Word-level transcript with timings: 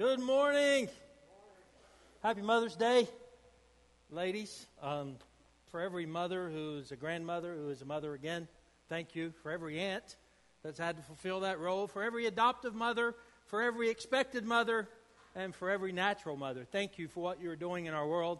Good 0.00 0.20
morning. 0.20 0.88
Happy 2.22 2.40
Mother's 2.40 2.76
Day, 2.76 3.08
ladies. 4.12 4.68
Um, 4.80 5.16
for 5.72 5.80
every 5.80 6.06
mother 6.06 6.48
who 6.48 6.76
is 6.76 6.92
a 6.92 6.96
grandmother, 6.96 7.56
who 7.56 7.68
is 7.70 7.82
a 7.82 7.84
mother 7.84 8.14
again, 8.14 8.46
thank 8.88 9.16
you. 9.16 9.32
For 9.42 9.50
every 9.50 9.80
aunt 9.80 10.14
that's 10.62 10.78
had 10.78 10.98
to 10.98 11.02
fulfill 11.02 11.40
that 11.40 11.58
role, 11.58 11.88
for 11.88 12.04
every 12.04 12.26
adoptive 12.26 12.76
mother, 12.76 13.16
for 13.46 13.60
every 13.60 13.90
expected 13.90 14.44
mother, 14.44 14.88
and 15.34 15.52
for 15.52 15.68
every 15.68 15.90
natural 15.90 16.36
mother, 16.36 16.64
thank 16.70 16.96
you 16.96 17.08
for 17.08 17.18
what 17.18 17.40
you're 17.40 17.56
doing 17.56 17.86
in 17.86 17.92
our 17.92 18.06
world. 18.06 18.38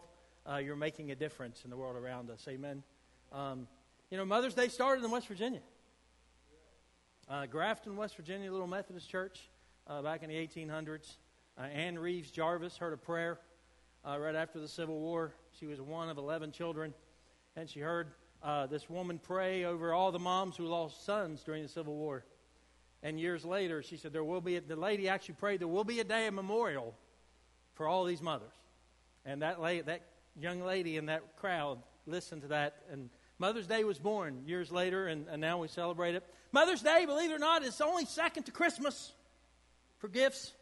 Uh, 0.49 0.55
you're 0.59 0.77
making 0.77 1.11
a 1.11 1.15
difference 1.15 1.65
in 1.65 1.69
the 1.69 1.75
world 1.75 1.97
around 1.97 2.29
us. 2.29 2.45
Amen. 2.47 2.83
Um, 3.33 3.67
you 4.09 4.17
know, 4.17 4.23
Mother's 4.23 4.53
Day 4.53 4.69
started 4.69 5.03
in 5.03 5.11
West 5.11 5.27
Virginia. 5.27 5.59
Uh, 7.29 7.47
Grafton, 7.47 7.97
West 7.97 8.15
Virginia, 8.15 8.49
little 8.49 8.65
Methodist 8.65 9.09
church 9.09 9.41
uh, 9.87 10.01
back 10.01 10.23
in 10.23 10.29
the 10.29 10.35
1800s. 10.35 11.17
Uh, 11.59 11.63
Ann 11.63 11.99
Reeves 11.99 12.31
Jarvis 12.31 12.77
heard 12.77 12.93
a 12.93 12.97
prayer 12.97 13.37
uh, 14.07 14.17
right 14.17 14.35
after 14.35 14.61
the 14.61 14.67
Civil 14.67 14.97
War. 14.97 15.33
She 15.59 15.65
was 15.65 15.81
one 15.81 16.07
of 16.07 16.17
11 16.17 16.53
children, 16.53 16.93
and 17.57 17.69
she 17.69 17.81
heard 17.81 18.13
uh, 18.41 18.67
this 18.67 18.89
woman 18.89 19.19
pray 19.19 19.65
over 19.65 19.93
all 19.93 20.13
the 20.13 20.19
moms 20.19 20.55
who 20.55 20.63
lost 20.63 21.05
sons 21.05 21.43
during 21.43 21.61
the 21.61 21.67
Civil 21.67 21.95
War. 21.95 22.23
And 23.03 23.19
years 23.19 23.43
later, 23.43 23.83
she 23.83 23.97
said, 23.97 24.13
There 24.13 24.23
will 24.23 24.39
be, 24.39 24.55
a, 24.55 24.61
the 24.61 24.77
lady 24.77 25.09
actually 25.09 25.35
prayed, 25.35 25.59
There 25.59 25.67
will 25.67 25.83
be 25.83 25.99
a 25.99 26.05
day 26.05 26.27
of 26.27 26.33
memorial 26.33 26.95
for 27.73 27.87
all 27.87 28.05
these 28.05 28.21
mothers. 28.21 28.53
And 29.25 29.41
that, 29.41 29.59
lady, 29.59 29.81
that 29.81 30.03
young 30.39 30.61
lady 30.61 30.95
in 30.95 31.07
that 31.07 31.35
crowd 31.35 31.79
listened 32.05 32.43
to 32.43 32.47
that. 32.49 32.77
And 32.89 33.09
Mother's 33.37 33.67
Day 33.67 33.83
was 33.83 33.99
born 33.99 34.43
years 34.45 34.71
later, 34.71 35.07
and, 35.07 35.27
and 35.27 35.41
now 35.41 35.57
we 35.57 35.67
celebrate 35.67 36.15
it. 36.15 36.23
Mother's 36.53 36.81
Day, 36.81 37.05
believe 37.05 37.31
it 37.31 37.33
or 37.33 37.39
not, 37.39 37.63
is 37.63 37.81
only 37.81 38.05
second 38.05 38.43
to 38.43 38.53
Christmas 38.53 39.11
for 39.97 40.07
gifts. 40.07 40.53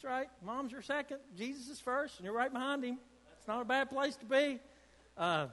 That's 0.00 0.12
right. 0.12 0.28
Moms 0.46 0.70
your 0.70 0.82
second. 0.82 1.18
Jesus 1.36 1.68
is 1.68 1.80
first, 1.80 2.18
and 2.18 2.24
you're 2.24 2.32
right 2.32 2.52
behind 2.52 2.84
him. 2.84 2.98
It's 3.36 3.48
not 3.48 3.62
a 3.62 3.64
bad 3.64 3.90
place 3.90 4.14
to 4.18 4.26
be. 4.26 4.60
Uh, 5.16 5.48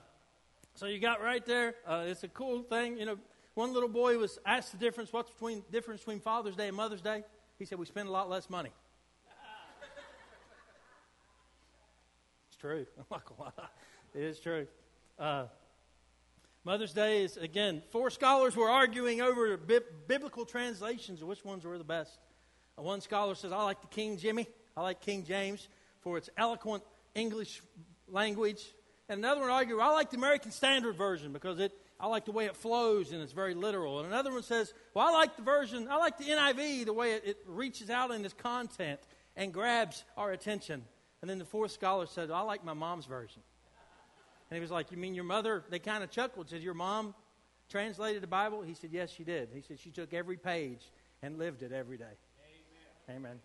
so 0.76 0.86
you 0.86 1.00
got 1.00 1.20
right 1.20 1.44
there. 1.44 1.74
Uh, 1.88 2.04
it's 2.06 2.24
a 2.24 2.28
cool 2.28 2.62
thing. 2.62 3.00
You 3.00 3.08
know, 3.08 3.18
one 3.56 3.74
little 3.74 3.90
boy 3.90 4.20
was 4.20 4.38
asked 4.46 4.72
the 4.72 4.78
difference. 4.78 5.12
What's 5.12 5.32
between 5.32 5.64
difference 5.72 6.02
between 6.02 6.20
Father's 6.20 6.56
Day 6.56 6.68
and 6.68 6.78
Mother's 6.78 7.02
Day? 7.02 7.24
He 7.58 7.66
said 7.66 7.80
we 7.80 7.88
spend 7.88 8.08
a 8.08 8.12
lot 8.12 8.30
less 8.30 8.48
money. 8.48 8.70
it's 12.48 12.58
true. 12.58 12.86
I'm. 13.12 13.22
It 14.14 14.22
is 14.22 14.40
true. 14.40 14.68
Uh, 15.18 15.46
Mother's 16.64 16.94
Day 16.94 17.24
is 17.24 17.36
again. 17.38 17.82
Four 17.90 18.12
scholars 18.12 18.56
were 18.56 18.70
arguing 18.70 19.22
over 19.22 19.58
bi- 19.58 19.80
biblical 20.08 20.46
translations 20.46 21.24
of 21.24 21.28
which 21.28 21.44
ones 21.44 21.66
were 21.66 21.80
the 21.80 21.84
best. 21.84 22.20
One 22.76 23.02
scholar 23.02 23.36
says, 23.36 23.52
I 23.52 23.64
like 23.64 23.82
the 23.82 23.88
King 23.88 24.18
Jimmy. 24.18 24.48
I 24.76 24.82
like 24.82 25.02
King 25.02 25.24
James 25.24 25.68
for 26.02 26.18
its 26.18 26.30
eloquent 26.38 26.84
English 27.14 27.62
language. 28.08 28.64
And 29.08 29.20
another 29.20 29.42
one 29.42 29.50
argues, 29.50 29.80
I 29.82 29.90
like 29.90 30.10
the 30.10 30.18
American 30.18 30.52
Standard 30.52 30.96
Version 30.96 31.32
because 31.32 31.60
it, 31.60 31.72
I 32.00 32.08
like 32.08 32.26
the 32.26 32.32
way 32.32 32.46
it 32.46 32.56
flows 32.56 33.12
and 33.12 33.22
it's 33.22 33.32
very 33.32 33.54
literal. 33.54 34.00
And 34.00 34.08
another 34.08 34.32
one 34.32 34.44
says, 34.44 34.74
Well, 34.94 35.08
I 35.08 35.12
like 35.12 35.36
the 35.38 35.44
version, 35.44 35.88
I 35.90 35.98
like 35.98 36.18
the 36.18 36.26
NIV, 36.26 36.86
the 36.86 36.94
way 36.94 37.14
it, 37.14 37.24
it 37.26 37.38
reaches 37.48 37.90
out 37.90 38.12
in 38.12 38.26
its 38.26 38.34
content 38.34 39.00
and 39.36 39.54
grabs 39.54 40.04
our 40.18 40.32
attention. 40.32 40.84
And 41.22 41.30
then 41.30 41.40
the 41.40 41.46
fourth 41.46 41.72
scholar 41.72 42.06
said, 42.08 42.32
I 42.32 42.42
like 42.42 42.64
my 42.64 42.74
mom's 42.74 43.06
version. 43.06 43.42
And 44.50 44.58
he 44.58 44.62
was 44.62 44.72
like, 44.72 44.92
You 44.92 44.98
mean 44.98 45.16
your 45.16 45.24
mother? 45.24 45.64
They 45.70 45.80
kind 45.80 46.04
of 46.04 46.12
chuckled, 46.12 46.50
said, 46.50 46.62
Your 46.62 46.74
mom 46.74 47.16
translated 47.70 48.22
the 48.22 48.28
Bible? 48.28 48.62
He 48.62 48.74
said, 48.74 48.92
Yes, 48.92 49.12
she 49.12 49.24
did. 49.24 49.50
He 49.54 49.62
said, 49.62 49.80
She 49.80 49.92
took 49.92 50.14
every 50.14 50.38
page 50.38 50.92
and 51.22 51.38
lived 51.38 51.64
it 51.64 51.72
every 51.72 51.98
day. 51.98 52.18
Amen. 53.08 53.40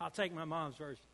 I'll 0.00 0.10
take 0.10 0.32
my 0.32 0.44
mom's 0.44 0.76
version. 0.76 1.04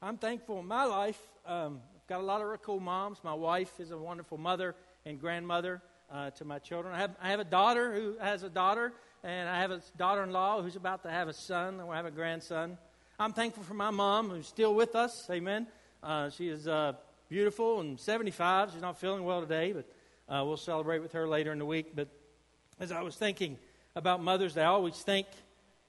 I'm 0.00 0.16
thankful 0.16 0.60
in 0.60 0.66
my 0.66 0.84
life. 0.84 1.20
Um, 1.44 1.80
I've 1.94 2.06
got 2.06 2.20
a 2.20 2.24
lot 2.24 2.40
of 2.40 2.46
really 2.46 2.60
cool 2.62 2.80
moms. 2.80 3.18
My 3.22 3.34
wife 3.34 3.78
is 3.78 3.90
a 3.90 3.98
wonderful 3.98 4.38
mother 4.38 4.74
and 5.04 5.20
grandmother 5.20 5.82
uh, 6.10 6.30
to 6.30 6.46
my 6.46 6.58
children. 6.58 6.94
I 6.94 6.98
have, 6.98 7.14
I 7.20 7.30
have 7.30 7.40
a 7.40 7.44
daughter 7.44 7.92
who 7.92 8.16
has 8.18 8.44
a 8.44 8.48
daughter, 8.48 8.94
and 9.22 9.46
I 9.46 9.60
have 9.60 9.70
a 9.70 9.82
daughter 9.98 10.22
in 10.22 10.32
law 10.32 10.62
who's 10.62 10.76
about 10.76 11.02
to 11.02 11.10
have 11.10 11.28
a 11.28 11.34
son, 11.34 11.78
and 11.78 11.86
we'll 11.86 11.96
have 11.96 12.06
a 12.06 12.10
grandson. 12.10 12.78
I'm 13.18 13.34
thankful 13.34 13.62
for 13.62 13.74
my 13.74 13.90
mom 13.90 14.30
who's 14.30 14.46
still 14.46 14.74
with 14.74 14.96
us. 14.96 15.28
Amen. 15.30 15.66
Uh, 16.02 16.30
she 16.30 16.48
is 16.48 16.66
uh, 16.66 16.94
beautiful 17.28 17.80
and 17.80 18.00
75. 18.00 18.72
She's 18.72 18.80
not 18.80 18.98
feeling 18.98 19.24
well 19.24 19.42
today, 19.42 19.72
but 19.72 20.34
uh, 20.34 20.42
we'll 20.46 20.56
celebrate 20.56 21.00
with 21.00 21.12
her 21.12 21.28
later 21.28 21.52
in 21.52 21.58
the 21.58 21.66
week. 21.66 21.94
But 21.94 22.08
as 22.78 22.90
I 22.90 23.02
was 23.02 23.16
thinking 23.16 23.58
about 23.94 24.22
Mother's 24.22 24.54
Day, 24.54 24.62
I 24.62 24.68
always 24.68 24.96
think 24.96 25.26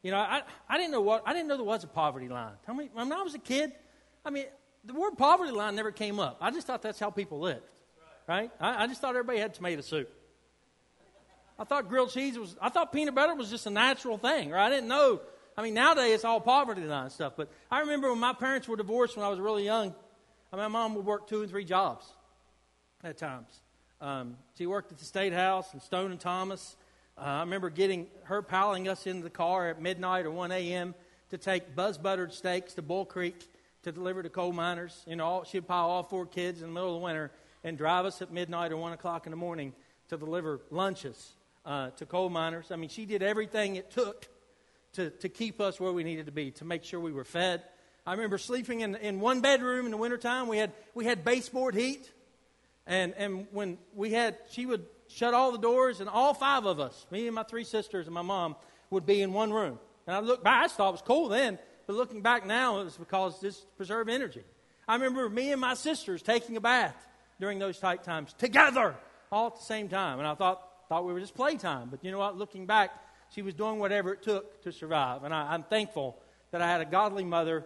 you 0.03 0.11
know, 0.11 0.17
I, 0.17 0.41
I 0.67 0.77
didn't 0.77 0.91
know 0.91 1.01
what 1.01 1.23
I 1.25 1.33
didn't 1.33 1.47
know 1.47 1.57
there 1.57 1.65
was 1.65 1.83
a 1.83 1.87
poverty 1.87 2.27
line. 2.27 2.53
Tell 2.65 2.75
me, 2.75 2.89
when 2.93 3.11
I 3.11 3.21
was 3.21 3.35
a 3.35 3.39
kid, 3.39 3.71
I 4.25 4.29
mean, 4.29 4.45
the 4.83 4.93
word 4.93 5.17
poverty 5.17 5.51
line 5.51 5.75
never 5.75 5.91
came 5.91 6.19
up. 6.19 6.37
I 6.41 6.51
just 6.51 6.67
thought 6.67 6.81
that's 6.81 6.99
how 6.99 7.11
people 7.11 7.39
lived, 7.39 7.61
right? 8.27 8.51
I, 8.59 8.83
I 8.83 8.87
just 8.87 9.01
thought 9.01 9.11
everybody 9.11 9.39
had 9.39 9.53
tomato 9.53 9.81
soup. 9.81 10.09
I 11.59 11.63
thought 11.63 11.87
grilled 11.87 12.11
cheese 12.11 12.39
was. 12.39 12.55
I 12.59 12.69
thought 12.69 12.91
peanut 12.91 13.13
butter 13.13 13.35
was 13.35 13.49
just 13.49 13.67
a 13.67 13.69
natural 13.69 14.17
thing, 14.17 14.49
right? 14.49 14.65
I 14.65 14.69
didn't 14.69 14.87
know. 14.87 15.21
I 15.55 15.61
mean, 15.61 15.75
nowadays 15.75 16.15
it's 16.15 16.25
all 16.25 16.41
poverty 16.41 16.81
line 16.81 17.09
stuff. 17.11 17.33
But 17.37 17.51
I 17.69 17.81
remember 17.81 18.09
when 18.09 18.19
my 18.19 18.33
parents 18.33 18.67
were 18.67 18.77
divorced 18.77 19.15
when 19.15 19.25
I 19.25 19.29
was 19.29 19.39
really 19.39 19.65
young. 19.65 19.93
I 20.51 20.55
mean, 20.55 20.63
my 20.63 20.67
mom 20.67 20.95
would 20.95 21.05
work 21.05 21.27
two 21.27 21.41
and 21.41 21.49
three 21.49 21.65
jobs 21.65 22.05
at 23.03 23.17
times. 23.17 23.61
Um, 23.99 24.37
she 24.57 24.65
worked 24.65 24.91
at 24.91 24.97
the 24.97 25.05
State 25.05 25.33
House 25.33 25.71
and 25.73 25.81
Stone 25.81 26.11
and 26.11 26.19
Thomas. 26.19 26.75
Uh, 27.17 27.21
I 27.21 27.39
remember 27.41 27.69
getting 27.69 28.07
her 28.23 28.41
piling 28.41 28.87
us 28.87 29.05
into 29.05 29.23
the 29.23 29.29
car 29.29 29.69
at 29.69 29.81
midnight 29.81 30.25
or 30.25 30.31
1 30.31 30.51
a.m. 30.51 30.95
to 31.29 31.37
take 31.37 31.75
buzz 31.75 31.97
buttered 31.97 32.33
steaks 32.33 32.73
to 32.75 32.81
Bull 32.81 33.05
Creek 33.05 33.47
to 33.83 33.91
deliver 33.91 34.23
to 34.23 34.29
coal 34.29 34.53
miners. 34.53 35.03
You 35.07 35.15
know, 35.15 35.25
all, 35.25 35.43
she'd 35.43 35.67
pile 35.67 35.89
all 35.89 36.03
four 36.03 36.25
kids 36.25 36.61
in 36.61 36.67
the 36.67 36.73
middle 36.73 36.95
of 36.95 37.01
the 37.01 37.05
winter 37.05 37.31
and 37.63 37.77
drive 37.77 38.05
us 38.05 38.21
at 38.21 38.31
midnight 38.31 38.71
or 38.71 38.77
1 38.77 38.93
o'clock 38.93 39.27
in 39.27 39.31
the 39.31 39.37
morning 39.37 39.73
to 40.09 40.17
deliver 40.17 40.61
lunches 40.69 41.33
uh, 41.65 41.89
to 41.91 42.05
coal 42.05 42.29
miners. 42.29 42.71
I 42.71 42.75
mean, 42.75 42.89
she 42.89 43.05
did 43.05 43.21
everything 43.21 43.75
it 43.75 43.91
took 43.91 44.27
to, 44.93 45.09
to 45.09 45.29
keep 45.29 45.61
us 45.61 45.79
where 45.79 45.91
we 45.91 46.03
needed 46.03 46.25
to 46.25 46.31
be, 46.31 46.51
to 46.51 46.65
make 46.65 46.83
sure 46.83 46.99
we 46.99 47.11
were 47.11 47.23
fed. 47.23 47.63
I 48.05 48.13
remember 48.13 48.37
sleeping 48.37 48.81
in, 48.81 48.95
in 48.95 49.19
one 49.19 49.41
bedroom 49.41 49.85
in 49.85 49.91
the 49.91 49.97
wintertime. 49.97 50.47
We 50.47 50.57
had, 50.57 50.71
we 50.95 51.05
had 51.05 51.23
baseboard 51.23 51.75
heat. 51.75 52.09
And, 52.87 53.13
and 53.15 53.47
when 53.51 53.77
we 53.93 54.11
had, 54.11 54.37
she 54.49 54.65
would 54.65 54.85
shut 55.13 55.33
all 55.33 55.51
the 55.51 55.57
doors, 55.57 55.99
and 55.99 56.09
all 56.09 56.33
five 56.33 56.65
of 56.65 56.79
us, 56.79 57.05
me 57.11 57.27
and 57.27 57.35
my 57.35 57.43
three 57.43 57.63
sisters 57.63 58.07
and 58.07 58.13
my 58.13 58.21
mom, 58.21 58.55
would 58.89 59.05
be 59.05 59.21
in 59.21 59.33
one 59.33 59.51
room. 59.51 59.79
And 60.07 60.15
I 60.15 60.19
look 60.19 60.43
back, 60.43 60.65
I 60.65 60.67
thought 60.67 60.89
it 60.89 60.91
was 60.93 61.01
cool 61.01 61.29
then, 61.29 61.59
but 61.87 61.95
looking 61.95 62.21
back 62.21 62.45
now, 62.45 62.81
it 62.81 62.85
was 62.85 62.97
because 62.97 63.39
this 63.39 63.57
preserved 63.77 64.09
energy. 64.09 64.43
I 64.87 64.95
remember 64.95 65.29
me 65.29 65.51
and 65.51 65.61
my 65.61 65.73
sisters 65.75 66.21
taking 66.21 66.57
a 66.57 66.61
bath 66.61 66.95
during 67.39 67.59
those 67.59 67.79
tight 67.79 68.03
times 68.03 68.33
together, 68.33 68.95
all 69.31 69.47
at 69.47 69.55
the 69.55 69.63
same 69.63 69.87
time. 69.87 70.19
And 70.19 70.27
I 70.27 70.35
thought, 70.35 70.61
thought 70.89 71.05
we 71.05 71.13
were 71.13 71.19
just 71.19 71.35
playtime. 71.35 71.87
But 71.89 72.03
you 72.03 72.11
know 72.11 72.19
what? 72.19 72.37
Looking 72.37 72.65
back, 72.65 72.91
she 73.33 73.41
was 73.41 73.53
doing 73.53 73.79
whatever 73.79 74.11
it 74.11 74.21
took 74.21 74.61
to 74.63 74.71
survive. 74.73 75.23
And 75.23 75.33
I, 75.33 75.55
am 75.55 75.63
thankful 75.63 76.17
that 76.51 76.61
I 76.61 76.67
had 76.67 76.81
a 76.81 76.85
godly 76.85 77.23
mother 77.23 77.65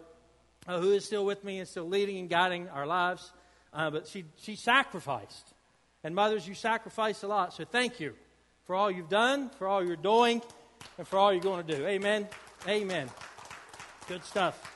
uh, 0.67 0.79
who 0.79 0.91
is 0.91 1.05
still 1.05 1.25
with 1.25 1.43
me 1.43 1.57
and 1.57 1.67
still 1.67 1.87
leading 1.87 2.19
and 2.19 2.29
guiding 2.29 2.69
our 2.69 2.85
lives. 2.85 3.31
Uh, 3.73 3.89
but 3.89 4.07
she, 4.07 4.25
she 4.37 4.55
sacrificed. 4.55 5.54
And 6.05 6.13
mothers, 6.13 6.47
you 6.47 6.53
sacrifice 6.53 7.23
a 7.23 7.27
lot. 7.27 7.51
So 7.55 7.65
thank 7.65 7.99
you 7.99 8.13
for 8.67 8.75
all 8.75 8.91
you've 8.91 9.09
done, 9.09 9.49
for 9.57 9.67
all 9.67 9.83
you're 9.83 9.95
doing, 9.95 10.39
and 10.99 11.07
for 11.07 11.17
all 11.17 11.33
you're 11.33 11.41
going 11.41 11.65
to 11.65 11.77
do. 11.77 11.83
Amen. 11.87 12.27
Amen. 12.67 13.09
Good 14.07 14.23
stuff. 14.23 14.71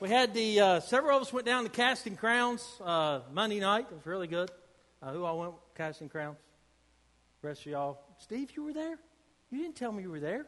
We 0.00 0.08
had 0.08 0.34
the 0.34 0.58
uh, 0.58 0.80
several 0.80 1.16
of 1.16 1.22
us 1.22 1.32
went 1.32 1.46
down 1.46 1.62
to 1.62 1.70
Casting 1.70 2.16
Crowns 2.16 2.68
uh, 2.84 3.20
Monday 3.32 3.60
night. 3.60 3.86
It 3.88 3.94
was 3.94 4.06
really 4.06 4.26
good. 4.26 4.50
Uh, 5.00 5.12
who 5.12 5.24
all 5.24 5.38
went 5.38 5.54
Casting 5.76 6.08
Crowns? 6.08 6.38
The 7.40 7.46
rest 7.46 7.60
of 7.60 7.66
y'all. 7.70 8.00
Steve, 8.18 8.50
you 8.56 8.64
were 8.64 8.72
there. 8.72 8.98
You 9.52 9.62
didn't 9.62 9.76
tell 9.76 9.92
me 9.92 10.02
you 10.02 10.10
were 10.10 10.18
there. 10.18 10.46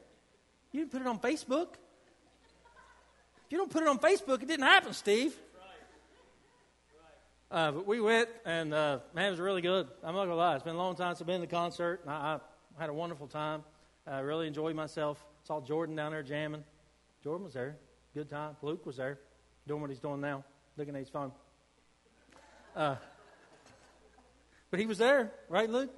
You 0.73 0.81
didn't 0.81 0.91
put 0.91 1.01
it 1.01 1.07
on 1.07 1.21
Facebook. 1.21 1.75
If 3.47 3.53
you 3.53 3.59
don't 3.59 3.71
put 3.71 3.85
it 3.85 3.89
on 3.89 4.01
Facebook, 4.01 4.43
it 4.43 4.49
didn't 4.49 4.67
happen, 4.67 4.93
Steve. 4.95 5.37
Uh, 7.51 7.73
but 7.73 7.85
we 7.85 8.01
went, 8.01 8.29
and 8.45 8.73
uh, 8.73 9.01
man, 9.13 9.27
it 9.27 9.31
was 9.31 9.41
really 9.41 9.61
good. 9.61 9.89
I'm 10.05 10.15
not 10.15 10.27
gonna 10.27 10.37
lie; 10.37 10.55
it's 10.55 10.63
been 10.63 10.77
a 10.77 10.79
long 10.79 10.95
time 10.95 11.11
since 11.11 11.23
I've 11.23 11.27
been 11.27 11.41
to 11.41 11.49
the 11.49 11.53
concert. 11.53 12.01
I, 12.07 12.39
I 12.79 12.81
had 12.81 12.91
a 12.91 12.95
wonderful 12.95 13.27
time. 13.27 13.65
I 14.07 14.21
really 14.21 14.47
enjoyed 14.47 14.77
myself. 14.77 15.25
Saw 15.43 15.61
Jordan 15.61 15.97
down 15.97 16.13
there 16.13 16.23
jamming. 16.23 16.63
Jordan 17.25 17.45
was 17.45 17.55
there. 17.55 17.77
Good 18.15 18.31
time. 18.31 18.57
Luke 18.63 18.87
was 18.87 18.99
there, 18.99 19.19
doing 19.67 19.81
what 19.81 19.91
he's 19.91 19.99
doing 19.99 20.21
now, 20.21 20.45
looking 20.77 20.95
at 20.95 21.01
his 21.01 21.09
phone. 21.09 21.33
Uh, 22.77 22.95
but 24.71 24.79
he 24.79 24.87
was 24.87 24.99
there, 24.99 25.33
right, 25.49 25.69
Luke? 25.69 25.91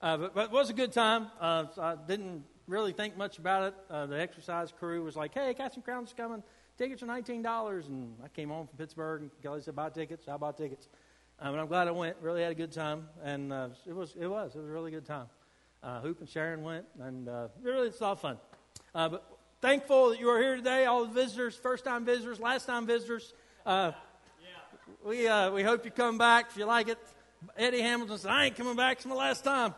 Uh, 0.00 0.16
but, 0.18 0.34
but, 0.36 0.44
it 0.44 0.50
was 0.52 0.70
a 0.70 0.74
good 0.74 0.92
time. 0.92 1.26
Uh, 1.40 1.64
so 1.74 1.82
I 1.82 1.96
didn't 2.06 2.44
really 2.68 2.92
think 2.92 3.16
much 3.16 3.38
about 3.38 3.64
it. 3.64 3.74
Uh, 3.90 4.06
the 4.06 4.20
exercise 4.20 4.70
crew 4.70 5.02
was 5.02 5.16
like, 5.16 5.34
"Hey, 5.34 5.52
Casting 5.52 5.82
Crowns 5.82 6.14
coming." 6.16 6.44
Tickets 6.76 7.02
are 7.02 7.06
$19. 7.06 7.86
And 7.86 8.16
I 8.24 8.28
came 8.28 8.48
home 8.48 8.66
from 8.66 8.76
Pittsburgh 8.78 9.22
and 9.22 9.30
Kelly 9.42 9.60
said, 9.62 9.76
buy 9.76 9.90
tickets. 9.90 10.28
I 10.28 10.36
bought 10.36 10.56
tickets. 10.56 10.88
Um, 11.38 11.52
and 11.52 11.60
I'm 11.60 11.66
glad 11.66 11.88
I 11.88 11.90
went. 11.90 12.16
Really 12.20 12.42
had 12.42 12.52
a 12.52 12.54
good 12.54 12.72
time. 12.72 13.08
And 13.22 13.52
uh, 13.52 13.68
it, 13.86 13.94
was, 13.94 14.14
it 14.18 14.26
was. 14.26 14.54
It 14.54 14.58
was 14.58 14.68
a 14.68 14.72
really 14.72 14.90
good 14.90 15.06
time. 15.06 15.26
Uh, 15.82 16.00
Hoop 16.00 16.20
and 16.20 16.28
Sharon 16.28 16.62
went. 16.62 16.86
And 17.00 17.28
uh, 17.28 17.48
really, 17.62 17.88
it's 17.88 18.00
a 18.00 18.04
lot 18.04 18.12
of 18.12 18.20
fun. 18.20 18.38
Uh, 18.94 19.08
but 19.08 19.38
thankful 19.60 20.10
that 20.10 20.20
you 20.20 20.28
are 20.30 20.40
here 20.40 20.56
today, 20.56 20.86
all 20.86 21.04
the 21.04 21.12
visitors, 21.12 21.54
first 21.54 21.84
time 21.84 22.04
visitors, 22.04 22.40
last 22.40 22.66
time 22.66 22.86
visitors. 22.86 23.34
Uh, 23.64 23.92
we, 25.04 25.28
uh, 25.28 25.50
we 25.50 25.62
hope 25.62 25.84
you 25.84 25.90
come 25.90 26.18
back 26.18 26.46
if 26.50 26.56
you 26.56 26.64
like 26.64 26.88
it. 26.88 26.98
Eddie 27.56 27.80
Hamilton 27.80 28.18
said, 28.18 28.30
I 28.30 28.46
ain't 28.46 28.56
coming 28.56 28.76
back. 28.76 28.98
It's 28.98 29.06
my 29.06 29.14
last 29.14 29.44
time. 29.44 29.74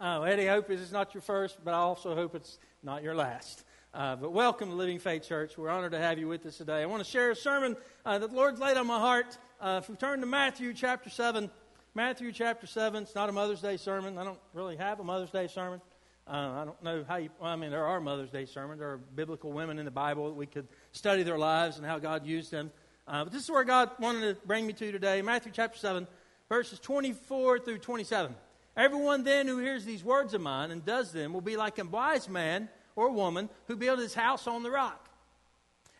Uh, 0.00 0.22
Eddie, 0.22 0.48
I 0.50 0.54
hope 0.54 0.68
is 0.70 0.90
not 0.90 1.14
your 1.14 1.20
first, 1.20 1.58
but 1.64 1.72
I 1.72 1.78
also 1.78 2.14
hope 2.14 2.34
it's 2.34 2.58
not 2.82 3.02
your 3.02 3.14
last. 3.14 3.64
Uh, 3.94 4.16
but 4.16 4.32
welcome 4.32 4.70
to 4.70 4.74
Living 4.74 4.98
Faith 4.98 5.28
Church. 5.28 5.58
We're 5.58 5.68
honored 5.68 5.92
to 5.92 5.98
have 5.98 6.18
you 6.18 6.26
with 6.26 6.46
us 6.46 6.56
today. 6.56 6.80
I 6.80 6.86
want 6.86 7.04
to 7.04 7.10
share 7.10 7.30
a 7.30 7.36
sermon 7.36 7.76
uh, 8.06 8.18
that 8.18 8.30
the 8.30 8.34
Lord's 8.34 8.58
laid 8.58 8.78
on 8.78 8.86
my 8.86 8.98
heart. 8.98 9.36
Uh, 9.60 9.80
if 9.82 9.90
we 9.90 9.96
turn 9.96 10.20
to 10.20 10.26
Matthew 10.26 10.72
chapter 10.72 11.10
7, 11.10 11.50
Matthew 11.94 12.32
chapter 12.32 12.66
7, 12.66 13.02
it's 13.02 13.14
not 13.14 13.28
a 13.28 13.32
Mother's 13.32 13.60
Day 13.60 13.76
sermon. 13.76 14.16
I 14.16 14.24
don't 14.24 14.38
really 14.54 14.76
have 14.78 14.98
a 15.00 15.04
Mother's 15.04 15.28
Day 15.28 15.46
sermon. 15.46 15.82
Uh, 16.26 16.30
I 16.30 16.64
don't 16.64 16.82
know 16.82 17.04
how 17.06 17.16
you, 17.16 17.28
well, 17.38 17.50
I 17.50 17.56
mean, 17.56 17.70
there 17.70 17.84
are 17.84 18.00
Mother's 18.00 18.30
Day 18.30 18.46
sermons. 18.46 18.78
There 18.78 18.92
are 18.92 18.96
biblical 18.96 19.52
women 19.52 19.78
in 19.78 19.84
the 19.84 19.90
Bible 19.90 20.28
that 20.28 20.36
we 20.36 20.46
could 20.46 20.68
study 20.92 21.22
their 21.22 21.38
lives 21.38 21.76
and 21.76 21.84
how 21.84 21.98
God 21.98 22.24
used 22.24 22.50
them. 22.50 22.72
Uh, 23.06 23.24
but 23.24 23.32
this 23.34 23.42
is 23.44 23.50
where 23.50 23.62
God 23.62 23.90
wanted 24.00 24.20
to 24.22 24.46
bring 24.46 24.66
me 24.66 24.72
to 24.72 24.90
today 24.90 25.20
Matthew 25.20 25.52
chapter 25.54 25.76
7, 25.76 26.06
verses 26.48 26.78
24 26.78 27.58
through 27.58 27.76
27. 27.76 28.34
Everyone 28.74 29.22
then 29.22 29.46
who 29.46 29.58
hears 29.58 29.84
these 29.84 30.02
words 30.02 30.32
of 30.32 30.40
mine 30.40 30.70
and 30.70 30.82
does 30.82 31.12
them 31.12 31.34
will 31.34 31.42
be 31.42 31.58
like 31.58 31.78
a 31.78 31.84
wise 31.84 32.26
man 32.26 32.70
or 32.96 33.10
woman 33.10 33.48
who 33.66 33.76
built 33.76 33.98
his 33.98 34.14
house 34.14 34.46
on 34.46 34.62
the 34.62 34.70
rock. 34.70 35.08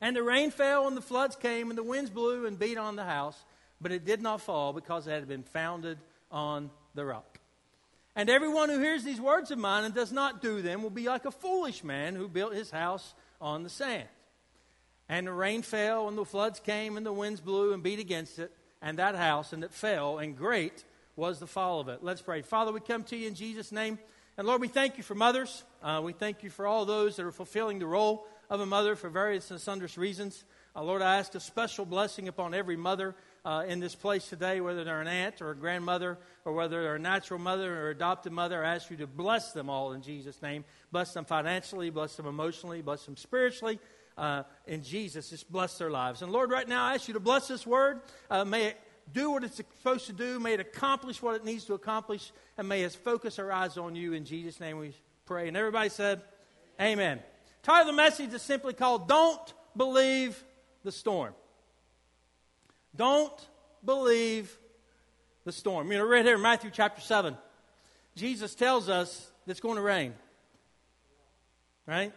And 0.01 0.17
the 0.17 0.23
rain 0.23 0.51
fell, 0.51 0.89
and 0.89 0.97
the 0.97 1.03
floods 1.03 1.37
came, 1.37 1.71
and 1.71 1.79
the 1.79 1.83
winds 1.83 2.11
blew 2.11 2.47
and 2.47 2.59
beat 2.59 2.77
on 2.77 2.97
the 2.97 3.05
house, 3.05 3.37
but 3.81 3.93
it 3.93 4.05
did 4.05 4.21
not 4.21 4.41
fall 4.41 4.73
because 4.73 5.07
it 5.07 5.13
had 5.13 5.29
been 5.29 5.45
founded 5.45 5.99
on 6.31 6.71
the 6.95 7.05
rock. 7.05 7.39
And 8.15 8.29
everyone 8.29 8.69
who 8.69 8.81
hears 8.81 9.05
these 9.05 9.21
words 9.21 9.51
of 9.51 9.59
mine 9.59 9.85
and 9.85 9.95
does 9.95 10.13
not 10.13 10.43
do 10.43 10.61
them 10.61 10.83
will 10.83 10.91
be 10.91 11.07
like 11.07 11.25
a 11.25 11.31
foolish 11.31 11.83
man 11.83 12.15
who 12.15 12.29
built 12.29 12.53
his 12.53 12.71
house 12.71 13.15
on 13.41 13.63
the 13.63 13.71
sand. 13.71 14.09
And 15.09 15.27
the 15.27 15.33
rain 15.33 15.63
fell, 15.63 16.09
and 16.09 16.19
the 16.19 16.25
floods 16.25 16.61
came, 16.61 16.97
and 16.97 17.07
the 17.07 17.13
winds 17.13 17.41
blew 17.41 17.73
and 17.73 17.83
beat 17.83 17.99
against 17.99 18.39
it, 18.39 18.53
and 18.83 18.99
that 18.99 19.15
house, 19.15 19.53
and 19.53 19.63
it 19.63 19.73
fell, 19.73 20.19
and 20.19 20.37
great 20.37 20.85
was 21.17 21.39
the 21.39 21.47
fall 21.47 21.81
of 21.81 21.89
it. 21.89 22.03
Let's 22.03 22.23
pray. 22.23 22.43
Father, 22.43 22.73
we 22.73 22.81
come 22.81 23.05
to 23.05 23.17
you 23.17 23.29
in 23.29 23.35
Jesus' 23.35 23.73
name. 23.73 23.99
And 24.43 24.49
Lord, 24.49 24.61
we 24.61 24.67
thank 24.67 24.97
you 24.97 25.05
for 25.05 25.15
mothers. 25.15 25.63
Uh, 25.85 26.01
we 26.03 26.13
thank 26.13 26.43
you 26.43 26.51
for 26.51 26.67
all 26.67 26.85
those 26.85 27.15
that 27.15 27.25
are 27.25 27.31
fulfilling 27.31 27.79
the 27.79 27.87
role 27.87 28.27
of 28.51 28.59
a 28.59 28.67
mother 28.67 28.97
for 28.97 29.09
various 29.09 29.53
and 29.53 29.61
sundry 29.61 29.89
reasons. 29.97 30.43
Uh, 30.75 30.83
Lord, 30.83 31.01
I 31.01 31.19
ask 31.19 31.37
a 31.37 31.39
special 31.39 31.85
blessing 31.85 32.27
upon 32.27 32.53
every 32.53 32.77
mother 32.77 33.15
uh, 33.45 33.63
in 33.69 33.79
this 33.79 33.95
place 33.95 34.29
today, 34.29 34.61
whether 34.61 34.83
they're 34.83 35.01
an 35.01 35.07
aunt 35.07 35.41
or 35.43 35.53
a 35.53 35.55
grandmother, 35.55 36.19
or 36.45 36.55
whether 36.55 36.83
they're 36.83 36.97
a 36.97 36.99
natural 36.99 37.39
mother 37.39 37.83
or 37.83 37.91
adopted 37.91 38.33
mother. 38.33 38.65
I 38.65 38.75
ask 38.75 38.91
you 38.91 38.97
to 38.97 39.07
bless 39.07 39.53
them 39.53 39.71
all 39.71 39.93
in 39.93 40.03
Jesus' 40.03 40.43
name. 40.43 40.65
Bless 40.91 41.15
them 41.15 41.25
financially, 41.25 41.91
bless 41.91 42.17
them 42.17 42.27
emotionally, 42.27 42.83
bless 42.83 43.05
them 43.05 43.17
spiritually. 43.17 43.79
Uh, 44.19 44.43
in 44.67 44.83
Jesus, 44.83 45.31
just 45.31 45.53
bless 45.53 45.79
their 45.79 45.93
lives. 45.93 46.21
And 46.21 46.33
Lord, 46.33 46.51
right 46.51 46.67
now, 46.67 46.87
I 46.87 46.95
ask 46.95 47.07
you 47.07 47.15
to 47.15 47.21
bless 47.21 47.47
this 47.47 47.65
word. 47.65 48.01
Uh, 48.29 48.45
may 48.45 48.67
it 48.67 48.81
do 49.13 49.31
what 49.31 49.45
it's 49.45 49.57
supposed 49.57 50.07
to 50.07 50.13
do. 50.13 50.41
May 50.41 50.55
it 50.55 50.61
accomplish 50.61 51.23
what 51.23 51.37
it 51.37 51.45
needs 51.45 51.65
to 51.67 51.75
accomplish. 51.75 52.33
And 52.57 52.69
may 52.69 52.83
it 52.83 52.93
focus 52.93 53.39
our 53.39 53.53
eyes 53.53 53.77
on 53.77 53.95
you. 53.95 54.13
In 54.13 54.25
Jesus' 54.25 54.61
name 54.61 54.79
we 54.79 54.95
pray. 55.27 55.49
And 55.49 55.57
everybody 55.57 55.89
said, 55.89 56.23
Amen. 56.81 57.21
Title 57.63 57.83
of 57.83 57.87
the 57.89 58.03
message 58.03 58.33
is 58.33 58.43
simply 58.43 58.73
called 58.73 59.09
Don't 59.09 59.55
Believe 59.77 60.43
the 60.85 60.93
Storm. 60.93 61.35
Don't 62.95 63.49
believe 63.85 64.59
the 65.45 65.53
storm. 65.53 65.91
You 65.91 65.99
know, 65.99 66.05
right 66.05 66.25
here 66.25 66.37
in 66.37 66.43
Matthew 66.43 66.71
chapter 66.73 67.01
7, 67.01 67.37
Jesus 68.15 68.55
tells 68.55 68.89
us 68.89 69.31
that 69.45 69.53
it's 69.53 69.61
going 69.61 69.77
to 69.77 69.83
rain. 69.83 70.15
Right? 71.87 72.13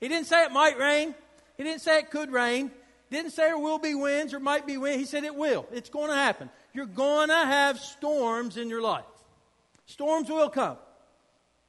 He 0.00 0.08
didn't 0.08 0.26
say 0.26 0.44
it 0.44 0.52
might 0.52 0.78
rain. 0.78 1.14
He 1.56 1.64
didn't 1.64 1.80
say 1.80 1.98
it 1.98 2.10
could 2.10 2.30
rain. 2.30 2.70
Didn't 3.12 3.32
say 3.32 3.42
there 3.42 3.58
will 3.58 3.78
be 3.78 3.94
winds 3.94 4.32
or 4.32 4.40
might 4.40 4.66
be 4.66 4.78
wind. 4.78 4.98
He 4.98 5.04
said 5.04 5.24
it 5.24 5.34
will. 5.34 5.66
It's 5.70 5.90
going 5.90 6.08
to 6.08 6.16
happen. 6.16 6.48
You're 6.72 6.86
going 6.86 7.28
to 7.28 7.34
have 7.34 7.78
storms 7.78 8.56
in 8.56 8.70
your 8.70 8.80
life. 8.80 9.04
Storms 9.84 10.30
will 10.30 10.48
come. 10.48 10.78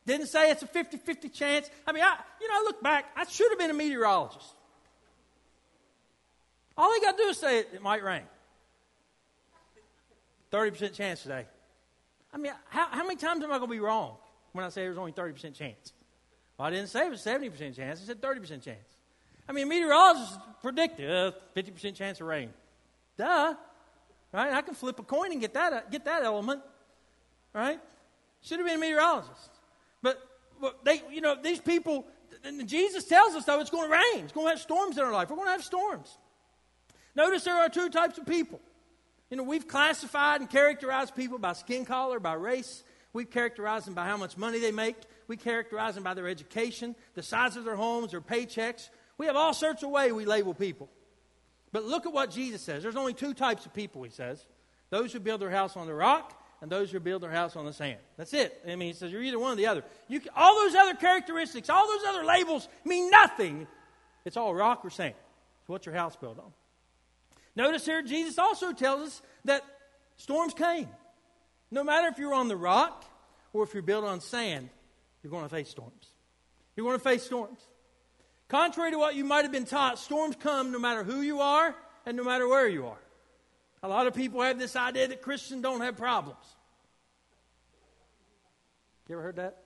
Didn't 0.05 0.27
say 0.27 0.51
it's 0.51 0.63
a 0.63 0.67
50 0.67 0.95
50 0.97 1.27
chance. 1.27 1.69
I 1.85 1.91
mean, 1.91 2.01
I, 2.01 2.15
you 2.39 2.47
know, 2.47 2.55
I 2.55 2.63
look 2.63 2.81
back, 2.81 3.11
I 3.17 3.25
should 3.25 3.51
have 3.51 3.59
been 3.59 3.71
a 3.71 3.73
meteorologist. 3.73 4.55
All 6.77 6.93
he 6.93 7.01
got 7.01 7.17
to 7.17 7.23
do 7.23 7.29
is 7.29 7.37
say 7.37 7.59
it, 7.59 7.69
it 7.73 7.81
might 7.81 8.03
rain. 8.03 8.23
30% 10.53 10.93
chance 10.93 11.23
today. 11.23 11.45
I 12.33 12.37
mean, 12.37 12.53
how, 12.69 12.87
how 12.87 13.03
many 13.03 13.17
times 13.17 13.43
am 13.43 13.51
I 13.51 13.57
going 13.57 13.69
to 13.69 13.75
be 13.75 13.81
wrong 13.81 14.15
when 14.53 14.63
I 14.63 14.69
say 14.69 14.83
there's 14.83 14.97
only 14.97 15.11
30% 15.11 15.53
chance? 15.53 15.91
Well, 16.57 16.69
I 16.69 16.71
didn't 16.71 16.87
say 16.87 17.05
it 17.05 17.09
was 17.09 17.21
70% 17.21 17.75
chance, 17.75 18.01
I 18.01 18.05
said 18.05 18.21
30% 18.21 18.63
chance. 18.63 18.92
I 19.47 19.51
mean, 19.51 19.67
meteorologists 19.67 20.37
predict 20.61 20.99
a 20.99 21.33
50% 21.55 21.95
chance 21.95 22.21
of 22.21 22.27
rain. 22.27 22.49
Duh. 23.17 23.55
Right? 24.31 24.53
I 24.53 24.61
can 24.61 24.73
flip 24.73 24.99
a 24.99 25.03
coin 25.03 25.31
and 25.31 25.41
get 25.41 25.53
that, 25.53 25.73
uh, 25.73 25.81
get 25.91 26.05
that 26.05 26.23
element. 26.23 26.61
Right? 27.53 27.79
Should 28.41 28.59
have 28.59 28.67
been 28.67 28.77
a 28.77 28.81
meteorologist. 28.81 29.51
But, 30.01 30.19
but 30.59 30.83
they, 30.83 31.01
you 31.11 31.21
know, 31.21 31.35
these 31.41 31.59
people, 31.59 32.05
Jesus 32.65 33.05
tells 33.05 33.35
us, 33.35 33.45
though, 33.45 33.59
it's 33.59 33.69
going 33.69 33.89
to 33.89 33.93
rain. 33.93 34.23
It's 34.23 34.33
going 34.33 34.47
to 34.47 34.51
have 34.51 34.59
storms 34.59 34.97
in 34.97 35.03
our 35.03 35.11
life. 35.11 35.29
We're 35.29 35.35
going 35.35 35.47
to 35.47 35.53
have 35.53 35.63
storms. 35.63 36.17
Notice 37.15 37.43
there 37.43 37.55
are 37.55 37.69
two 37.69 37.89
types 37.89 38.17
of 38.17 38.25
people. 38.25 38.59
You 39.29 39.37
know, 39.37 39.43
we've 39.43 39.67
classified 39.67 40.41
and 40.41 40.49
characterized 40.49 41.15
people 41.15 41.37
by 41.37 41.53
skin 41.53 41.85
color, 41.85 42.19
by 42.19 42.33
race. 42.33 42.83
We've 43.13 43.29
characterized 43.29 43.87
them 43.87 43.93
by 43.93 44.07
how 44.07 44.17
much 44.17 44.37
money 44.37 44.59
they 44.59 44.71
make. 44.71 44.95
We 45.27 45.37
characterize 45.37 45.95
them 45.95 46.03
by 46.03 46.15
their 46.15 46.27
education, 46.27 46.95
the 47.13 47.23
size 47.23 47.55
of 47.55 47.63
their 47.63 47.75
homes, 47.75 48.11
their 48.11 48.21
paychecks. 48.21 48.89
We 49.17 49.27
have 49.27 49.35
all 49.35 49.53
sorts 49.53 49.83
of 49.83 49.89
ways 49.89 50.11
we 50.13 50.25
label 50.25 50.53
people. 50.53 50.89
But 51.71 51.85
look 51.85 52.05
at 52.05 52.13
what 52.13 52.31
Jesus 52.31 52.61
says. 52.61 52.83
There's 52.83 52.95
only 52.95 53.13
two 53.13 53.33
types 53.33 53.65
of 53.65 53.73
people, 53.73 54.03
he 54.03 54.09
says 54.09 54.45
those 54.93 55.11
who 55.11 55.19
build 55.19 55.41
their 55.41 55.49
house 55.49 55.75
on 55.75 55.87
the 55.87 55.93
rock 55.93 56.39
and 56.61 56.71
those 56.71 56.91
who 56.91 56.99
build 56.99 57.23
their 57.23 57.31
house 57.31 57.55
on 57.55 57.65
the 57.65 57.73
sand. 57.73 57.97
That's 58.15 58.31
it. 58.31 58.61
I 58.63 58.75
mean, 58.75 58.89
he 58.89 58.93
says 58.93 59.11
you're 59.11 59.23
either 59.23 59.39
one 59.39 59.53
or 59.53 59.55
the 59.55 59.65
other. 59.65 59.83
You 60.07 60.19
can, 60.19 60.29
all 60.35 60.55
those 60.55 60.75
other 60.75 60.93
characteristics, 60.93 61.67
all 61.67 61.87
those 61.87 62.05
other 62.07 62.23
labels 62.23 62.69
mean 62.85 63.09
nothing. 63.09 63.65
It's 64.23 64.37
all 64.37 64.53
rock 64.53 64.85
or 64.85 64.91
sand. 64.91 65.15
It's 65.61 65.67
what 65.69 65.87
your 65.87 65.95
house 65.95 66.15
built 66.15 66.37
on. 66.37 66.53
Notice 67.55 67.85
here, 67.87 68.03
Jesus 68.03 68.37
also 68.37 68.71
tells 68.71 69.07
us 69.07 69.21
that 69.45 69.63
storms 70.17 70.53
came. 70.53 70.87
No 71.71 71.83
matter 71.83 72.07
if 72.09 72.19
you're 72.19 72.35
on 72.35 72.47
the 72.47 72.55
rock 72.55 73.03
or 73.51 73.63
if 73.63 73.73
you're 73.73 73.81
built 73.81 74.05
on 74.05 74.21
sand, 74.21 74.69
you're 75.23 75.31
going 75.31 75.43
to 75.43 75.49
face 75.49 75.69
storms. 75.69 76.05
You're 76.75 76.85
going 76.85 76.99
to 76.99 77.03
face 77.03 77.23
storms. 77.23 77.59
Contrary 78.53 78.91
to 78.91 78.99
what 78.99 79.15
you 79.15 79.25
might 79.25 79.41
have 79.41 79.51
been 79.51 79.65
taught, 79.65 79.97
storms 79.97 80.35
come 80.39 80.71
no 80.71 80.77
matter 80.77 81.03
who 81.03 81.21
you 81.21 81.41
are 81.41 81.73
and 82.05 82.15
no 82.15 82.23
matter 82.23 82.47
where 82.47 82.67
you 82.67 82.85
are. 82.85 82.99
A 83.81 83.87
lot 83.87 84.05
of 84.05 84.13
people 84.13 84.43
have 84.43 84.59
this 84.59 84.75
idea 84.75 85.07
that 85.07 85.23
Christians 85.23 85.63
don't 85.63 85.81
have 85.81 85.97
problems. 85.97 86.37
You 89.09 89.15
ever 89.15 89.23
heard 89.23 89.37
that? 89.37 89.57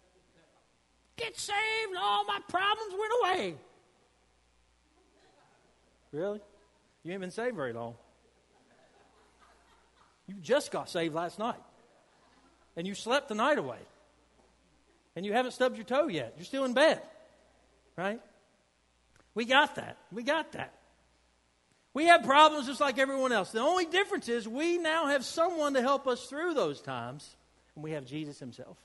Get 1.17 1.37
saved 1.37 1.89
and 1.89 1.97
all 1.97 2.23
my 2.23 2.39
problems 2.47 2.93
went 2.97 3.11
away. 3.21 3.55
Really? 6.13 6.39
You 7.03 7.11
ain't 7.11 7.19
been 7.19 7.29
saved 7.31 7.57
very 7.57 7.73
long. 7.73 7.95
You 10.27 10.35
just 10.35 10.71
got 10.71 10.89
saved 10.89 11.13
last 11.13 11.39
night. 11.39 11.59
And 12.77 12.87
you 12.87 12.95
slept 12.95 13.27
the 13.27 13.35
night 13.35 13.57
away. 13.57 13.79
And 15.17 15.25
you 15.25 15.33
haven't 15.33 15.51
stubbed 15.51 15.75
your 15.75 15.83
toe 15.83 16.07
yet. 16.07 16.35
You're 16.37 16.45
still 16.45 16.63
in 16.63 16.73
bed. 16.73 17.01
Right? 17.97 18.21
We 19.37 19.45
got 19.45 19.75
that. 19.75 19.97
We 20.11 20.23
got 20.23 20.53
that. 20.53 20.73
We 21.93 22.05
have 22.05 22.23
problems 22.23 22.65
just 22.65 22.81
like 22.81 22.97
everyone 22.97 23.31
else. 23.31 23.51
The 23.51 23.59
only 23.59 23.85
difference 23.85 24.27
is 24.29 24.47
we 24.47 24.79
now 24.79 25.05
have 25.09 25.23
someone 25.23 25.75
to 25.75 25.81
help 25.83 26.07
us 26.07 26.25
through 26.25 26.55
those 26.55 26.81
times, 26.81 27.35
and 27.75 27.83
we 27.83 27.91
have 27.91 28.03
Jesus 28.03 28.39
himself. 28.39 28.79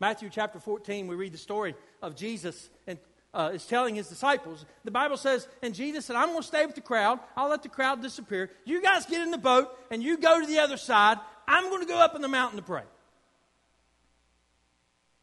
Matthew 0.00 0.30
chapter 0.30 0.58
14, 0.58 1.08
we 1.08 1.14
read 1.14 1.34
the 1.34 1.38
story 1.38 1.74
of 2.00 2.16
Jesus 2.16 2.70
and 2.86 2.98
uh, 3.34 3.50
is 3.52 3.66
telling 3.66 3.94
his 3.94 4.08
disciples. 4.08 4.64
The 4.86 4.90
Bible 4.90 5.18
says, 5.18 5.46
and 5.62 5.74
Jesus 5.74 6.06
said, 6.06 6.16
I'm 6.16 6.28
going 6.28 6.40
to 6.40 6.48
stay 6.48 6.64
with 6.64 6.74
the 6.74 6.80
crowd. 6.80 7.20
I'll 7.36 7.50
let 7.50 7.62
the 7.62 7.68
crowd 7.68 8.00
disappear. 8.00 8.48
You 8.64 8.80
guys 8.80 9.04
get 9.04 9.20
in 9.20 9.30
the 9.30 9.36
boat 9.36 9.68
and 9.90 10.02
you 10.02 10.16
go 10.16 10.40
to 10.40 10.46
the 10.46 10.60
other 10.60 10.78
side. 10.78 11.18
I'm 11.46 11.68
going 11.68 11.82
to 11.82 11.88
go 11.88 11.98
up 11.98 12.16
in 12.16 12.22
the 12.22 12.28
mountain 12.28 12.56
to 12.56 12.64
pray. 12.64 12.84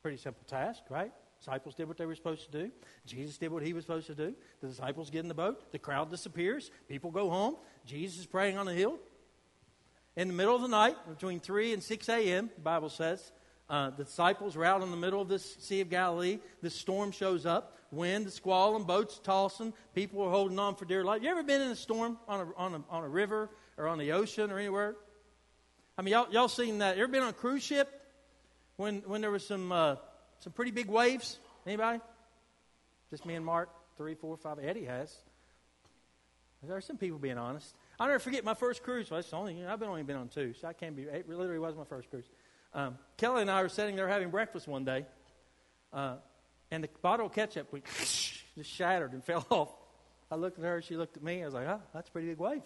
Pretty 0.03 0.17
simple 0.17 0.43
task, 0.47 0.83
right? 0.91 1.11
Disciples 1.43 1.75
did 1.75 1.89
what 1.89 1.97
they 1.97 2.05
were 2.05 2.15
supposed 2.15 2.49
to 2.49 2.57
do. 2.57 2.71
Jesus 3.05 3.37
did 3.37 3.51
what 3.51 3.63
he 3.63 3.73
was 3.73 3.83
supposed 3.83 4.07
to 4.07 4.15
do. 4.15 4.33
The 4.61 4.67
disciples 4.69 5.09
get 5.09 5.19
in 5.19 5.27
the 5.27 5.33
boat. 5.33 5.73
The 5.73 5.77
crowd 5.77 6.09
disappears. 6.09 6.71
People 6.87 7.11
go 7.11 7.29
home. 7.29 7.57
Jesus 7.85 8.21
is 8.21 8.25
praying 8.25 8.57
on 8.57 8.65
the 8.65 8.73
hill. 8.73 8.97
In 10.15 10.29
the 10.29 10.33
middle 10.33 10.55
of 10.55 10.61
the 10.61 10.69
night, 10.69 10.95
between 11.09 11.41
3 11.41 11.73
and 11.73 11.83
6 11.83 12.07
a.m., 12.07 12.49
the 12.55 12.61
Bible 12.61 12.87
says, 12.87 13.33
uh, 13.69 13.89
the 13.89 14.05
disciples 14.05 14.55
were 14.55 14.63
out 14.63 14.81
in 14.83 14.89
the 14.89 14.95
middle 14.95 15.19
of 15.19 15.27
this 15.27 15.57
Sea 15.59 15.81
of 15.81 15.89
Galilee. 15.89 16.39
This 16.61 16.75
storm 16.75 17.11
shows 17.11 17.45
up. 17.45 17.77
Wind, 17.91 18.31
squalling, 18.31 18.85
boats 18.85 19.19
tossing. 19.21 19.73
People 19.93 20.21
are 20.21 20.31
holding 20.31 20.57
on 20.59 20.75
for 20.75 20.85
dear 20.85 21.03
life. 21.03 21.23
You 21.23 21.29
ever 21.29 21.43
been 21.43 21.61
in 21.61 21.71
a 21.71 21.75
storm 21.75 22.17
on 22.25 22.39
a, 22.39 22.47
on 22.55 22.73
a, 22.75 22.83
on 22.89 23.03
a 23.03 23.09
river 23.09 23.49
or 23.77 23.89
on 23.89 23.97
the 23.97 24.13
ocean 24.13 24.49
or 24.49 24.59
anywhere? 24.59 24.95
I 25.97 26.03
mean, 26.03 26.13
y'all, 26.13 26.27
y'all 26.31 26.47
seen 26.47 26.77
that? 26.77 26.95
You 26.95 27.03
ever 27.03 27.11
been 27.11 27.23
on 27.23 27.29
a 27.29 27.33
cruise 27.33 27.63
ship 27.63 28.01
when, 28.77 28.99
when 29.05 29.19
there 29.19 29.31
was 29.31 29.45
some... 29.45 29.73
Uh, 29.73 29.97
some 30.43 30.53
pretty 30.53 30.71
big 30.71 30.89
waves? 30.89 31.39
Anybody? 31.65 32.01
Just 33.09 33.25
me 33.25 33.35
and 33.35 33.45
Mark, 33.45 33.69
three, 33.97 34.13
four, 34.13 34.35
five. 34.35 34.59
Eddie 34.61 34.85
has. 34.85 35.15
There 36.61 36.75
are 36.75 36.81
some 36.81 36.97
people 36.97 37.17
being 37.17 37.37
honest. 37.37 37.73
I'll 37.99 38.07
never 38.07 38.19
forget 38.19 38.43
my 38.43 38.53
first 38.53 38.83
cruise. 38.83 39.09
Well, 39.09 39.19
it's 39.19 39.33
only, 39.33 39.65
I've 39.65 39.79
been 39.79 39.89
only 39.89 40.03
been 40.03 40.15
on 40.15 40.29
two, 40.29 40.53
so 40.59 40.67
I 40.67 40.73
can't 40.73 40.95
be. 40.95 41.03
It 41.03 41.27
literally 41.27 41.59
was 41.59 41.75
my 41.75 41.83
first 41.83 42.09
cruise. 42.09 42.25
Um, 42.73 42.97
Kelly 43.17 43.41
and 43.41 43.51
I 43.51 43.61
were 43.61 43.69
sitting 43.69 43.95
there 43.95 44.07
having 44.07 44.29
breakfast 44.29 44.67
one 44.67 44.83
day, 44.83 45.05
uh, 45.91 46.15
and 46.71 46.83
the 46.83 46.89
bottle 47.01 47.27
of 47.27 47.33
ketchup 47.33 47.71
we 47.71 47.81
just 47.97 48.69
shattered 48.69 49.13
and 49.13 49.23
fell 49.25 49.45
off. 49.49 49.73
I 50.31 50.35
looked 50.35 50.57
at 50.57 50.65
her, 50.65 50.81
she 50.81 50.97
looked 50.97 51.17
at 51.17 51.23
me. 51.23 51.41
I 51.41 51.45
was 51.45 51.53
like, 51.53 51.67
oh, 51.67 51.81
that's 51.93 52.09
a 52.09 52.11
pretty 52.11 52.27
big 52.29 52.39
wave. 52.39 52.61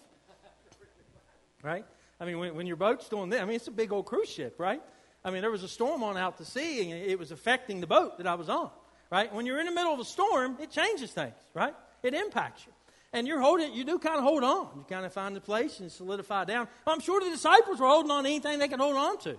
right? 1.62 1.84
I 2.20 2.24
mean, 2.24 2.38
when, 2.38 2.54
when 2.54 2.66
your 2.66 2.76
boat's 2.76 3.08
doing 3.08 3.30
this, 3.30 3.40
I 3.40 3.44
mean, 3.44 3.56
it's 3.56 3.68
a 3.68 3.72
big 3.72 3.92
old 3.92 4.06
cruise 4.06 4.28
ship, 4.28 4.56
right? 4.58 4.80
I 5.24 5.30
mean, 5.30 5.42
there 5.42 5.50
was 5.50 5.62
a 5.62 5.68
storm 5.68 6.02
on 6.02 6.16
out 6.16 6.38
to 6.38 6.44
sea, 6.44 6.90
and 6.90 7.02
it 7.02 7.18
was 7.18 7.32
affecting 7.32 7.80
the 7.80 7.86
boat 7.86 8.18
that 8.18 8.26
I 8.26 8.34
was 8.34 8.48
on, 8.48 8.70
right? 9.10 9.32
When 9.32 9.46
you're 9.46 9.58
in 9.58 9.66
the 9.66 9.72
middle 9.72 9.92
of 9.92 10.00
a 10.00 10.04
storm, 10.04 10.56
it 10.60 10.70
changes 10.70 11.10
things, 11.10 11.34
right? 11.54 11.74
It 12.02 12.14
impacts 12.14 12.64
you. 12.66 12.72
And 13.12 13.26
you're 13.26 13.40
holding, 13.40 13.72
you 13.72 13.84
do 13.84 13.98
kind 13.98 14.16
of 14.16 14.22
hold 14.22 14.44
on. 14.44 14.68
You 14.76 14.84
kind 14.88 15.06
of 15.06 15.12
find 15.12 15.36
a 15.36 15.40
place 15.40 15.80
and 15.80 15.90
solidify 15.90 16.44
down. 16.44 16.68
I'm 16.86 17.00
sure 17.00 17.20
the 17.20 17.30
disciples 17.30 17.80
were 17.80 17.86
holding 17.86 18.10
on 18.10 18.24
to 18.24 18.28
anything 18.28 18.58
they 18.58 18.68
could 18.68 18.80
hold 18.80 18.96
on 18.96 19.18
to, 19.20 19.38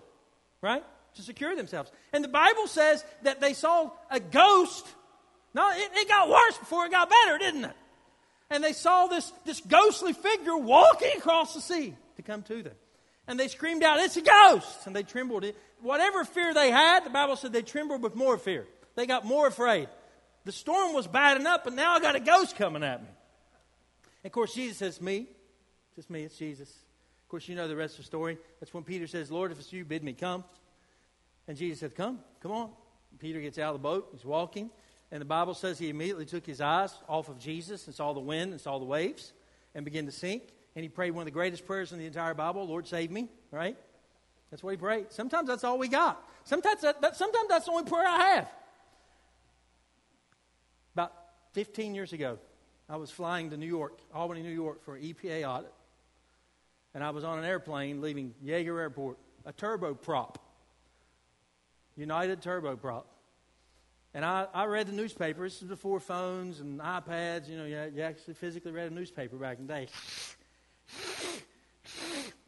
right? 0.61 0.83
To 1.15 1.21
secure 1.21 1.55
themselves. 1.55 1.91
And 2.11 2.23
the 2.23 2.29
Bible 2.29 2.67
says 2.67 3.05
that 3.23 3.39
they 3.39 3.53
saw 3.53 3.91
a 4.09 4.19
ghost. 4.19 4.87
No, 5.53 5.69
it, 5.71 5.91
it 5.93 6.07
got 6.07 6.29
worse 6.29 6.57
before 6.57 6.85
it 6.85 6.91
got 6.91 7.09
better, 7.09 7.37
didn't 7.37 7.65
it? 7.65 7.75
And 8.49 8.63
they 8.63 8.73
saw 8.73 9.05
this, 9.05 9.31
this 9.45 9.61
ghostly 9.61 10.13
figure 10.13 10.57
walking 10.57 11.11
across 11.17 11.53
the 11.53 11.61
sea 11.61 11.93
to 12.15 12.23
come 12.23 12.41
to 12.43 12.63
them. 12.63 12.73
And 13.29 13.39
they 13.39 13.47
screamed 13.47 13.83
out, 13.83 13.99
It's 13.99 14.17
a 14.17 14.21
ghost! 14.21 14.87
And 14.87 14.95
they 14.95 15.03
trembled. 15.03 15.45
Whatever 15.81 16.25
fear 16.25 16.51
they 16.51 16.71
had, 16.71 17.05
the 17.05 17.11
Bible 17.11 17.35
said 17.35 17.53
they 17.53 17.61
trembled 17.61 18.01
with 18.01 18.15
more 18.15 18.39
fear. 18.39 18.65
They 18.95 19.05
got 19.05 19.23
more 19.23 19.45
afraid. 19.45 19.87
The 20.45 20.51
storm 20.51 20.93
was 20.93 21.05
bad 21.05 21.39
enough, 21.39 21.61
but 21.63 21.73
now 21.73 21.93
I 21.93 21.99
got 21.99 22.15
a 22.15 22.19
ghost 22.19 22.55
coming 22.55 22.83
at 22.83 23.01
me. 23.01 23.07
And 24.23 24.25
of 24.25 24.31
course, 24.31 24.55
Jesus 24.55 24.77
says, 24.77 24.99
Me. 24.99 25.27
Just 25.95 26.09
me, 26.09 26.23
it's 26.23 26.37
Jesus. 26.37 26.69
Of 26.69 27.29
course, 27.29 27.47
you 27.47 27.55
know 27.55 27.67
the 27.67 27.75
rest 27.75 27.93
of 27.93 27.99
the 27.99 28.05
story. 28.05 28.39
That's 28.59 28.73
when 28.73 28.83
Peter 28.83 29.05
says, 29.05 29.29
Lord, 29.29 29.51
if 29.51 29.59
it's 29.59 29.71
you, 29.71 29.85
bid 29.85 30.03
me 30.03 30.13
come. 30.13 30.43
And 31.47 31.55
Jesus 31.55 31.81
said, 31.81 31.93
Come, 31.93 32.19
come 32.41 32.51
on. 32.51 32.71
And 33.11 33.19
Peter 33.19 33.39
gets 33.39 33.59
out 33.59 33.75
of 33.75 33.81
the 33.81 33.87
boat, 33.87 34.09
he's 34.11 34.25
walking. 34.25 34.71
And 35.11 35.21
the 35.21 35.25
Bible 35.25 35.53
says 35.53 35.77
he 35.77 35.89
immediately 35.89 36.25
took 36.25 36.47
his 36.47 36.61
eyes 36.61 36.95
off 37.07 37.29
of 37.29 37.37
Jesus 37.37 37.85
and 37.85 37.95
saw 37.95 38.13
the 38.13 38.19
wind 38.19 38.53
and 38.53 38.59
saw 38.59 38.79
the 38.79 38.85
waves 38.85 39.33
and 39.75 39.85
began 39.85 40.07
to 40.07 40.11
sink. 40.11 40.43
And 40.79 40.83
he 40.85 40.87
prayed 40.87 41.11
one 41.11 41.23
of 41.23 41.25
the 41.25 41.31
greatest 41.31 41.65
prayers 41.65 41.91
in 41.91 41.99
the 41.99 42.05
entire 42.05 42.33
Bible 42.33 42.65
Lord, 42.65 42.87
save 42.87 43.11
me, 43.11 43.27
right? 43.51 43.75
That's 44.49 44.63
what 44.63 44.71
he 44.71 44.77
prayed. 44.77 45.07
Sometimes 45.09 45.49
that's 45.49 45.65
all 45.65 45.77
we 45.77 45.89
got. 45.89 46.25
Sometimes, 46.45 46.79
that, 46.83 47.01
that, 47.01 47.17
sometimes 47.17 47.49
that's 47.49 47.65
the 47.65 47.71
only 47.71 47.83
prayer 47.83 48.07
I 48.07 48.35
have. 48.35 48.49
About 50.93 51.11
15 51.51 51.95
years 51.95 52.13
ago, 52.13 52.39
I 52.87 52.95
was 52.95 53.11
flying 53.11 53.49
to 53.49 53.57
New 53.57 53.65
York, 53.65 53.99
Albany, 54.13 54.41
New 54.41 54.53
York, 54.53 54.85
for 54.85 54.95
an 54.95 55.03
EPA 55.03 55.45
audit. 55.45 55.73
And 56.93 57.03
I 57.03 57.09
was 57.09 57.25
on 57.25 57.39
an 57.39 57.43
airplane 57.43 57.99
leaving 57.99 58.33
Yeager 58.41 58.79
Airport, 58.79 59.17
a 59.45 59.51
turboprop, 59.51 60.35
United 61.97 62.41
turboprop. 62.41 63.03
And 64.13 64.23
I, 64.23 64.47
I 64.53 64.63
read 64.63 64.87
the 64.87 64.93
newspaper. 64.93 65.43
This 65.43 65.61
is 65.61 65.67
before 65.67 65.99
phones 65.99 66.61
and 66.61 66.79
iPads. 66.79 67.49
You 67.49 67.57
know, 67.57 67.65
you 67.65 68.01
actually 68.01 68.35
physically 68.35 68.71
read 68.71 68.89
a 68.89 68.95
newspaper 68.95 69.35
back 69.35 69.59
in 69.59 69.67
the 69.67 69.73
day. 69.73 69.87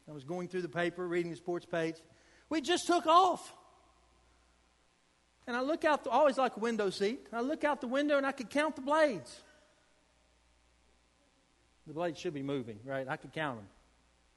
I 0.09 0.13
was 0.13 0.23
going 0.23 0.47
through 0.47 0.63
the 0.63 0.69
paper, 0.69 1.07
reading 1.07 1.31
the 1.31 1.37
sports 1.37 1.65
page. 1.65 1.95
We 2.49 2.61
just 2.61 2.85
took 2.85 3.07
off. 3.07 3.53
And 5.47 5.55
I 5.55 5.61
look 5.61 5.85
out, 5.85 6.03
the, 6.03 6.09
always 6.09 6.37
like 6.37 6.57
a 6.57 6.59
window 6.59 6.89
seat. 6.89 7.27
I 7.31 7.41
look 7.41 7.63
out 7.63 7.81
the 7.81 7.87
window 7.87 8.17
and 8.17 8.25
I 8.25 8.31
could 8.31 8.49
count 8.49 8.75
the 8.75 8.81
blades. 8.81 9.39
The 11.87 11.93
blades 11.93 12.19
should 12.19 12.33
be 12.33 12.43
moving, 12.43 12.79
right? 12.85 13.07
I 13.07 13.17
could 13.17 13.33
count 13.33 13.57
them. 13.57 13.67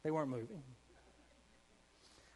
They 0.03 0.11
weren't 0.11 0.31
moving. 0.31 0.63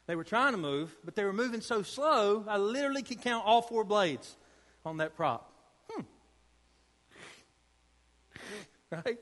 They 0.07 0.17
were 0.17 0.25
trying 0.25 0.53
to 0.53 0.59
move, 0.59 0.97
but 1.05 1.15
they 1.17 1.25
were 1.25 1.33
moving 1.33 1.61
so 1.61 1.83
slow, 1.83 2.45
I 2.49 2.57
literally 2.57 3.03
could 3.03 3.21
count 3.21 3.45
all 3.47 3.63
four 3.63 3.85
blades 3.85 4.37
on 4.85 4.97
that 4.99 5.17
prop. 5.17 5.53
Hmm. 5.91 6.03
right? 8.91 9.19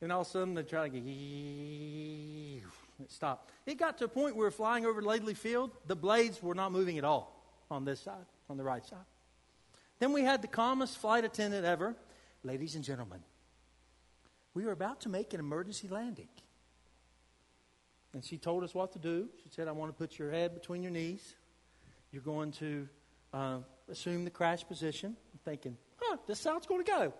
And 0.00 0.12
all 0.12 0.20
of 0.22 0.26
a 0.26 0.30
sudden, 0.30 0.54
they 0.54 0.62
try 0.62 0.88
to 0.88 1.00
get. 1.00 2.62
Stopped. 3.08 3.50
It 3.66 3.74
got 3.74 3.98
to 3.98 4.04
a 4.04 4.08
point 4.08 4.36
where 4.36 4.44
we 4.44 4.44
were 4.44 4.50
flying 4.50 4.86
over 4.86 5.02
Laidley 5.02 5.36
Field, 5.36 5.72
the 5.86 5.96
blades 5.96 6.42
were 6.42 6.54
not 6.54 6.72
moving 6.72 6.96
at 6.96 7.04
all 7.04 7.34
on 7.70 7.84
this 7.84 8.00
side, 8.00 8.24
on 8.48 8.56
the 8.56 8.62
right 8.62 8.84
side. 8.86 8.98
Then 9.98 10.12
we 10.12 10.22
had 10.22 10.42
the 10.42 10.48
calmest 10.48 10.98
flight 10.98 11.24
attendant 11.24 11.64
ever. 11.64 11.96
Ladies 12.42 12.74
and 12.76 12.84
gentlemen, 12.84 13.20
we 14.54 14.64
were 14.64 14.72
about 14.72 15.00
to 15.02 15.08
make 15.08 15.34
an 15.34 15.40
emergency 15.40 15.88
landing. 15.88 16.28
And 18.12 18.24
she 18.24 18.38
told 18.38 18.62
us 18.62 18.74
what 18.74 18.92
to 18.92 18.98
do. 18.98 19.28
She 19.42 19.48
said, 19.50 19.66
I 19.66 19.72
want 19.72 19.90
to 19.90 19.98
put 19.98 20.18
your 20.18 20.30
head 20.30 20.54
between 20.54 20.82
your 20.82 20.92
knees. 20.92 21.34
You're 22.12 22.22
going 22.22 22.52
to 22.52 22.88
uh, 23.32 23.58
assume 23.90 24.24
the 24.24 24.30
crash 24.30 24.66
position. 24.66 25.16
I'm 25.32 25.40
thinking, 25.44 25.76
huh, 25.96 26.18
this 26.26 26.38
is 26.38 26.44
how 26.44 26.56
it's 26.56 26.66
going 26.66 26.84
to 26.84 26.90
go. 26.90 27.12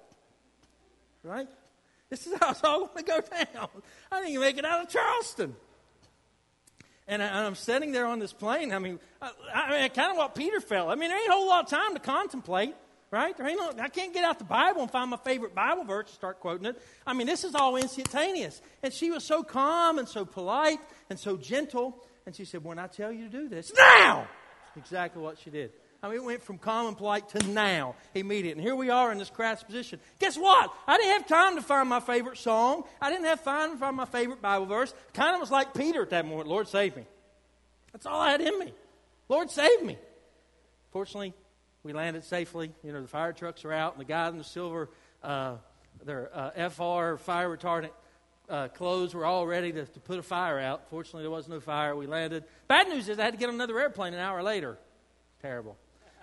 Right? 1.24 1.48
This 2.14 2.28
is 2.28 2.34
how 2.38 2.52
it's 2.52 2.62
all 2.62 2.86
going 2.86 2.98
to 2.98 3.02
go 3.02 3.20
down. 3.20 3.68
I 4.12 4.18
didn't 4.18 4.30
even 4.30 4.42
make 4.42 4.56
it 4.56 4.64
out 4.64 4.84
of 4.84 4.88
Charleston. 4.88 5.56
And, 7.08 7.20
I, 7.20 7.44
am 7.44 7.56
sitting 7.56 7.90
there 7.90 8.06
on 8.06 8.20
this 8.20 8.32
plane. 8.32 8.72
I 8.72 8.78
mean, 8.78 9.00
I, 9.20 9.32
I 9.52 9.80
mean, 9.80 9.90
kind 9.90 10.12
of 10.12 10.16
what 10.16 10.36
Peter 10.36 10.60
felt. 10.60 10.90
I 10.90 10.94
mean, 10.94 11.10
there 11.10 11.18
ain't 11.18 11.28
a 11.28 11.32
whole 11.32 11.48
lot 11.48 11.64
of 11.64 11.70
time 11.70 11.92
to 11.94 11.98
contemplate, 11.98 12.76
right? 13.10 13.36
There 13.36 13.48
ain't 13.48 13.58
no, 13.58 13.82
I 13.82 13.88
can't 13.88 14.14
get 14.14 14.22
out 14.22 14.38
the 14.38 14.44
Bible 14.44 14.82
and 14.82 14.90
find 14.92 15.10
my 15.10 15.16
favorite 15.16 15.56
Bible 15.56 15.82
verse 15.82 16.06
and 16.06 16.14
start 16.14 16.38
quoting 16.38 16.66
it. 16.66 16.80
I 17.04 17.14
mean, 17.14 17.26
this 17.26 17.42
is 17.42 17.56
all 17.56 17.74
instantaneous. 17.74 18.62
And 18.84 18.94
she 18.94 19.10
was 19.10 19.24
so 19.24 19.42
calm 19.42 19.98
and 19.98 20.06
so 20.06 20.24
polite 20.24 20.78
and 21.10 21.18
so 21.18 21.36
gentle. 21.36 21.98
And 22.26 22.36
she 22.36 22.44
said, 22.44 22.62
When 22.62 22.78
I 22.78 22.86
tell 22.86 23.10
you 23.10 23.24
to 23.24 23.30
do 23.30 23.48
this, 23.48 23.72
now! 23.76 24.28
Exactly 24.76 25.20
what 25.20 25.36
she 25.40 25.50
did. 25.50 25.72
I 26.04 26.08
mean, 26.08 26.16
it 26.16 26.24
went 26.24 26.42
from 26.42 26.58
common 26.58 26.96
polite 26.96 27.30
to 27.30 27.38
now, 27.48 27.94
immediate. 28.14 28.58
And 28.58 28.60
here 28.60 28.76
we 28.76 28.90
are 28.90 29.10
in 29.10 29.16
this 29.16 29.30
crash 29.30 29.64
position. 29.64 29.98
Guess 30.18 30.36
what? 30.36 30.70
I 30.86 30.98
didn't 30.98 31.12
have 31.12 31.26
time 31.26 31.56
to 31.56 31.62
find 31.62 31.88
my 31.88 32.00
favorite 32.00 32.36
song. 32.36 32.84
I 33.00 33.08
didn't 33.08 33.24
have 33.24 33.42
time 33.42 33.70
to 33.70 33.76
find 33.78 33.96
my 33.96 34.04
favorite 34.04 34.42
Bible 34.42 34.66
verse. 34.66 34.92
Kind 35.14 35.34
of 35.34 35.40
was 35.40 35.50
like 35.50 35.72
Peter 35.72 36.02
at 36.02 36.10
that 36.10 36.26
moment. 36.26 36.46
Lord, 36.46 36.68
save 36.68 36.94
me. 36.94 37.06
That's 37.90 38.04
all 38.04 38.20
I 38.20 38.32
had 38.32 38.42
in 38.42 38.58
me. 38.58 38.74
Lord, 39.30 39.50
save 39.50 39.82
me. 39.82 39.96
Fortunately, 40.92 41.32
we 41.82 41.94
landed 41.94 42.22
safely. 42.24 42.70
You 42.82 42.92
know, 42.92 43.00
the 43.00 43.08
fire 43.08 43.32
trucks 43.32 43.64
are 43.64 43.72
out, 43.72 43.94
and 43.94 44.00
the 44.02 44.04
guys 44.04 44.32
in 44.32 44.36
the 44.36 44.44
silver, 44.44 44.90
uh, 45.22 45.54
their 46.04 46.28
uh, 46.34 46.68
FR 46.68 47.16
fire 47.16 47.56
retardant 47.56 47.92
uh, 48.50 48.68
clothes 48.68 49.14
were 49.14 49.24
all 49.24 49.46
ready 49.46 49.72
to, 49.72 49.86
to 49.86 50.00
put 50.00 50.18
a 50.18 50.22
fire 50.22 50.60
out. 50.60 50.90
Fortunately, 50.90 51.22
there 51.22 51.30
was 51.30 51.48
no 51.48 51.60
fire. 51.60 51.96
We 51.96 52.06
landed. 52.06 52.44
Bad 52.68 52.88
news 52.88 53.08
is 53.08 53.18
I 53.18 53.24
had 53.24 53.32
to 53.32 53.38
get 53.38 53.48
on 53.48 53.54
another 53.54 53.80
airplane 53.80 54.12
an 54.12 54.20
hour 54.20 54.42
later. 54.42 54.76
Terrible. 55.40 55.78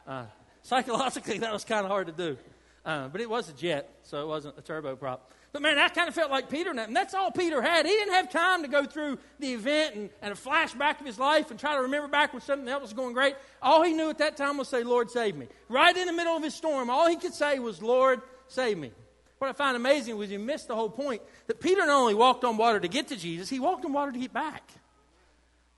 Uh, 0.07 0.25
psychologically, 0.61 1.37
that 1.39 1.53
was 1.53 1.63
kind 1.63 1.85
of 1.85 1.91
hard 1.91 2.07
to 2.07 2.13
do. 2.13 2.37
Uh, 2.83 3.07
but 3.09 3.21
it 3.21 3.29
was 3.29 3.47
a 3.49 3.53
jet, 3.53 3.89
so 4.03 4.21
it 4.23 4.27
wasn't 4.27 4.57
a 4.57 4.61
turboprop. 4.61 5.19
But 5.53 5.61
man, 5.61 5.77
I 5.77 5.89
kind 5.89 6.07
of 6.07 6.15
felt 6.15 6.31
like 6.31 6.49
Peter, 6.49 6.71
and 6.71 6.95
that's 6.95 7.13
all 7.13 7.29
Peter 7.29 7.61
had. 7.61 7.85
He 7.85 7.91
didn't 7.91 8.13
have 8.13 8.31
time 8.31 8.63
to 8.63 8.69
go 8.69 8.85
through 8.85 9.19
the 9.39 9.53
event 9.53 9.95
and, 9.95 10.09
and 10.21 10.31
a 10.31 10.35
flashback 10.35 10.99
of 11.01 11.05
his 11.05 11.19
life 11.19 11.51
and 11.51 11.59
try 11.59 11.75
to 11.75 11.81
remember 11.81 12.07
back 12.07 12.31
when 12.33 12.41
something 12.41 12.67
else 12.67 12.81
was 12.81 12.93
going 12.93 13.13
great. 13.13 13.35
All 13.61 13.83
he 13.83 13.93
knew 13.93 14.09
at 14.09 14.19
that 14.19 14.37
time 14.37 14.57
was 14.57 14.69
say, 14.69 14.83
Lord, 14.83 15.11
save 15.11 15.35
me. 15.35 15.47
Right 15.67 15.95
in 15.95 16.07
the 16.07 16.13
middle 16.13 16.35
of 16.35 16.43
his 16.43 16.55
storm, 16.55 16.89
all 16.89 17.07
he 17.07 17.17
could 17.17 17.33
say 17.33 17.59
was, 17.59 17.81
Lord, 17.81 18.21
save 18.47 18.77
me. 18.77 18.91
What 19.39 19.49
I 19.49 19.53
find 19.53 19.75
amazing 19.75 20.17
was 20.17 20.29
he 20.29 20.37
missed 20.37 20.67
the 20.67 20.75
whole 20.75 20.89
point 20.89 21.21
that 21.47 21.59
Peter 21.59 21.85
not 21.85 21.89
only 21.89 22.13
walked 22.13 22.45
on 22.45 22.57
water 22.57 22.79
to 22.79 22.87
get 22.87 23.09
to 23.09 23.17
Jesus, 23.17 23.49
he 23.49 23.59
walked 23.59 23.83
on 23.83 23.91
water 23.91 24.11
to 24.11 24.19
get 24.19 24.31
back. 24.31 24.71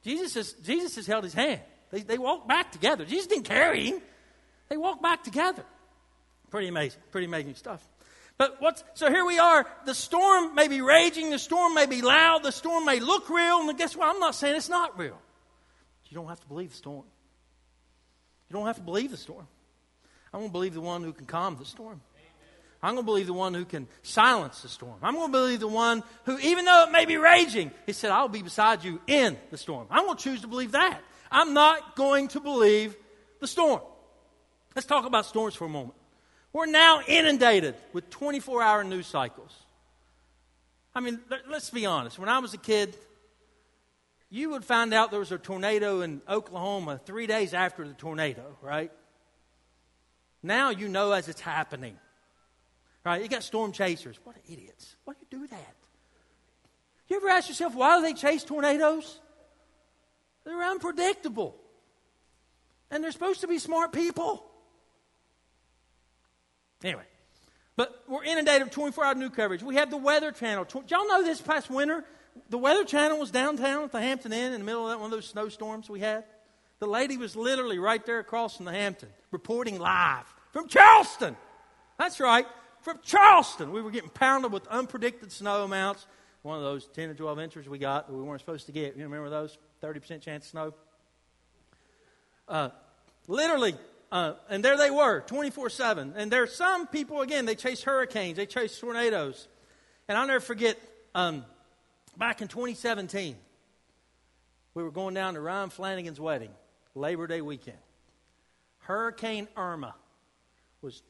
Jesus 0.03 0.35
has, 0.35 0.53
Jesus 0.53 0.95
has 0.97 1.07
held 1.07 1.23
his 1.23 1.33
hand. 1.33 1.61
They, 1.89 2.01
they 2.01 2.17
walked 2.17 2.47
back 2.47 2.71
together. 2.71 3.05
Jesus 3.05 3.27
didn't 3.27 3.45
carry 3.45 3.85
him. 3.85 4.01
They 4.69 4.77
walk 4.77 5.01
back 5.01 5.23
together. 5.23 5.63
Pretty 6.49 6.67
amazing. 6.67 7.01
Pretty 7.11 7.25
amazing 7.25 7.55
stuff. 7.55 7.87
But 8.37 8.57
what's 8.59 8.83
so 8.95 9.09
here 9.09 9.25
we 9.25 9.37
are. 9.39 9.65
The 9.85 9.93
storm 9.93 10.55
may 10.55 10.67
be 10.67 10.81
raging, 10.81 11.29
the 11.29 11.39
storm 11.39 11.75
may 11.75 11.85
be 11.85 12.01
loud, 12.01 12.43
the 12.43 12.51
storm 12.51 12.85
may 12.85 12.99
look 12.99 13.29
real, 13.29 13.69
and 13.69 13.77
guess 13.77 13.95
what? 13.95 14.07
I'm 14.07 14.19
not 14.19 14.35
saying 14.35 14.55
it's 14.55 14.69
not 14.69 14.97
real. 14.97 15.17
You 16.09 16.15
don't 16.15 16.29
have 16.29 16.41
to 16.41 16.47
believe 16.47 16.69
the 16.69 16.77
storm. 16.77 17.05
You 18.49 18.53
don't 18.53 18.67
have 18.67 18.75
to 18.75 18.83
believe 18.83 19.09
the 19.09 19.17
storm. 19.17 19.47
I'm 20.31 20.41
going 20.41 20.49
to 20.49 20.53
believe 20.53 20.75
the 20.75 20.81
one 20.81 21.03
who 21.03 21.11
can 21.11 21.25
calm 21.25 21.57
the 21.57 21.65
storm. 21.65 22.01
I'm 22.83 22.95
going 22.95 23.03
to 23.03 23.05
believe 23.05 23.27
the 23.27 23.33
one 23.33 23.53
who 23.55 23.65
can 23.65 23.87
silence 24.03 24.61
the 24.61 24.67
storm. 24.69 24.97
I'm 25.01 25.15
going 25.15 25.27
to 25.27 25.31
believe 25.31 25.59
the 25.59 25.67
one 25.67 26.03
who, 26.25 26.37
even 26.37 26.65
though 26.65 26.85
it 26.87 26.91
may 26.91 27.05
be 27.05 27.17
raging, 27.17 27.71
he 27.87 27.93
said, 27.93 28.11
I'll 28.11 28.27
be 28.27 28.43
beside 28.43 28.83
you 28.83 29.01
in 29.07 29.37
the 29.49 29.57
storm. 29.57 29.87
I'm 29.89 30.05
going 30.05 30.17
to 30.17 30.23
choose 30.23 30.41
to 30.41 30.47
believe 30.47 30.73
that. 30.73 30.99
I'm 31.31 31.53
not 31.53 31.95
going 31.95 32.27
to 32.29 32.39
believe 32.39 32.95
the 33.39 33.47
storm. 33.47 33.81
Let's 34.75 34.87
talk 34.87 35.05
about 35.05 35.25
storms 35.25 35.55
for 35.55 35.65
a 35.65 35.69
moment. 35.69 35.95
We're 36.51 36.65
now 36.65 37.01
inundated 37.07 37.75
with 37.93 38.09
24 38.09 38.61
hour 38.61 38.83
news 38.83 39.07
cycles. 39.07 39.51
I 40.95 40.99
mean, 40.99 41.19
let's 41.49 41.69
be 41.69 41.85
honest. 41.85 42.19
When 42.19 42.29
I 42.29 42.39
was 42.39 42.53
a 42.53 42.57
kid, 42.57 42.95
you 44.29 44.51
would 44.51 44.63
find 44.63 44.93
out 44.93 45.11
there 45.11 45.19
was 45.19 45.31
a 45.31 45.37
tornado 45.37 46.01
in 46.01 46.21
Oklahoma 46.29 46.99
three 47.05 47.27
days 47.27 47.53
after 47.53 47.87
the 47.87 47.93
tornado, 47.93 48.57
right? 48.61 48.91
Now 50.43 50.69
you 50.69 50.87
know 50.87 51.11
as 51.11 51.27
it's 51.27 51.41
happening. 51.41 51.97
Right? 53.03 53.21
You 53.21 53.27
got 53.27 53.43
storm 53.43 53.71
chasers. 53.71 54.19
What 54.23 54.37
idiots. 54.49 54.95
Why 55.03 55.13
do 55.13 55.19
you 55.21 55.39
do 55.39 55.47
that? 55.47 55.75
You 57.09 57.17
ever 57.17 57.29
ask 57.29 57.49
yourself, 57.49 57.75
why 57.75 57.97
do 57.97 58.03
they 58.03 58.13
chase 58.13 58.43
tornadoes? 58.43 59.19
They're 60.45 60.63
unpredictable. 60.63 61.55
And 62.89 63.03
they're 63.03 63.11
supposed 63.11 63.41
to 63.41 63.47
be 63.47 63.59
smart 63.59 63.91
people. 63.91 64.45
Anyway, 66.83 67.03
but 67.75 68.03
we're 68.07 68.23
inundated 68.23 68.63
with 68.63 68.73
24 68.73 69.05
hour 69.05 69.15
news 69.15 69.31
coverage. 69.35 69.63
We 69.63 69.75
have 69.75 69.89
the 69.89 69.97
Weather 69.97 70.31
Channel. 70.31 70.67
Y'all 70.87 71.07
know 71.07 71.23
this 71.23 71.41
past 71.41 71.69
winter, 71.69 72.03
the 72.49 72.57
Weather 72.57 72.83
Channel 72.83 73.19
was 73.19 73.31
downtown 73.31 73.83
at 73.83 73.91
the 73.91 74.01
Hampton 74.01 74.33
Inn 74.33 74.53
in 74.53 74.59
the 74.59 74.65
middle 74.65 74.83
of 74.85 74.89
that, 74.91 74.99
one 74.99 75.05
of 75.05 75.11
those 75.11 75.27
snowstorms 75.27 75.89
we 75.89 75.99
had? 75.99 76.25
The 76.79 76.87
lady 76.87 77.17
was 77.17 77.35
literally 77.35 77.79
right 77.79 78.05
there 78.05 78.19
across 78.19 78.57
from 78.57 78.65
the 78.65 78.71
Hampton, 78.71 79.09
reporting 79.31 79.79
live 79.79 80.25
from 80.51 80.67
Charleston. 80.67 81.37
That's 81.97 82.19
right, 82.19 82.45
from 82.81 82.99
Charleston. 83.03 83.71
We 83.71 83.81
were 83.81 83.91
getting 83.91 84.09
pounded 84.09 84.51
with 84.51 84.65
unpredicted 84.65 85.31
snow 85.31 85.63
amounts. 85.63 86.05
One 86.41 86.57
of 86.57 86.63
those 86.63 86.87
10 86.87 87.09
or 87.09 87.13
12 87.13 87.39
inches 87.39 87.69
we 87.69 87.77
got 87.77 88.07
that 88.07 88.13
we 88.13 88.21
weren't 88.21 88.41
supposed 88.41 88.65
to 88.65 88.73
get. 88.73 88.97
You 88.97 89.03
remember 89.03 89.29
those? 89.29 89.57
30% 89.81 90.21
chance 90.21 90.45
of 90.45 90.49
snow? 90.49 90.73
Uh, 92.49 92.69
literally, 93.27 93.75
uh, 94.13 94.35
and 94.47 94.63
there 94.63 94.77
they 94.77 94.91
were, 94.91 95.21
24 95.21 95.71
7. 95.71 96.13
And 96.15 96.31
there 96.31 96.43
are 96.43 96.47
some 96.47 96.85
people, 96.85 97.21
again, 97.21 97.45
they 97.45 97.55
chase 97.55 97.81
hurricanes, 97.81 98.37
they 98.37 98.45
chase 98.45 98.77
tornadoes. 98.77 99.47
And 100.07 100.15
I'll 100.15 100.27
never 100.27 100.39
forget, 100.39 100.77
um, 101.15 101.43
back 102.15 102.43
in 102.43 102.47
2017, 102.47 103.35
we 104.75 104.83
were 104.83 104.91
going 104.91 105.15
down 105.15 105.33
to 105.33 105.41
Ryan 105.41 105.71
Flanagan's 105.71 106.19
wedding, 106.19 106.51
Labor 106.93 107.25
Day 107.25 107.41
weekend. 107.41 107.79
Hurricane 108.81 109.47
Irma 109.57 109.95
was 110.83 111.01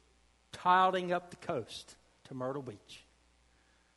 tiding 0.54 1.12
up 1.12 1.30
the 1.30 1.36
coast 1.36 1.98
to 2.30 2.34
Myrtle 2.34 2.62
Beach. 2.62 3.04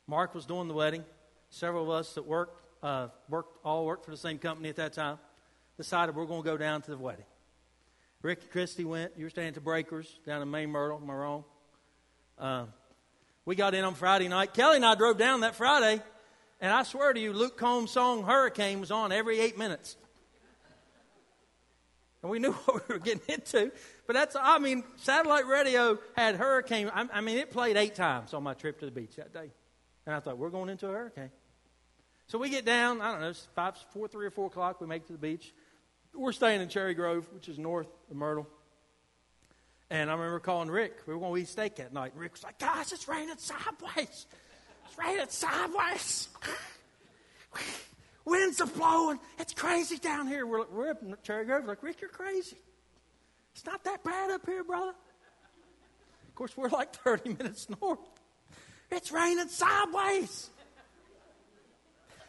Mark 0.05 0.35
was 0.35 0.45
doing 0.45 0.67
the 0.67 0.73
wedding. 0.73 1.05
Several 1.49 1.83
of 1.83 1.91
us 1.91 2.13
that 2.15 2.25
worked, 2.25 2.61
uh, 2.83 3.07
worked 3.29 3.57
all 3.63 3.85
worked 3.85 4.03
for 4.03 4.11
the 4.11 4.17
same 4.17 4.37
company 4.37 4.67
at 4.67 4.75
that 4.75 4.91
time, 4.91 5.17
decided 5.77 6.13
we're 6.13 6.25
going 6.25 6.43
to 6.43 6.49
go 6.49 6.57
down 6.57 6.81
to 6.81 6.91
the 6.91 6.97
wedding. 6.97 7.23
Rick 8.23 8.41
and 8.41 8.51
Christy 8.51 8.83
went. 8.83 9.11
You 9.15 9.25
were 9.25 9.29
staying 9.29 9.49
at 9.49 9.53
the 9.53 9.61
Breakers 9.61 10.19
down 10.25 10.41
in 10.41 10.49
Maine 10.49 10.71
Myrtle. 10.71 10.99
Am 11.01 11.09
I 11.09 11.13
wrong? 11.13 11.43
Uh, 12.39 12.65
we 13.45 13.55
got 13.55 13.75
in 13.75 13.83
on 13.83 13.93
Friday 13.93 14.27
night. 14.27 14.53
Kelly 14.53 14.77
and 14.77 14.85
I 14.85 14.95
drove 14.95 15.17
down 15.17 15.41
that 15.41 15.55
Friday, 15.55 16.01
and 16.59 16.71
I 16.71 16.81
swear 16.83 17.13
to 17.13 17.19
you, 17.19 17.31
Luke 17.31 17.57
Combs' 17.57 17.91
song 17.91 18.23
"Hurricane" 18.23 18.79
was 18.79 18.89
on 18.89 19.11
every 19.11 19.39
eight 19.39 19.57
minutes, 19.57 19.97
and 22.23 22.31
we 22.31 22.39
knew 22.39 22.51
what 22.65 22.89
we 22.89 22.95
were 22.95 22.99
getting 22.99 23.21
into. 23.27 23.71
But 24.07 24.13
that's, 24.13 24.35
I 24.39 24.57
mean, 24.57 24.83
satellite 24.97 25.45
radio 25.45 25.99
had 26.15 26.37
"Hurricane." 26.37 26.89
I, 26.91 27.07
I 27.13 27.21
mean, 27.21 27.37
it 27.37 27.51
played 27.51 27.77
eight 27.77 27.93
times 27.93 28.33
on 28.33 28.41
my 28.41 28.55
trip 28.55 28.79
to 28.79 28.85
the 28.85 28.91
beach 28.91 29.15
that 29.17 29.31
day, 29.31 29.51
and 30.07 30.15
I 30.15 30.19
thought 30.21 30.39
we're 30.39 30.49
going 30.49 30.69
into 30.69 30.87
a 30.89 30.91
hurricane. 30.91 31.31
So 32.25 32.39
we 32.39 32.49
get 32.49 32.65
down. 32.65 32.99
I 32.99 33.11
don't 33.11 33.21
know, 33.21 33.29
it's 33.29 33.47
five, 33.53 33.77
four, 33.93 34.07
three 34.07 34.25
or 34.25 34.31
four 34.31 34.47
o'clock. 34.47 34.81
We 34.81 34.87
make 34.87 35.05
to 35.05 35.13
the 35.13 35.19
beach 35.19 35.53
we're 36.17 36.31
staying 36.31 36.61
in 36.61 36.69
Cherry 36.69 36.93
Grove, 36.93 37.27
which 37.33 37.47
is 37.47 37.57
north 37.57 37.87
of 38.09 38.15
Myrtle. 38.15 38.47
And 39.89 40.09
I 40.09 40.13
remember 40.13 40.39
calling 40.39 40.69
Rick. 40.69 40.99
We 41.05 41.13
were 41.13 41.19
going 41.19 41.35
to 41.35 41.41
eat 41.41 41.47
steak 41.47 41.75
that 41.77 41.93
night. 41.93 42.11
And 42.13 42.21
Rick 42.21 42.33
was 42.33 42.43
like, 42.43 42.59
guys, 42.59 42.91
it's 42.91 43.07
raining 43.07 43.37
sideways. 43.37 44.25
It's 44.85 44.97
raining 44.97 45.29
sideways. 45.29 46.27
Winds 48.25 48.59
are 48.59 48.67
blowing. 48.67 49.19
It's 49.39 49.53
crazy 49.53 49.97
down 49.97 50.27
here. 50.27 50.45
We're, 50.45 50.65
we're 50.65 50.89
up 50.89 51.01
in 51.01 51.15
Cherry 51.23 51.45
Grove. 51.45 51.63
We're 51.63 51.69
like, 51.69 51.83
Rick, 51.83 52.01
you're 52.01 52.09
crazy. 52.09 52.57
It's 53.55 53.65
not 53.65 53.83
that 53.85 54.03
bad 54.03 54.31
up 54.31 54.45
here, 54.45 54.63
brother. 54.63 54.93
Of 56.27 56.35
course, 56.35 56.55
we're 56.57 56.69
like 56.69 56.93
30 56.93 57.29
minutes 57.39 57.67
north. 57.81 57.99
It's 58.91 59.11
raining 59.11 59.47
sideways. 59.47 60.49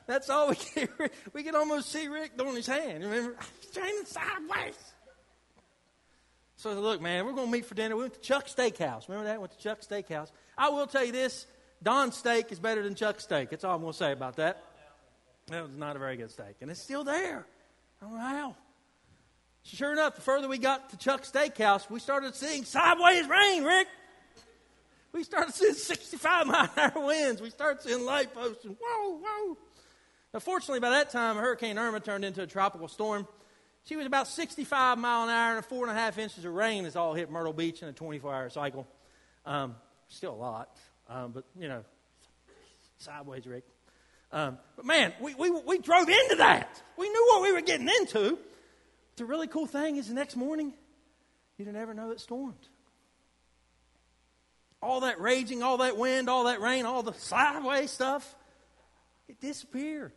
That's 0.09 0.31
all 0.31 0.49
we 0.49 0.57
can. 0.57 0.89
We 1.35 1.43
can 1.43 1.55
almost 1.55 1.93
see 1.93 2.09
Rick 2.09 2.37
doing 2.37 2.57
his 2.57 2.67
hand. 2.67 3.05
Remember? 3.05 3.37
He's 3.61 3.71
turning 3.71 4.05
sideways. 4.07 4.75
So 6.57 6.73
look, 6.73 7.01
man, 7.01 7.27
we're 7.27 7.35
going 7.35 7.47
to 7.47 7.53
meet 7.53 7.67
for 7.67 7.75
dinner. 7.75 7.95
We 7.95 8.03
went 8.03 8.15
to 8.15 8.21
Chuck 8.21 8.49
Steakhouse. 8.49 9.07
Remember 9.07 9.29
that? 9.29 9.39
Went 9.39 9.53
to 9.53 9.59
Chuck 9.59 9.83
Steakhouse. 9.83 10.33
I 10.57 10.71
will 10.71 10.87
tell 10.87 11.05
you 11.05 11.13
this: 11.13 11.47
Don's 11.83 12.17
steak 12.17 12.51
is 12.51 12.59
better 12.59 12.83
than 12.83 12.95
Chuck's 12.95 13.25
steak. 13.25 13.51
That's 13.51 13.65
all 13.65 13.77
I'm 13.77 13.83
going 13.83 13.93
to 13.93 13.99
say 13.99 14.13
about 14.13 14.37
that. 14.37 14.65
That 15.49 15.63
was 15.63 15.73
not 15.77 15.95
a 15.95 15.99
very 15.99 16.17
good 16.17 16.31
steak, 16.31 16.57
and 16.63 16.71
it's 16.71 16.81
still 16.83 17.05
there. 17.05 17.47
I 18.01 18.05
don't 18.05 18.15
know 18.15 18.21
how. 18.21 18.57
Sure 19.63 19.93
enough, 19.93 20.15
the 20.15 20.23
further 20.23 20.49
we 20.49 20.57
got 20.57 20.89
to 20.91 20.97
Chuck 20.97 21.25
Steakhouse, 21.25 21.91
we 21.91 22.01
started 22.01 22.35
seeing 22.35 22.65
sideways 22.65 23.29
rain, 23.29 23.63
Rick. 23.63 23.89
We 25.13 25.23
started 25.23 25.55
seeing 25.55 25.75
65 25.75 26.47
mile 26.47 26.71
an 26.77 26.93
hour 26.95 27.07
winds. 27.07 27.43
We 27.43 27.51
started 27.51 27.83
seeing 27.83 28.05
light 28.07 28.33
posts 28.33 28.65
and 28.65 28.77
whoa, 28.81 29.19
whoa. 29.23 29.59
Now, 30.35 30.41
fortunately, 30.41 30.81
by 30.81 30.91
that 30.91 31.11
time, 31.11 31.37
Hurricane 31.37 31.79
Irma 31.79 32.01
turned 32.01 32.25
into 32.25 32.43
a 32.43 32.47
tropical 32.47 32.89
storm. 32.89 33.27
She 33.85 33.97
was 33.97 34.05
about 34.05 34.29
65 34.29 34.99
mile 34.99 35.25
an 35.25 35.31
hour, 35.31 35.57
and 35.57 35.65
four 35.65 35.89
and 35.89 35.97
a 35.97 35.99
half 35.99 36.19
inches 36.19 36.45
of 36.45 36.53
rain 36.53 36.85
has 36.85 36.97
all 36.97 37.15
hit 37.15 37.31
Myrtle 37.31 37.55
Beach 37.55 37.83
in 37.83 37.89
a 37.89 37.93
24 37.93 38.35
hour 38.35 38.51
cycle. 38.51 38.87
Um, 39.47 39.77
still 40.09 40.35
a 40.35 40.37
lot, 40.37 40.77
um, 41.09 41.33
but 41.33 41.45
you 41.59 41.69
know, 41.69 41.83
sideways, 42.99 43.47
Rick. 43.47 43.65
Um, 44.31 44.59
but 44.77 44.85
man, 44.85 45.15
we, 45.21 45.35
we, 45.35 45.51
we 45.51 45.79
drove 45.79 46.09
into 46.09 46.37
that. 46.37 46.83
We 46.99 47.09
knew 47.09 47.27
what 47.31 47.43
we 47.43 47.53
were 47.53 47.63
getting 47.63 47.89
into. 47.89 48.39
The 49.17 49.25
really 49.25 49.47
cool 49.47 49.67
thing 49.67 49.97
is 49.97 50.09
the 50.09 50.15
next 50.15 50.37
morning, 50.37 50.75
you 51.57 51.65
didn't 51.65 51.81
ever 51.81 51.95
know 51.95 52.11
it 52.11 52.21
stormed. 52.21 52.69
All 54.83 55.01
that 55.01 55.21
raging, 55.21 55.63
all 55.63 55.79
that 55.79 55.97
wind, 55.97 56.29
all 56.29 56.45
that 56.45 56.61
rain, 56.61 56.85
all 56.85 57.03
the 57.03 57.15
sideways 57.15 57.91
stuff, 57.91 58.37
it 59.29 59.41
disappeared. 59.41 60.13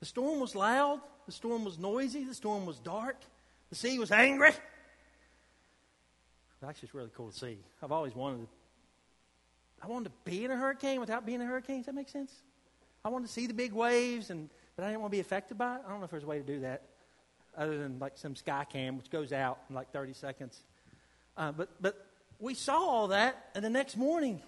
The 0.00 0.06
storm 0.06 0.40
was 0.40 0.54
loud, 0.54 1.00
the 1.26 1.32
storm 1.32 1.64
was 1.64 1.78
noisy, 1.78 2.24
the 2.24 2.34
storm 2.34 2.66
was 2.66 2.78
dark, 2.78 3.16
the 3.70 3.76
sea 3.76 3.98
was 3.98 4.10
angry. 4.10 4.52
Actually, 6.66 6.86
it's 6.86 6.94
really 6.94 7.10
cool 7.14 7.30
to 7.30 7.38
see. 7.38 7.58
I've 7.82 7.92
always 7.92 8.14
wanted 8.14 8.42
to. 8.42 8.48
I 9.82 9.86
wanted 9.86 10.06
to 10.06 10.30
be 10.30 10.46
in 10.46 10.50
a 10.50 10.56
hurricane 10.56 10.98
without 10.98 11.26
being 11.26 11.40
in 11.40 11.46
a 11.46 11.50
hurricane. 11.50 11.78
Does 11.78 11.86
that 11.86 11.94
make 11.94 12.08
sense? 12.08 12.32
I 13.04 13.10
wanted 13.10 13.26
to 13.26 13.32
see 13.32 13.46
the 13.46 13.52
big 13.52 13.74
waves, 13.74 14.30
and 14.30 14.48
but 14.76 14.84
I 14.84 14.88
didn't 14.88 15.02
want 15.02 15.12
to 15.12 15.16
be 15.16 15.20
affected 15.20 15.58
by 15.58 15.76
it. 15.76 15.82
I 15.86 15.90
don't 15.90 15.98
know 15.98 16.04
if 16.04 16.10
there's 16.10 16.24
a 16.24 16.26
way 16.26 16.38
to 16.38 16.44
do 16.44 16.60
that, 16.60 16.82
other 17.56 17.76
than 17.76 17.98
like 17.98 18.16
some 18.16 18.34
sky 18.34 18.64
cam, 18.64 18.96
which 18.96 19.10
goes 19.10 19.30
out 19.30 19.58
in 19.68 19.74
like 19.74 19.92
30 19.92 20.14
seconds. 20.14 20.62
Uh, 21.36 21.52
but 21.52 21.68
but 21.82 22.06
we 22.40 22.54
saw 22.54 22.78
all 22.78 23.08
that, 23.08 23.50
and 23.54 23.62
the 23.62 23.70
next 23.70 23.96
morning 23.98 24.40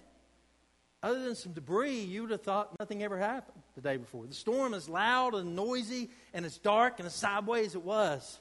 other 1.03 1.23
than 1.23 1.35
some 1.35 1.53
debris, 1.53 1.99
you 2.01 2.23
would 2.23 2.31
have 2.31 2.41
thought 2.41 2.77
nothing 2.79 3.03
ever 3.03 3.17
happened 3.17 3.61
the 3.75 3.81
day 3.81 3.97
before. 3.97 4.25
The 4.25 4.33
storm, 4.33 4.73
is 4.73 4.89
loud 4.89 5.35
and 5.35 5.55
noisy 5.55 6.09
and 6.33 6.45
as 6.45 6.57
dark 6.57 6.99
and 6.99 7.05
as 7.05 7.13
sideways 7.13 7.75
it 7.75 7.83
was, 7.83 8.39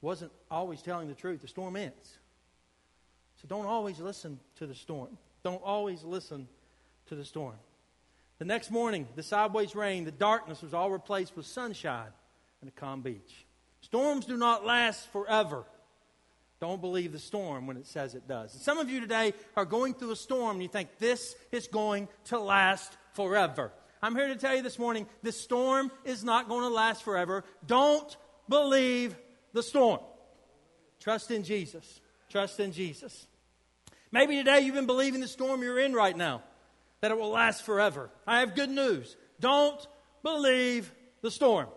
wasn't 0.00 0.32
always 0.50 0.82
telling 0.82 1.08
the 1.08 1.14
truth. 1.14 1.42
The 1.42 1.48
storm 1.48 1.76
ends. 1.76 2.18
So 3.42 3.48
don't 3.48 3.66
always 3.66 3.98
listen 3.98 4.38
to 4.58 4.66
the 4.66 4.74
storm. 4.74 5.18
Don't 5.42 5.62
always 5.62 6.04
listen 6.04 6.48
to 7.08 7.14
the 7.14 7.24
storm. 7.24 7.56
The 8.38 8.44
next 8.44 8.70
morning, 8.70 9.08
the 9.16 9.22
sideways 9.22 9.74
rain, 9.74 10.04
the 10.04 10.12
darkness 10.12 10.62
was 10.62 10.74
all 10.74 10.90
replaced 10.90 11.36
with 11.36 11.46
sunshine 11.46 12.10
and 12.60 12.68
a 12.68 12.72
calm 12.72 13.02
beach. 13.02 13.46
Storms 13.80 14.26
do 14.26 14.36
not 14.36 14.64
last 14.64 15.10
forever. 15.12 15.64
Don't 16.60 16.80
believe 16.80 17.12
the 17.12 17.18
storm 17.18 17.66
when 17.66 17.76
it 17.76 17.86
says 17.86 18.14
it 18.14 18.26
does. 18.26 18.54
And 18.54 18.62
some 18.62 18.78
of 18.78 18.88
you 18.88 19.00
today 19.00 19.34
are 19.56 19.64
going 19.64 19.94
through 19.94 20.12
a 20.12 20.16
storm 20.16 20.56
and 20.56 20.62
you 20.62 20.68
think 20.68 20.98
this 20.98 21.34
is 21.52 21.66
going 21.66 22.08
to 22.24 22.38
last 22.38 22.96
forever. 23.12 23.72
I'm 24.02 24.14
here 24.14 24.28
to 24.28 24.36
tell 24.36 24.54
you 24.56 24.62
this 24.62 24.78
morning 24.78 25.06
this 25.22 25.40
storm 25.40 25.90
is 26.04 26.24
not 26.24 26.48
going 26.48 26.62
to 26.62 26.74
last 26.74 27.02
forever. 27.02 27.44
Don't 27.66 28.16
believe 28.48 29.14
the 29.52 29.62
storm. 29.62 30.00
Trust 31.00 31.30
in 31.30 31.42
Jesus. 31.42 32.00
Trust 32.30 32.58
in 32.58 32.72
Jesus. 32.72 33.26
Maybe 34.10 34.36
today 34.36 34.60
you've 34.60 34.74
been 34.74 34.86
believing 34.86 35.20
the 35.20 35.28
storm 35.28 35.62
you're 35.62 35.78
in 35.78 35.92
right 35.92 36.16
now, 36.16 36.42
that 37.00 37.10
it 37.10 37.18
will 37.18 37.30
last 37.30 37.64
forever. 37.64 38.10
I 38.26 38.40
have 38.40 38.54
good 38.54 38.70
news. 38.70 39.16
Don't 39.40 39.86
believe 40.22 40.92
the 41.20 41.30
storm. 41.30 41.68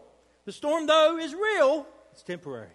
The 0.45 0.51
storm, 0.51 0.87
though, 0.87 1.17
is 1.17 1.35
real, 1.35 1.85
it's 2.11 2.23
temporary. 2.23 2.71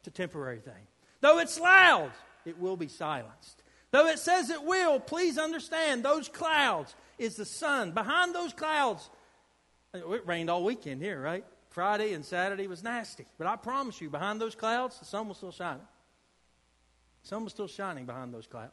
It's 0.00 0.08
a 0.08 0.10
temporary 0.10 0.60
thing. 0.60 0.86
Though 1.20 1.38
it's 1.38 1.58
loud, 1.58 2.12
it 2.44 2.58
will 2.58 2.76
be 2.76 2.88
silenced. 2.88 3.62
Though 3.90 4.08
it 4.08 4.18
says 4.18 4.50
it 4.50 4.62
will, 4.62 5.00
please 5.00 5.38
understand 5.38 6.04
those 6.04 6.28
clouds 6.28 6.94
is 7.18 7.36
the 7.36 7.44
sun. 7.44 7.92
Behind 7.92 8.34
those 8.34 8.52
clouds, 8.52 9.08
uh, 9.94 10.12
it 10.12 10.26
rained 10.26 10.50
all 10.50 10.64
weekend 10.64 11.00
here, 11.00 11.20
right? 11.20 11.44
Friday 11.70 12.12
and 12.12 12.24
Saturday 12.24 12.66
was 12.66 12.82
nasty. 12.82 13.26
But 13.38 13.46
I 13.46 13.56
promise 13.56 14.00
you, 14.00 14.10
behind 14.10 14.40
those 14.40 14.54
clouds, 14.54 14.98
the 14.98 15.04
sun 15.04 15.28
was 15.28 15.36
still 15.36 15.52
shining. 15.52 15.86
The 17.22 17.28
sun 17.28 17.44
was 17.44 17.52
still 17.52 17.68
shining 17.68 18.06
behind 18.06 18.32
those 18.32 18.46
clouds. 18.46 18.72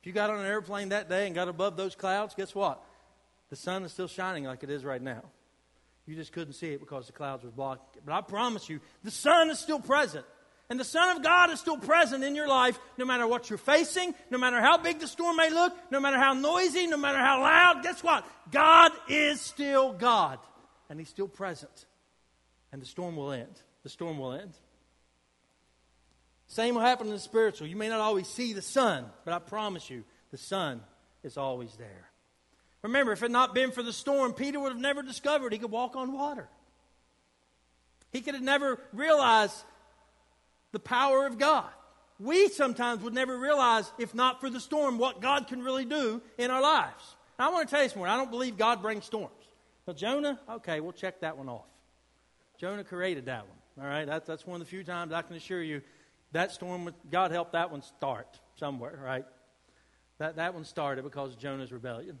If 0.00 0.06
you 0.06 0.12
got 0.12 0.30
on 0.30 0.38
an 0.38 0.46
airplane 0.46 0.90
that 0.90 1.08
day 1.08 1.26
and 1.26 1.34
got 1.34 1.48
above 1.48 1.76
those 1.76 1.94
clouds, 1.94 2.34
guess 2.34 2.54
what? 2.54 2.82
The 3.50 3.56
sun 3.56 3.82
is 3.84 3.92
still 3.92 4.08
shining 4.08 4.44
like 4.44 4.62
it 4.62 4.70
is 4.70 4.84
right 4.84 5.02
now. 5.02 5.22
You 6.06 6.14
just 6.14 6.32
couldn't 6.32 6.54
see 6.54 6.68
it 6.68 6.80
because 6.80 7.06
the 7.06 7.12
clouds 7.12 7.44
were 7.44 7.50
blocking 7.50 7.84
it. 7.96 8.02
But 8.04 8.14
I 8.14 8.20
promise 8.22 8.68
you, 8.68 8.80
the 9.04 9.10
sun 9.10 9.50
is 9.50 9.58
still 9.58 9.80
present. 9.80 10.24
And 10.70 10.78
the 10.78 10.84
Son 10.84 11.16
of 11.16 11.22
God 11.22 11.50
is 11.50 11.60
still 11.60 11.78
present 11.78 12.22
in 12.22 12.34
your 12.34 12.48
life 12.48 12.78
no 12.98 13.06
matter 13.06 13.26
what 13.26 13.48
you're 13.48 13.58
facing, 13.58 14.14
no 14.30 14.36
matter 14.36 14.60
how 14.60 14.76
big 14.76 14.98
the 14.98 15.06
storm 15.06 15.36
may 15.36 15.50
look, 15.50 15.74
no 15.90 15.98
matter 15.98 16.18
how 16.18 16.34
noisy, 16.34 16.86
no 16.86 16.98
matter 16.98 17.18
how 17.18 17.40
loud. 17.40 17.82
Guess 17.82 18.02
what? 18.02 18.26
God 18.50 18.92
is 19.08 19.40
still 19.40 19.92
God. 19.92 20.38
And 20.90 20.98
He's 20.98 21.08
still 21.08 21.28
present. 21.28 21.86
And 22.70 22.82
the 22.82 22.86
storm 22.86 23.16
will 23.16 23.32
end. 23.32 23.54
The 23.82 23.88
storm 23.88 24.18
will 24.18 24.32
end. 24.32 24.52
Same 26.48 26.74
will 26.74 26.82
happen 26.82 27.06
in 27.06 27.12
the 27.14 27.18
spiritual. 27.18 27.66
You 27.66 27.76
may 27.76 27.88
not 27.88 28.00
always 28.00 28.26
see 28.26 28.52
the 28.52 28.62
sun, 28.62 29.06
but 29.24 29.32
I 29.32 29.38
promise 29.38 29.88
you, 29.88 30.04
the 30.30 30.38
sun 30.38 30.82
is 31.22 31.38
always 31.38 31.74
there. 31.76 32.10
Remember, 32.82 33.12
if 33.12 33.20
it 33.20 33.26
had 33.26 33.32
not 33.32 33.54
been 33.54 33.70
for 33.70 33.82
the 33.82 33.92
storm, 33.92 34.34
Peter 34.34 34.60
would 34.60 34.72
have 34.72 34.80
never 34.80 35.02
discovered 35.02 35.52
he 35.52 35.58
could 35.58 35.70
walk 35.70 35.96
on 35.96 36.12
water. 36.12 36.48
He 38.12 38.20
could 38.20 38.34
have 38.34 38.42
never 38.42 38.78
realized 38.92 39.54
the 40.72 40.78
power 40.78 41.26
of 41.26 41.38
God. 41.38 41.70
We 42.20 42.48
sometimes 42.48 43.02
would 43.02 43.14
never 43.14 43.36
realize, 43.38 43.90
if 43.98 44.14
not 44.14 44.40
for 44.40 44.50
the 44.50 44.60
storm, 44.60 44.98
what 44.98 45.20
God 45.20 45.46
can 45.46 45.62
really 45.62 45.84
do 45.84 46.20
in 46.36 46.50
our 46.50 46.60
lives. 46.60 47.16
Now, 47.38 47.50
I 47.50 47.52
want 47.52 47.68
to 47.68 47.74
tell 47.74 47.82
you 47.82 47.88
something. 47.88 48.06
I 48.06 48.16
don't 48.16 48.30
believe 48.30 48.56
God 48.56 48.82
brings 48.82 49.04
storms. 49.04 49.32
Now, 49.86 49.92
Jonah, 49.92 50.40
okay, 50.50 50.80
we'll 50.80 50.92
check 50.92 51.20
that 51.20 51.38
one 51.38 51.48
off. 51.48 51.66
Jonah 52.58 52.82
created 52.82 53.26
that 53.26 53.46
one. 53.46 53.86
All 53.86 53.88
right, 53.88 54.04
that's, 54.04 54.26
that's 54.26 54.44
one 54.44 54.60
of 54.60 54.66
the 54.66 54.70
few 54.70 54.82
times 54.82 55.12
I 55.12 55.22
can 55.22 55.36
assure 55.36 55.62
you 55.62 55.82
that 56.32 56.52
storm, 56.52 56.92
God 57.10 57.30
helped 57.30 57.52
that 57.52 57.70
one 57.70 57.82
start 57.82 58.40
somewhere, 58.56 58.98
right? 59.02 59.24
That, 60.18 60.36
that 60.36 60.54
one 60.54 60.64
started 60.64 61.04
because 61.04 61.32
of 61.32 61.38
Jonah's 61.38 61.72
rebellion. 61.72 62.18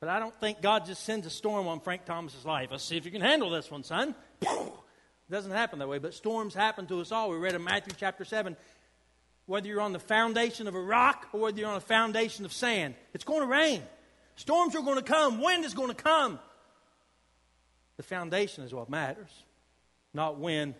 But 0.00 0.08
I 0.08 0.18
don't 0.18 0.38
think 0.40 0.62
God 0.62 0.86
just 0.86 1.04
sends 1.04 1.26
a 1.26 1.30
storm 1.30 1.68
on 1.68 1.80
Frank 1.80 2.06
Thomas's 2.06 2.46
life. 2.46 2.68
Let's 2.70 2.84
see 2.84 2.96
if 2.96 3.04
you 3.04 3.10
can 3.10 3.20
handle 3.20 3.50
this 3.50 3.70
one, 3.70 3.84
son. 3.84 4.14
It 5.30 5.34
doesn't 5.34 5.52
happen 5.52 5.78
that 5.78 5.88
way, 5.88 5.98
but 5.98 6.12
storms 6.12 6.54
happen 6.54 6.88
to 6.88 7.00
us 7.00 7.12
all. 7.12 7.30
We 7.30 7.36
read 7.36 7.54
in 7.54 7.62
Matthew 7.62 7.92
chapter 7.96 8.24
7 8.24 8.56
whether 9.46 9.68
you're 9.68 9.80
on 9.80 9.92
the 9.92 10.00
foundation 10.00 10.66
of 10.66 10.74
a 10.74 10.80
rock 10.80 11.28
or 11.32 11.42
whether 11.42 11.60
you're 11.60 11.70
on 11.70 11.76
a 11.76 11.80
foundation 11.80 12.44
of 12.44 12.52
sand, 12.52 12.94
it's 13.14 13.22
going 13.22 13.40
to 13.40 13.46
rain. 13.46 13.80
Storms 14.34 14.74
are 14.74 14.82
going 14.82 14.96
to 14.96 15.04
come, 15.04 15.40
wind 15.40 15.64
is 15.64 15.72
going 15.72 15.88
to 15.88 15.94
come. 15.94 16.40
The 17.96 18.02
foundation 18.02 18.64
is 18.64 18.74
what 18.74 18.90
matters, 18.90 19.30
not 20.12 20.40
when 20.40 20.74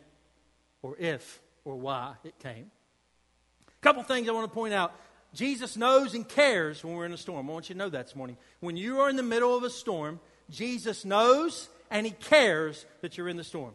or 0.82 0.96
if 0.98 1.40
or 1.64 1.76
why 1.76 2.14
it 2.24 2.36
came. 2.40 2.72
A 3.68 3.80
couple 3.82 4.02
things 4.02 4.28
I 4.28 4.32
want 4.32 4.50
to 4.50 4.54
point 4.54 4.74
out. 4.74 4.92
Jesus 5.32 5.76
knows 5.76 6.14
and 6.14 6.28
cares 6.28 6.82
when 6.82 6.94
we're 6.94 7.06
in 7.06 7.12
a 7.12 7.16
storm. 7.16 7.48
I 7.48 7.52
want 7.52 7.68
you 7.68 7.74
to 7.74 7.78
know 7.78 7.88
that 7.88 8.06
this 8.06 8.16
morning. 8.16 8.36
When 8.58 8.76
you 8.76 8.98
are 8.98 9.08
in 9.08 9.14
the 9.14 9.22
middle 9.22 9.56
of 9.56 9.62
a 9.62 9.70
storm, 9.70 10.18
Jesus 10.50 11.04
knows 11.04 11.68
and 11.88 12.04
he 12.04 12.10
cares 12.10 12.84
that 13.02 13.16
you're 13.16 13.28
in 13.28 13.36
the 13.36 13.44
storm. 13.44 13.74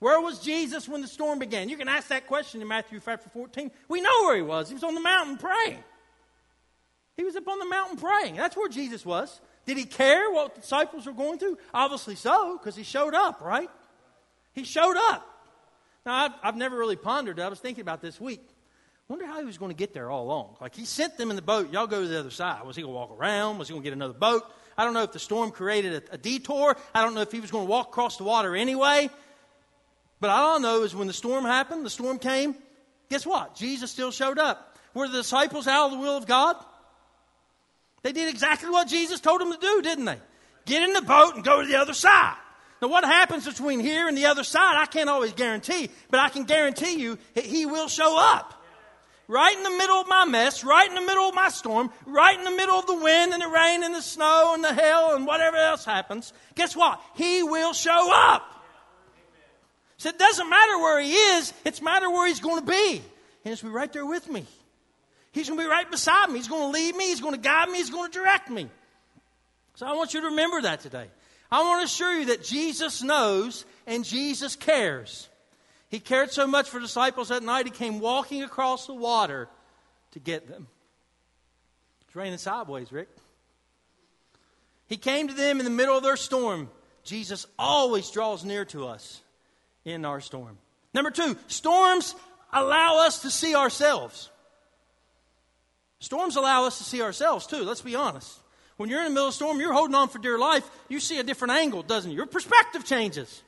Where 0.00 0.20
was 0.20 0.38
Jesus 0.38 0.88
when 0.88 1.02
the 1.02 1.08
storm 1.08 1.38
began? 1.38 1.68
You 1.68 1.76
can 1.76 1.88
ask 1.88 2.08
that 2.08 2.26
question 2.26 2.62
in 2.62 2.68
Matthew 2.68 3.00
chapter 3.04 3.28
14. 3.30 3.70
We 3.88 4.00
know 4.00 4.22
where 4.22 4.36
he 4.36 4.42
was. 4.42 4.68
He 4.68 4.74
was 4.74 4.84
on 4.84 4.94
the 4.94 5.00
mountain 5.00 5.38
praying. 5.38 5.82
He 7.16 7.24
was 7.24 7.34
up 7.34 7.48
on 7.48 7.58
the 7.58 7.66
mountain 7.66 7.98
praying. 7.98 8.36
That's 8.36 8.56
where 8.56 8.68
Jesus 8.68 9.04
was. 9.04 9.40
Did 9.66 9.76
he 9.76 9.84
care 9.84 10.30
what 10.30 10.54
disciples 10.54 11.04
were 11.04 11.12
going 11.12 11.38
through? 11.38 11.58
Obviously 11.74 12.14
so, 12.14 12.56
because 12.56 12.76
he 12.76 12.84
showed 12.84 13.12
up, 13.12 13.40
right? 13.40 13.68
He 14.52 14.62
showed 14.62 14.96
up. 14.96 15.26
Now, 16.06 16.14
I've, 16.14 16.32
I've 16.42 16.56
never 16.56 16.78
really 16.78 16.96
pondered 16.96 17.40
it. 17.40 17.42
I 17.42 17.48
was 17.48 17.58
thinking 17.58 17.82
about 17.82 18.00
this 18.00 18.20
week. 18.20 18.48
Wonder 19.08 19.26
how 19.26 19.40
he 19.40 19.44
was 19.44 19.58
going 19.58 19.70
to 19.70 19.76
get 19.76 19.94
there 19.94 20.10
all 20.10 20.24
along. 20.24 20.56
Like 20.60 20.76
he 20.76 20.84
sent 20.84 21.16
them 21.16 21.30
in 21.30 21.36
the 21.36 21.42
boat. 21.42 21.72
Y'all 21.72 21.86
go 21.86 22.02
to 22.02 22.08
the 22.08 22.20
other 22.20 22.30
side. 22.30 22.64
Was 22.64 22.76
he 22.76 22.82
going 22.82 22.92
to 22.92 22.96
walk 22.96 23.10
around? 23.18 23.58
Was 23.58 23.68
he 23.68 23.72
going 23.72 23.82
to 23.82 23.86
get 23.86 23.94
another 23.94 24.14
boat? 24.14 24.42
I 24.76 24.84
don't 24.84 24.94
know 24.94 25.02
if 25.02 25.12
the 25.12 25.18
storm 25.18 25.50
created 25.50 26.04
a, 26.10 26.14
a 26.14 26.18
detour. 26.18 26.76
I 26.94 27.02
don't 27.02 27.14
know 27.14 27.22
if 27.22 27.32
he 27.32 27.40
was 27.40 27.50
going 27.50 27.66
to 27.66 27.70
walk 27.70 27.88
across 27.88 28.16
the 28.16 28.24
water 28.24 28.54
anyway. 28.54 29.10
But 30.20 30.30
all 30.30 30.56
I 30.56 30.58
know 30.58 30.82
is 30.82 30.94
when 30.94 31.06
the 31.06 31.12
storm 31.12 31.44
happened, 31.44 31.86
the 31.86 31.90
storm 31.90 32.18
came, 32.18 32.54
guess 33.08 33.24
what? 33.24 33.54
Jesus 33.54 33.90
still 33.90 34.10
showed 34.10 34.38
up. 34.38 34.76
Were 34.94 35.08
the 35.08 35.18
disciples 35.18 35.66
out 35.68 35.86
of 35.86 35.92
the 35.92 35.98
will 35.98 36.16
of 36.16 36.26
God? 36.26 36.56
They 38.02 38.12
did 38.12 38.28
exactly 38.28 38.70
what 38.70 38.88
Jesus 38.88 39.20
told 39.20 39.40
them 39.40 39.52
to 39.52 39.58
do, 39.58 39.82
didn't 39.82 40.06
they? 40.06 40.18
Get 40.66 40.82
in 40.82 40.92
the 40.92 41.02
boat 41.02 41.34
and 41.34 41.44
go 41.44 41.62
to 41.62 41.66
the 41.66 41.76
other 41.76 41.94
side. 41.94 42.36
Now, 42.80 42.88
what 42.88 43.04
happens 43.04 43.46
between 43.46 43.80
here 43.80 44.06
and 44.06 44.16
the 44.16 44.26
other 44.26 44.44
side, 44.44 44.76
I 44.80 44.86
can't 44.86 45.10
always 45.10 45.32
guarantee, 45.32 45.90
but 46.10 46.20
I 46.20 46.28
can 46.28 46.44
guarantee 46.44 47.00
you 47.00 47.18
He 47.34 47.66
will 47.66 47.88
show 47.88 48.16
up. 48.18 48.54
Right 49.26 49.54
in 49.54 49.62
the 49.62 49.70
middle 49.70 49.96
of 49.96 50.08
my 50.08 50.24
mess, 50.24 50.64
right 50.64 50.88
in 50.88 50.94
the 50.94 51.02
middle 51.02 51.28
of 51.28 51.34
my 51.34 51.48
storm, 51.48 51.90
right 52.06 52.38
in 52.38 52.44
the 52.44 52.50
middle 52.50 52.76
of 52.76 52.86
the 52.86 52.96
wind 52.96 53.32
and 53.32 53.42
the 53.42 53.48
rain 53.48 53.84
and 53.84 53.94
the 53.94 54.00
snow 54.00 54.52
and 54.54 54.64
the 54.64 54.72
hail 54.72 55.14
and 55.14 55.26
whatever 55.26 55.56
else 55.58 55.84
happens, 55.84 56.32
guess 56.54 56.74
what? 56.74 57.00
He 57.14 57.42
will 57.42 57.74
show 57.74 58.10
up. 58.10 58.57
So 59.98 60.08
it 60.08 60.18
doesn't 60.18 60.48
matter 60.48 60.78
where 60.78 61.00
he 61.02 61.12
is, 61.12 61.52
it's 61.64 61.82
matter 61.82 62.08
where 62.08 62.26
he's 62.26 62.40
going 62.40 62.64
to 62.64 62.66
be. 62.66 63.02
And 63.44 63.56
to 63.56 63.64
be 63.64 63.70
right 63.70 63.92
there 63.92 64.06
with 64.06 64.28
me. 64.28 64.46
He's 65.32 65.48
going 65.48 65.58
to 65.58 65.64
be 65.64 65.70
right 65.70 65.90
beside 65.90 66.28
me. 66.28 66.36
He's 66.36 66.48
going 66.48 66.72
to 66.72 66.78
lead 66.78 66.96
me. 66.96 67.06
He's 67.06 67.20
going 67.20 67.34
to 67.34 67.40
guide 67.40 67.68
me. 67.68 67.78
He's 67.78 67.90
going 67.90 68.10
to 68.10 68.18
direct 68.18 68.50
me. 68.50 68.68
So 69.74 69.86
I 69.86 69.94
want 69.94 70.12
you 70.14 70.20
to 70.20 70.26
remember 70.28 70.62
that 70.62 70.80
today. 70.80 71.06
I 71.50 71.62
want 71.62 71.80
to 71.80 71.84
assure 71.86 72.18
you 72.18 72.26
that 72.26 72.44
Jesus 72.44 73.02
knows 73.02 73.64
and 73.86 74.04
Jesus 74.04 74.56
cares. 74.56 75.28
He 75.88 76.00
cared 76.00 76.32
so 76.32 76.46
much 76.46 76.68
for 76.68 76.80
disciples 76.80 77.28
that 77.28 77.42
night, 77.42 77.64
he 77.64 77.70
came 77.70 78.00
walking 78.00 78.42
across 78.42 78.86
the 78.86 78.94
water 78.94 79.48
to 80.12 80.18
get 80.18 80.46
them. 80.48 80.66
It's 82.06 82.14
raining 82.14 82.38
sideways, 82.38 82.92
Rick. 82.92 83.08
He 84.86 84.96
came 84.96 85.28
to 85.28 85.34
them 85.34 85.58
in 85.58 85.64
the 85.64 85.70
middle 85.70 85.96
of 85.96 86.02
their 86.02 86.16
storm. 86.16 86.70
Jesus 87.04 87.46
always 87.58 88.10
draws 88.10 88.44
near 88.44 88.64
to 88.66 88.86
us 88.86 89.22
in 89.92 90.04
our 90.04 90.20
storm. 90.20 90.58
Number 90.94 91.10
two, 91.10 91.36
storms 91.46 92.14
allow 92.52 93.06
us 93.06 93.22
to 93.22 93.30
see 93.30 93.54
ourselves. 93.54 94.30
Storms 96.00 96.36
allow 96.36 96.64
us 96.64 96.78
to 96.78 96.84
see 96.84 97.02
ourselves 97.02 97.46
too, 97.46 97.64
let's 97.64 97.82
be 97.82 97.94
honest. 97.94 98.38
When 98.76 98.88
you're 98.88 99.00
in 99.00 99.06
the 99.06 99.10
middle 99.10 99.26
of 99.26 99.32
a 99.32 99.34
storm, 99.34 99.60
you're 99.60 99.72
holding 99.72 99.96
on 99.96 100.08
for 100.08 100.18
dear 100.18 100.38
life, 100.38 100.68
you 100.88 101.00
see 101.00 101.18
a 101.18 101.24
different 101.24 101.52
angle, 101.54 101.82
doesn't 101.82 102.12
it? 102.12 102.14
Your 102.14 102.26
perspective 102.26 102.84
changes, 102.84 103.42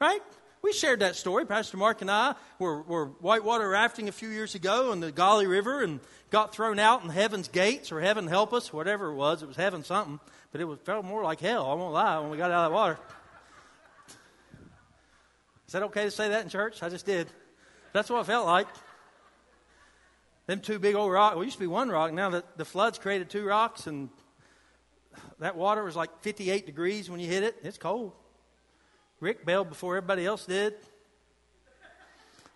right? 0.00 0.20
We 0.60 0.72
shared 0.72 1.00
that 1.00 1.14
story. 1.14 1.46
Pastor 1.46 1.76
Mark 1.76 2.02
and 2.02 2.10
I 2.10 2.34
were, 2.58 2.82
were 2.82 3.06
whitewater 3.06 3.68
rafting 3.68 4.08
a 4.08 4.12
few 4.12 4.28
years 4.28 4.56
ago 4.56 4.90
on 4.90 4.98
the 4.98 5.12
Gauley 5.12 5.48
River 5.48 5.84
and 5.84 6.00
got 6.30 6.52
thrown 6.52 6.80
out 6.80 7.04
in 7.04 7.10
heaven's 7.10 7.46
gates 7.46 7.92
or 7.92 8.00
heaven 8.00 8.26
help 8.26 8.52
us, 8.52 8.72
whatever 8.72 9.12
it 9.12 9.14
was. 9.14 9.42
It 9.42 9.46
was 9.46 9.56
heaven 9.56 9.84
something, 9.84 10.18
but 10.50 10.60
it 10.60 10.64
was, 10.64 10.80
felt 10.80 11.04
more 11.04 11.22
like 11.22 11.38
hell. 11.38 11.70
I 11.70 11.74
won't 11.74 11.94
lie 11.94 12.18
when 12.18 12.30
we 12.30 12.36
got 12.36 12.50
out 12.50 12.64
of 12.64 12.70
that 12.72 12.74
water. 12.74 12.98
Is 15.68 15.72
that 15.72 15.82
okay 15.84 16.04
to 16.04 16.10
say 16.10 16.30
that 16.30 16.42
in 16.42 16.48
church? 16.48 16.82
I 16.82 16.88
just 16.88 17.04
did. 17.04 17.28
That's 17.92 18.08
what 18.08 18.20
it 18.20 18.26
felt 18.26 18.46
like. 18.46 18.66
Them 20.46 20.60
two 20.60 20.78
big 20.78 20.94
old 20.94 21.12
rocks. 21.12 21.36
Well, 21.36 21.44
used 21.44 21.56
to 21.56 21.60
be 21.60 21.66
one 21.66 21.90
rock. 21.90 22.10
Now 22.14 22.30
the, 22.30 22.44
the 22.56 22.64
floods 22.64 22.98
created 22.98 23.28
two 23.28 23.44
rocks, 23.44 23.86
and 23.86 24.08
that 25.40 25.56
water 25.56 25.84
was 25.84 25.94
like 25.94 26.22
58 26.22 26.64
degrees 26.64 27.10
when 27.10 27.20
you 27.20 27.26
hit 27.26 27.42
it. 27.42 27.56
It's 27.62 27.76
cold. 27.76 28.12
Rick 29.20 29.44
bailed 29.44 29.68
before 29.68 29.98
everybody 29.98 30.24
else 30.24 30.46
did. 30.46 30.74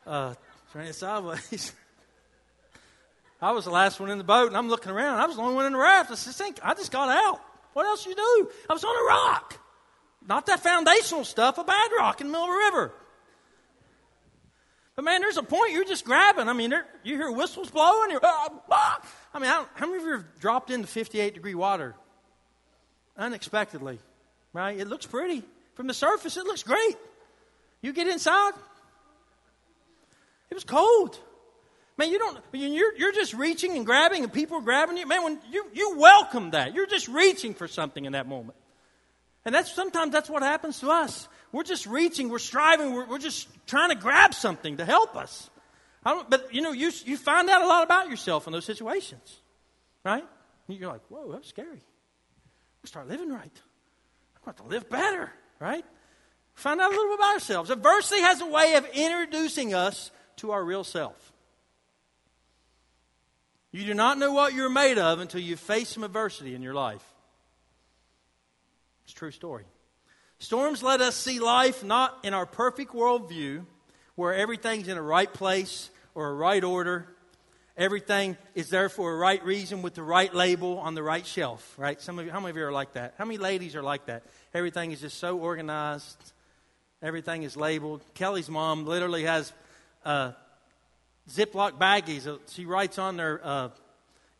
Uh, 0.06 0.32
turning 0.72 0.94
sideways. 0.94 1.74
I 3.42 3.52
was 3.52 3.66
the 3.66 3.70
last 3.72 4.00
one 4.00 4.08
in 4.08 4.16
the 4.16 4.24
boat, 4.24 4.46
and 4.46 4.56
I'm 4.56 4.70
looking 4.70 4.90
around. 4.90 5.20
I 5.20 5.26
was 5.26 5.36
the 5.36 5.42
only 5.42 5.54
one 5.54 5.66
in 5.66 5.72
the 5.74 5.78
raft. 5.78 6.10
I 6.10 6.14
think 6.14 6.60
I 6.62 6.72
just 6.72 6.90
got 6.90 7.10
out. 7.10 7.42
What 7.74 7.84
else 7.84 8.06
you 8.06 8.14
do? 8.14 8.50
I 8.70 8.72
was 8.72 8.84
on 8.84 8.96
a 8.96 9.04
rock. 9.06 9.58
Not 10.26 10.46
that 10.46 10.60
foundational 10.60 11.24
stuff, 11.24 11.58
a 11.58 11.64
bad 11.64 11.90
rock 11.98 12.22
in 12.22 12.28
the 12.28 12.32
middle 12.32 12.46
of 12.46 12.50
a 12.50 12.56
river. 12.56 12.94
But 14.94 15.04
man, 15.04 15.20
there's 15.22 15.38
a 15.38 15.42
point 15.42 15.72
you're 15.72 15.84
just 15.84 16.04
grabbing. 16.04 16.48
I 16.48 16.52
mean, 16.52 16.74
you 17.02 17.16
hear 17.16 17.30
whistles 17.30 17.70
blowing. 17.70 18.10
You're, 18.10 18.20
ah, 18.22 18.48
ah. 18.70 19.00
I 19.32 19.38
mean, 19.38 19.48
how, 19.48 19.66
how 19.74 19.86
many 19.86 19.98
of 19.98 20.04
you 20.04 20.12
have 20.12 20.40
dropped 20.40 20.70
into 20.70 20.86
58 20.86 21.34
degree 21.34 21.54
water 21.54 21.94
unexpectedly? 23.16 23.98
Right? 24.52 24.78
It 24.78 24.88
looks 24.88 25.06
pretty 25.06 25.42
from 25.74 25.86
the 25.86 25.94
surface. 25.94 26.36
It 26.36 26.44
looks 26.44 26.62
great. 26.62 26.96
You 27.80 27.92
get 27.92 28.06
inside. 28.06 28.52
It 30.50 30.54
was 30.54 30.64
cold. 30.64 31.18
Man, 31.96 32.10
you 32.10 32.18
don't. 32.18 32.38
You're 32.52 32.94
you're 32.96 33.12
just 33.12 33.34
reaching 33.34 33.76
and 33.76 33.84
grabbing, 33.86 34.22
and 34.22 34.32
people 34.32 34.58
are 34.58 34.62
grabbing 34.62 34.96
you. 34.96 35.06
Man, 35.06 35.24
when 35.24 35.38
you 35.50 35.66
you 35.72 35.96
welcome 35.96 36.50
that, 36.50 36.74
you're 36.74 36.86
just 36.86 37.08
reaching 37.08 37.54
for 37.54 37.68
something 37.68 38.04
in 38.04 38.12
that 38.12 38.26
moment. 38.26 38.56
And 39.44 39.54
that's 39.54 39.72
sometimes 39.72 40.12
that's 40.12 40.30
what 40.30 40.42
happens 40.42 40.80
to 40.80 40.90
us. 40.90 41.28
We're 41.52 41.64
just 41.64 41.86
reaching, 41.86 42.30
we're 42.30 42.38
striving, 42.38 42.94
we're, 42.94 43.06
we're 43.06 43.18
just 43.18 43.46
trying 43.66 43.90
to 43.90 43.94
grab 43.94 44.34
something 44.34 44.78
to 44.78 44.84
help 44.84 45.16
us. 45.16 45.50
but 46.02 46.52
you 46.52 46.62
know, 46.62 46.72
you, 46.72 46.90
you 47.04 47.16
find 47.16 47.48
out 47.50 47.62
a 47.62 47.66
lot 47.66 47.84
about 47.84 48.08
yourself 48.08 48.46
in 48.46 48.52
those 48.52 48.64
situations, 48.64 49.40
right? 50.04 50.24
You're 50.66 50.90
like, 50.90 51.02
whoa, 51.08 51.30
that's 51.32 51.48
scary. 51.48 51.82
Start 52.84 53.08
living 53.08 53.30
right. 53.30 53.60
I'm 54.36 54.52
going 54.52 54.56
to 54.56 54.74
live 54.74 54.88
better, 54.88 55.30
right? 55.60 55.84
Find 56.54 56.80
out 56.80 56.90
a 56.90 56.94
little 56.94 57.12
bit 57.12 57.20
about 57.20 57.34
ourselves. 57.34 57.70
Adversity 57.70 58.22
has 58.22 58.40
a 58.40 58.46
way 58.46 58.74
of 58.74 58.86
introducing 58.94 59.74
us 59.74 60.10
to 60.36 60.50
our 60.52 60.64
real 60.64 60.84
self. 60.84 61.32
You 63.70 63.84
do 63.84 63.94
not 63.94 64.18
know 64.18 64.32
what 64.32 64.52
you're 64.52 64.68
made 64.68 64.98
of 64.98 65.20
until 65.20 65.40
you 65.40 65.56
face 65.56 65.90
some 65.90 66.04
adversity 66.04 66.54
in 66.54 66.62
your 66.62 66.74
life. 66.74 67.04
It's 69.04 69.12
a 69.12 69.16
true 69.16 69.30
story. 69.30 69.64
Storms 70.42 70.82
let 70.82 71.00
us 71.00 71.14
see 71.14 71.38
life 71.38 71.84
not 71.84 72.18
in 72.24 72.34
our 72.34 72.46
perfect 72.46 72.92
worldview. 72.92 73.64
where 74.16 74.34
everything's 74.34 74.88
in 74.88 74.98
a 74.98 75.02
right 75.02 75.32
place 75.32 75.88
or 76.16 76.30
a 76.30 76.34
right 76.34 76.64
order. 76.64 77.06
Everything 77.76 78.36
is 78.56 78.68
there 78.68 78.88
for 78.88 79.12
a 79.12 79.16
right 79.16 79.42
reason 79.44 79.82
with 79.82 79.94
the 79.94 80.02
right 80.02 80.34
label 80.34 80.80
on 80.80 80.96
the 80.96 81.02
right 81.02 81.24
shelf, 81.24 81.74
right? 81.78 82.00
Some 82.00 82.18
of 82.18 82.26
you, 82.26 82.32
how 82.32 82.40
many 82.40 82.50
of 82.50 82.56
you 82.56 82.64
are 82.64 82.72
like 82.72 82.94
that? 82.94 83.14
How 83.18 83.24
many 83.24 83.38
ladies 83.38 83.76
are 83.76 83.84
like 83.84 84.06
that? 84.06 84.24
Everything 84.52 84.90
is 84.90 85.00
just 85.00 85.18
so 85.18 85.38
organized. 85.38 86.32
Everything 87.00 87.44
is 87.44 87.56
labeled. 87.56 88.04
Kelly's 88.14 88.50
mom 88.50 88.84
literally 88.84 89.22
has 89.22 89.52
uh, 90.04 90.32
Ziploc 91.30 91.78
baggies. 91.78 92.28
She 92.50 92.66
writes 92.66 92.98
on 92.98 93.16
their 93.16 93.40
uh, 93.44 93.68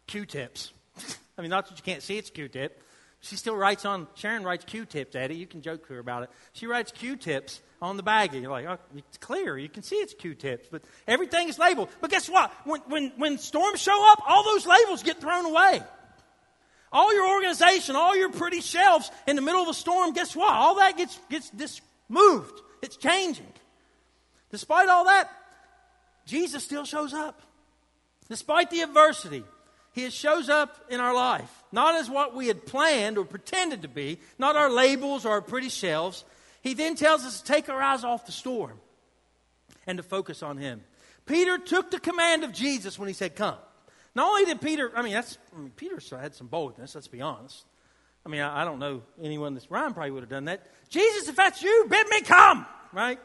Q-tips. 0.08 0.72
I 1.38 1.42
mean, 1.42 1.50
not 1.50 1.68
that 1.68 1.78
you 1.78 1.84
can't 1.84 2.02
see 2.02 2.18
it's 2.18 2.28
Q-tip. 2.28 2.82
She 3.22 3.36
still 3.36 3.54
writes 3.54 3.84
on, 3.84 4.08
Sharon 4.16 4.42
writes 4.42 4.64
Q-tips, 4.64 5.14
Eddie. 5.14 5.36
You 5.36 5.46
can 5.46 5.62
joke 5.62 5.86
to 5.86 5.94
her 5.94 6.00
about 6.00 6.24
it. 6.24 6.30
She 6.54 6.66
writes 6.66 6.90
Q-tips 6.90 7.60
on 7.80 7.96
the 7.96 8.02
baggie. 8.02 8.42
You're 8.42 8.50
like, 8.50 8.66
oh, 8.66 8.78
it's 8.96 9.16
clear. 9.18 9.56
You 9.56 9.68
can 9.68 9.84
see 9.84 9.94
it's 9.94 10.12
Q-tips. 10.12 10.68
But 10.70 10.82
everything 11.06 11.48
is 11.48 11.56
labeled. 11.56 11.88
But 12.00 12.10
guess 12.10 12.28
what? 12.28 12.52
When, 12.64 12.80
when, 12.88 13.12
when 13.16 13.38
storms 13.38 13.80
show 13.80 14.12
up, 14.12 14.20
all 14.26 14.42
those 14.42 14.66
labels 14.66 15.04
get 15.04 15.20
thrown 15.20 15.46
away. 15.46 15.80
All 16.90 17.14
your 17.14 17.28
organization, 17.36 17.94
all 17.94 18.16
your 18.16 18.32
pretty 18.32 18.60
shelves 18.60 19.08
in 19.28 19.36
the 19.36 19.42
middle 19.42 19.62
of 19.62 19.68
a 19.68 19.74
storm, 19.74 20.12
guess 20.14 20.34
what? 20.34 20.52
All 20.52 20.74
that 20.74 20.96
gets, 20.96 21.16
gets 21.30 21.48
dis- 21.50 21.80
moved. 22.08 22.60
It's 22.82 22.96
changing. 22.96 23.46
Despite 24.50 24.88
all 24.88 25.04
that, 25.04 25.30
Jesus 26.26 26.64
still 26.64 26.84
shows 26.84 27.14
up. 27.14 27.40
Despite 28.28 28.70
the 28.70 28.80
adversity, 28.80 29.44
he 29.92 30.08
shows 30.10 30.48
up 30.48 30.86
in 30.88 31.00
our 31.00 31.14
life. 31.14 31.50
Not 31.70 31.94
as 31.94 32.08
what 32.08 32.34
we 32.34 32.48
had 32.48 32.66
planned 32.66 33.18
or 33.18 33.24
pretended 33.24 33.82
to 33.82 33.88
be, 33.88 34.18
not 34.38 34.56
our 34.56 34.70
labels 34.70 35.24
or 35.26 35.32
our 35.32 35.42
pretty 35.42 35.68
shelves. 35.68 36.24
He 36.62 36.74
then 36.74 36.94
tells 36.94 37.24
us 37.24 37.40
to 37.40 37.46
take 37.46 37.68
our 37.68 37.80
eyes 37.80 38.02
off 38.02 38.26
the 38.26 38.32
storm 38.32 38.80
and 39.86 39.98
to 39.98 40.02
focus 40.02 40.42
on 40.42 40.56
him. 40.56 40.82
Peter 41.26 41.58
took 41.58 41.90
the 41.90 42.00
command 42.00 42.42
of 42.42 42.52
Jesus 42.52 42.98
when 42.98 43.08
he 43.08 43.14
said, 43.14 43.36
Come. 43.36 43.56
Not 44.14 44.28
only 44.28 44.44
did 44.44 44.60
Peter, 44.60 44.92
I 44.94 45.02
mean, 45.02 45.14
that's, 45.14 45.38
I 45.54 45.60
mean, 45.60 45.72
Peter 45.74 45.98
had 46.18 46.34
some 46.34 46.46
boldness, 46.46 46.94
let's 46.94 47.08
be 47.08 47.20
honest. 47.20 47.64
I 48.26 48.28
mean, 48.28 48.42
I, 48.42 48.62
I 48.62 48.64
don't 48.64 48.78
know 48.78 49.02
anyone 49.22 49.54
that's, 49.54 49.70
Ryan 49.70 49.94
probably 49.94 50.10
would 50.10 50.22
have 50.22 50.30
done 50.30 50.44
that. 50.46 50.66
Jesus, 50.90 51.28
if 51.28 51.36
that's 51.36 51.62
you, 51.62 51.86
bid 51.88 52.08
me 52.08 52.20
come, 52.20 52.66
right? 52.92 53.18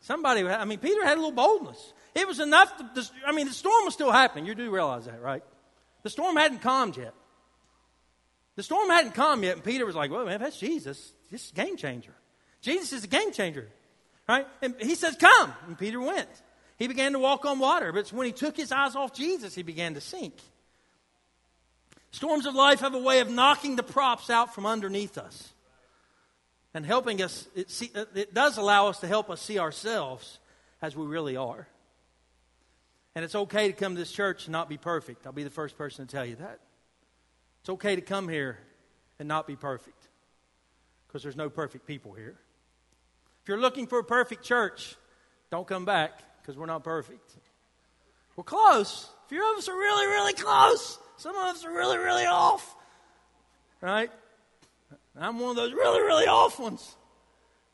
Somebody, 0.00 0.46
I 0.46 0.64
mean, 0.64 0.78
Peter 0.78 1.04
had 1.04 1.14
a 1.14 1.20
little 1.20 1.32
boldness. 1.32 1.92
It 2.14 2.26
was 2.26 2.40
enough, 2.40 2.76
to, 2.76 3.10
I 3.26 3.32
mean, 3.32 3.46
the 3.46 3.52
storm 3.52 3.84
was 3.84 3.94
still 3.94 4.12
happening. 4.12 4.46
You 4.46 4.54
do 4.54 4.70
realize 4.70 5.06
that, 5.06 5.20
right? 5.20 5.42
The 6.02 6.10
storm 6.10 6.36
hadn't 6.36 6.60
calmed 6.60 6.96
yet. 6.96 7.14
The 8.56 8.62
storm 8.62 8.88
hadn't 8.90 9.14
calmed 9.14 9.44
yet, 9.44 9.54
and 9.54 9.64
Peter 9.64 9.86
was 9.86 9.94
like, 9.94 10.10
well, 10.10 10.24
man, 10.24 10.40
that's 10.40 10.58
Jesus. 10.58 11.12
This 11.30 11.46
is 11.46 11.50
a 11.52 11.54
game 11.54 11.76
changer. 11.76 12.14
Jesus 12.60 12.92
is 12.92 13.04
a 13.04 13.08
game 13.08 13.32
changer, 13.32 13.68
right? 14.28 14.46
And 14.60 14.74
he 14.80 14.94
says, 14.94 15.16
come. 15.16 15.52
And 15.66 15.78
Peter 15.78 16.00
went. 16.00 16.28
He 16.78 16.86
began 16.86 17.12
to 17.12 17.18
walk 17.18 17.44
on 17.44 17.58
water, 17.58 17.92
but 17.92 18.08
when 18.12 18.26
he 18.26 18.32
took 18.32 18.56
his 18.56 18.72
eyes 18.72 18.96
off 18.96 19.14
Jesus, 19.14 19.54
he 19.54 19.62
began 19.62 19.94
to 19.94 20.00
sink. 20.00 20.34
Storms 22.10 22.46
of 22.46 22.54
life 22.54 22.80
have 22.80 22.94
a 22.94 22.98
way 22.98 23.20
of 23.20 23.30
knocking 23.30 23.76
the 23.76 23.82
props 23.82 24.30
out 24.30 24.54
from 24.54 24.66
underneath 24.66 25.16
us 25.16 25.52
and 26.74 26.84
helping 26.84 27.22
us. 27.22 27.46
It, 27.54 27.70
see, 27.70 27.90
it 28.14 28.34
does 28.34 28.58
allow 28.58 28.88
us 28.88 29.00
to 29.00 29.06
help 29.06 29.30
us 29.30 29.40
see 29.40 29.58
ourselves 29.58 30.38
as 30.82 30.96
we 30.96 31.06
really 31.06 31.36
are. 31.36 31.68
And 33.14 33.24
it's 33.24 33.34
okay 33.34 33.66
to 33.66 33.72
come 33.72 33.94
to 33.94 33.98
this 33.98 34.12
church 34.12 34.46
and 34.46 34.52
not 34.52 34.68
be 34.68 34.76
perfect. 34.76 35.26
I'll 35.26 35.32
be 35.32 35.42
the 35.42 35.50
first 35.50 35.76
person 35.76 36.06
to 36.06 36.12
tell 36.16 36.24
you 36.24 36.36
that. 36.36 36.60
It's 37.60 37.68
okay 37.70 37.96
to 37.96 38.02
come 38.02 38.28
here 38.28 38.58
and 39.18 39.28
not 39.28 39.46
be 39.46 39.56
perfect 39.56 40.08
because 41.06 41.22
there's 41.22 41.36
no 41.36 41.50
perfect 41.50 41.86
people 41.86 42.12
here. 42.12 42.36
If 43.42 43.48
you're 43.48 43.60
looking 43.60 43.86
for 43.86 43.98
a 43.98 44.04
perfect 44.04 44.44
church, 44.44 44.96
don't 45.50 45.66
come 45.66 45.84
back 45.84 46.12
because 46.40 46.56
we're 46.56 46.66
not 46.66 46.84
perfect. 46.84 47.32
We're 48.36 48.44
close. 48.44 49.08
A 49.26 49.28
few 49.28 49.52
of 49.52 49.58
us 49.58 49.68
are 49.68 49.76
really, 49.76 50.06
really 50.06 50.32
close. 50.32 50.98
Some 51.16 51.36
of 51.36 51.42
us 51.42 51.64
are 51.64 51.72
really, 51.72 51.98
really 51.98 52.26
off. 52.26 52.76
Right? 53.80 54.10
I'm 55.18 55.38
one 55.38 55.50
of 55.50 55.56
those 55.56 55.72
really, 55.72 56.00
really 56.00 56.26
off 56.26 56.58
ones. 56.58 56.96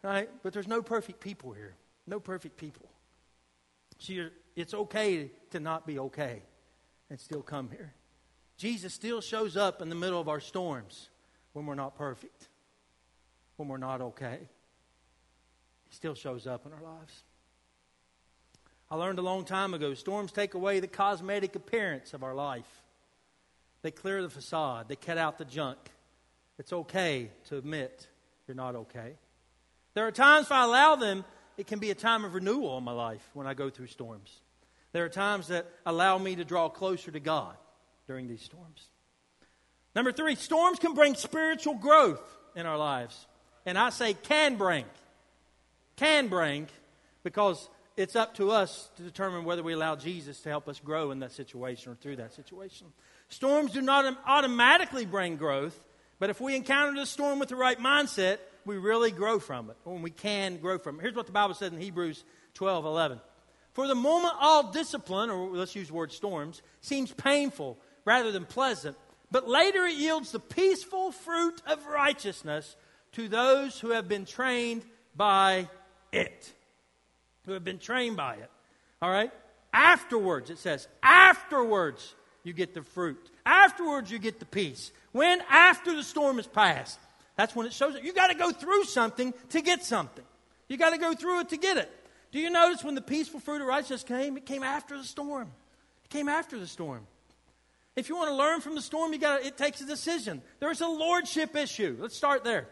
Right? 0.03 0.31
But 0.43 0.53
there's 0.53 0.69
no 0.69 0.83
perfect 0.83 1.21
people 1.21 1.53
here. 1.53 1.75
No 2.07 2.21
perfect 2.21 2.57
people. 2.57 2.89
So 3.99 4.29
it's 4.57 4.75
okay 4.75 5.31
to 5.51 5.61
not 5.61 5.87
be 5.87 5.99
okay 5.99 6.43
and 7.11 7.21
still 7.21 7.43
come 7.43 7.71
here. 7.71 7.95
Jesus 8.57 8.95
still 8.95 9.21
shows 9.21 9.57
up 9.57 9.83
in 9.83 9.91
the 9.91 9.95
middle 9.95 10.21
of 10.21 10.29
our 10.29 10.41
storms 10.41 11.11
when 11.53 11.67
we're 11.67 11.75
not 11.75 11.97
perfect, 11.97 12.49
when 13.57 13.69
we're 13.69 13.77
not 13.77 14.01
okay. 14.01 14.39
He 15.89 15.95
still 15.95 16.15
shows 16.15 16.47
up 16.47 16.67
in 16.67 16.73
our 16.73 16.83
lives. 16.83 17.23
I 18.91 18.97
learned 18.97 19.19
a 19.19 19.23
long 19.23 19.45
time 19.45 19.75
ago 19.75 19.95
storms 19.95 20.33
take 20.33 20.55
away 20.55 20.81
the 20.81 20.87
cosmetic 20.87 21.55
appearance 21.55 22.15
of 22.15 22.23
our 22.23 22.35
life, 22.35 22.83
they 23.83 23.91
clear 23.91 24.23
the 24.23 24.31
facade, 24.31 24.89
they 24.89 24.97
cut 24.97 25.19
out 25.19 25.39
the 25.39 25.45
junk. 25.45 25.79
It's 26.59 26.73
okay 26.73 27.31
to 27.49 27.59
admit 27.59 28.07
you're 28.49 28.55
not 28.55 28.75
okay. 28.75 29.17
There 29.95 30.07
are 30.07 30.13
times 30.13 30.47
if 30.47 30.53
I 30.53 30.65
allow 30.65 30.97
them, 30.97 31.25
it 31.59 31.67
can 31.67 31.79
be 31.79 31.91
a 31.91 31.95
time 31.95 32.25
of 32.25 32.35
renewal 32.35 32.79
in 32.79 32.85
my 32.85 32.93
life 32.93 33.29
when 33.35 33.47
I 33.47 33.55
go 33.55 33.71
through 33.71 33.89
storms. 33.89 34.41
There 34.97 35.05
are 35.05 35.11
times 35.11 35.49
that 35.49 35.67
allow 35.85 36.17
me 36.17 36.37
to 36.37 36.45
draw 36.47 36.71
closer 36.71 37.11
to 37.11 37.21
God 37.21 37.55
during 38.07 38.29
these 38.29 38.41
storms. 38.41 38.89
Number 39.95 40.11
three, 40.11 40.37
storms 40.37 40.79
can 40.79 40.95
bring 40.95 41.17
spiritual 41.17 41.75
growth 41.75 42.23
in 42.55 42.65
our 42.65 42.79
lives. 42.79 43.27
And 43.67 43.77
I 43.77 43.91
say 43.91 44.15
can 44.15 44.57
bring. 44.57 44.87
Can 45.97 46.29
bring 46.29 46.69
because 47.25 47.69
it's 47.99 48.17
up 48.17 48.37
to 48.37 48.51
us 48.51 48.89
to 48.97 49.03
determine 49.03 49.45
whether 49.45 49.63
we 49.63 49.75
allow 49.75 49.97
Jesus 49.97 50.41
to 50.41 50.49
help 50.49 50.67
us 50.67 50.81
grow 50.81 51.11
in 51.11 51.19
that 51.19 51.33
situation 51.33 51.93
or 51.93 51.97
through 51.97 52.17
that 52.17 52.33
situation. 52.33 52.87
Storms 53.29 53.73
do 53.73 53.83
not 53.83 54.17
automatically 54.25 55.05
bring 55.05 55.37
growth, 55.37 55.79
but 56.19 56.31
if 56.31 56.41
we 56.41 56.57
encounter 56.57 56.99
the 56.99 57.05
storm 57.05 57.39
with 57.39 57.51
the 57.51 57.57
right 57.57 57.79
mindset, 57.79 58.39
we 58.65 58.79
really 58.79 59.11
grow 59.11 59.41
from 59.41 59.69
it, 59.69 59.77
or 59.85 59.99
we 59.99 60.11
can 60.11 60.57
grow 60.57 60.79
from 60.79 60.99
it. 60.99 61.03
Here's 61.03 61.15
what 61.15 61.27
the 61.27 61.33
Bible 61.33 61.53
says 61.53 61.71
in 61.71 61.83
Hebrews 61.83 62.25
12 62.55 62.87
11. 62.87 63.21
For 63.77 63.87
the 63.87 63.95
moment, 63.95 64.33
all 64.41 64.73
discipline, 64.73 65.29
or 65.29 65.51
let's 65.51 65.77
use 65.77 65.89
the 65.89 65.93
word 65.93 66.11
storms, 66.11 66.63
seems 66.81 67.13
painful 67.13 67.77
rather 68.07 68.33
than 68.33 68.47
pleasant, 68.47 68.97
but 69.31 69.47
later 69.47 69.85
it 69.85 69.97
yields 69.97 70.33
the 70.33 70.41
peaceful 70.41 71.13
fruit 71.13 71.61
of 71.67 71.85
righteousness 71.85 72.75
to 73.13 73.29
those 73.29 73.79
who 73.79 73.91
have 73.91 74.09
been 74.09 74.25
trained 74.25 74.83
by 75.15 75.69
it. 76.11 76.51
Who 77.45 77.53
have 77.53 77.65
been 77.65 77.79
trained 77.79 78.17
by 78.17 78.37
it. 78.37 78.51
All 79.03 79.11
right? 79.11 79.31
Afterwards, 79.75 80.49
it 80.49 80.57
says, 80.57 80.89
afterwards 81.03 82.15
you 82.45 82.55
get 82.55 82.73
the 82.73 82.83
fruit. 82.83 83.31
Afterwards 83.45 84.11
you 84.11 84.19
get 84.19 84.39
the 84.39 84.47
peace. 84.47 84.91
When? 85.13 85.43
After 85.51 85.95
the 85.95 86.03
storm 86.03 86.37
has 86.37 86.47
passed. 86.47 86.99
That's 87.37 87.55
when 87.55 87.67
it 87.67 87.75
shows 87.75 87.95
up. 87.95 88.03
You 88.03 88.15
got 88.15 88.29
to 88.29 88.37
go 88.37 88.53
through 88.53 88.85
something 88.85 89.35
to 89.51 89.61
get 89.61 89.85
something. 89.85 90.25
You 90.67 90.79
got 90.79 90.95
to 90.95 90.99
go 90.99 91.13
through 91.13 91.41
it 91.41 91.51
to 91.51 91.59
get 91.59 91.77
it. 91.77 91.93
Do 92.37 92.43
you 92.43 92.51
notice 92.51 92.85
when 92.85 92.95
the 92.95 93.01
peaceful 93.01 93.41
fruit 93.41 93.63
of 93.63 93.67
righteousness 93.67 94.03
came? 94.03 94.37
It 94.37 94.45
came 94.45 94.63
after 94.63 94.99
the 94.99 95.05
storm. 95.05 95.51
It 96.05 96.11
came 96.11 96.29
after 96.29 96.59
the 96.59 96.67
storm. 96.67 97.07
If 97.97 98.11
you 98.11 98.17
want 98.17 98.29
to 98.29 98.35
learn 98.35 98.61
from 98.61 98.75
the 98.75 98.83
storm, 98.83 99.15
you 99.15 99.19
got 99.19 99.43
it 99.43 99.57
takes 99.57 99.81
a 99.81 99.87
decision. 99.87 100.43
There's 100.61 100.83
a 100.83 100.87
lordship 100.87 101.57
issue. 101.57 101.97
Let's 101.99 102.15
start 102.15 102.45
there. 102.45 102.69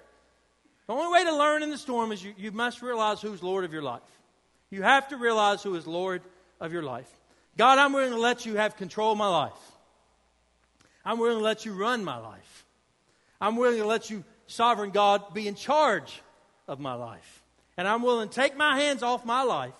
The 0.87 0.93
only 0.93 1.11
way 1.11 1.25
to 1.25 1.35
learn 1.35 1.63
in 1.63 1.71
the 1.71 1.79
storm 1.79 2.13
is 2.13 2.23
you, 2.23 2.35
you 2.37 2.53
must 2.53 2.83
realize 2.83 3.23
who's 3.23 3.43
Lord 3.43 3.65
of 3.65 3.73
your 3.73 3.81
life. 3.81 4.03
You 4.69 4.83
have 4.83 5.09
to 5.09 5.17
realize 5.17 5.63
who 5.63 5.75
is 5.77 5.87
Lord 5.87 6.21
of 6.61 6.71
your 6.71 6.83
life. 6.83 7.11
God, 7.57 7.79
I'm 7.79 7.95
willing 7.95 8.13
to 8.13 8.21
let 8.21 8.45
you 8.45 8.57
have 8.57 8.77
control 8.77 9.13
of 9.13 9.19
my 9.19 9.29
life. 9.29 9.53
I'm 11.07 11.19
willing 11.19 11.39
to 11.39 11.45
let 11.45 11.65
you 11.65 11.73
run 11.73 12.05
my 12.05 12.19
life. 12.19 12.67
I'm 13.41 13.57
willing 13.57 13.79
to 13.79 13.87
let 13.87 14.11
you, 14.11 14.25
sovereign 14.47 14.91
God, 14.91 15.33
be 15.33 15.49
in 15.49 15.55
charge 15.55 16.21
of 16.69 16.81
my 16.81 16.93
life. 16.93 17.44
And 17.77 17.89
I'm 17.89 18.03
willing 18.03 18.29
to 18.29 18.35
take 18.35 18.57
my 18.57 18.79
hands 18.79 19.03
off 19.03 19.25
my 19.25 19.43
life 19.43 19.75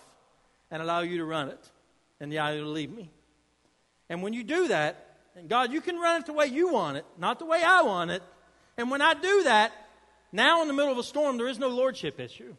and 0.69 0.81
allow 0.81 1.01
you 1.01 1.17
to 1.17 1.25
run 1.25 1.49
it 1.49 1.71
and 2.19 2.31
allow 2.33 2.49
you 2.49 2.61
to 2.61 2.69
lead 2.69 2.93
me. 2.93 3.09
And 4.09 4.21
when 4.21 4.33
you 4.33 4.43
do 4.43 4.67
that, 4.67 5.17
and 5.35 5.49
God, 5.49 5.71
you 5.71 5.81
can 5.81 5.97
run 5.97 6.21
it 6.21 6.25
the 6.25 6.33
way 6.33 6.47
you 6.47 6.69
want 6.69 6.97
it, 6.97 7.05
not 7.17 7.39
the 7.39 7.45
way 7.45 7.61
I 7.63 7.81
want 7.81 8.11
it. 8.11 8.23
And 8.77 8.89
when 8.89 9.01
I 9.01 9.13
do 9.13 9.43
that, 9.43 9.71
now 10.31 10.61
in 10.61 10.67
the 10.67 10.73
middle 10.73 10.91
of 10.91 10.97
a 10.97 11.03
storm, 11.03 11.37
there 11.37 11.47
is 11.47 11.59
no 11.59 11.69
lordship 11.69 12.19
issue. 12.19 12.55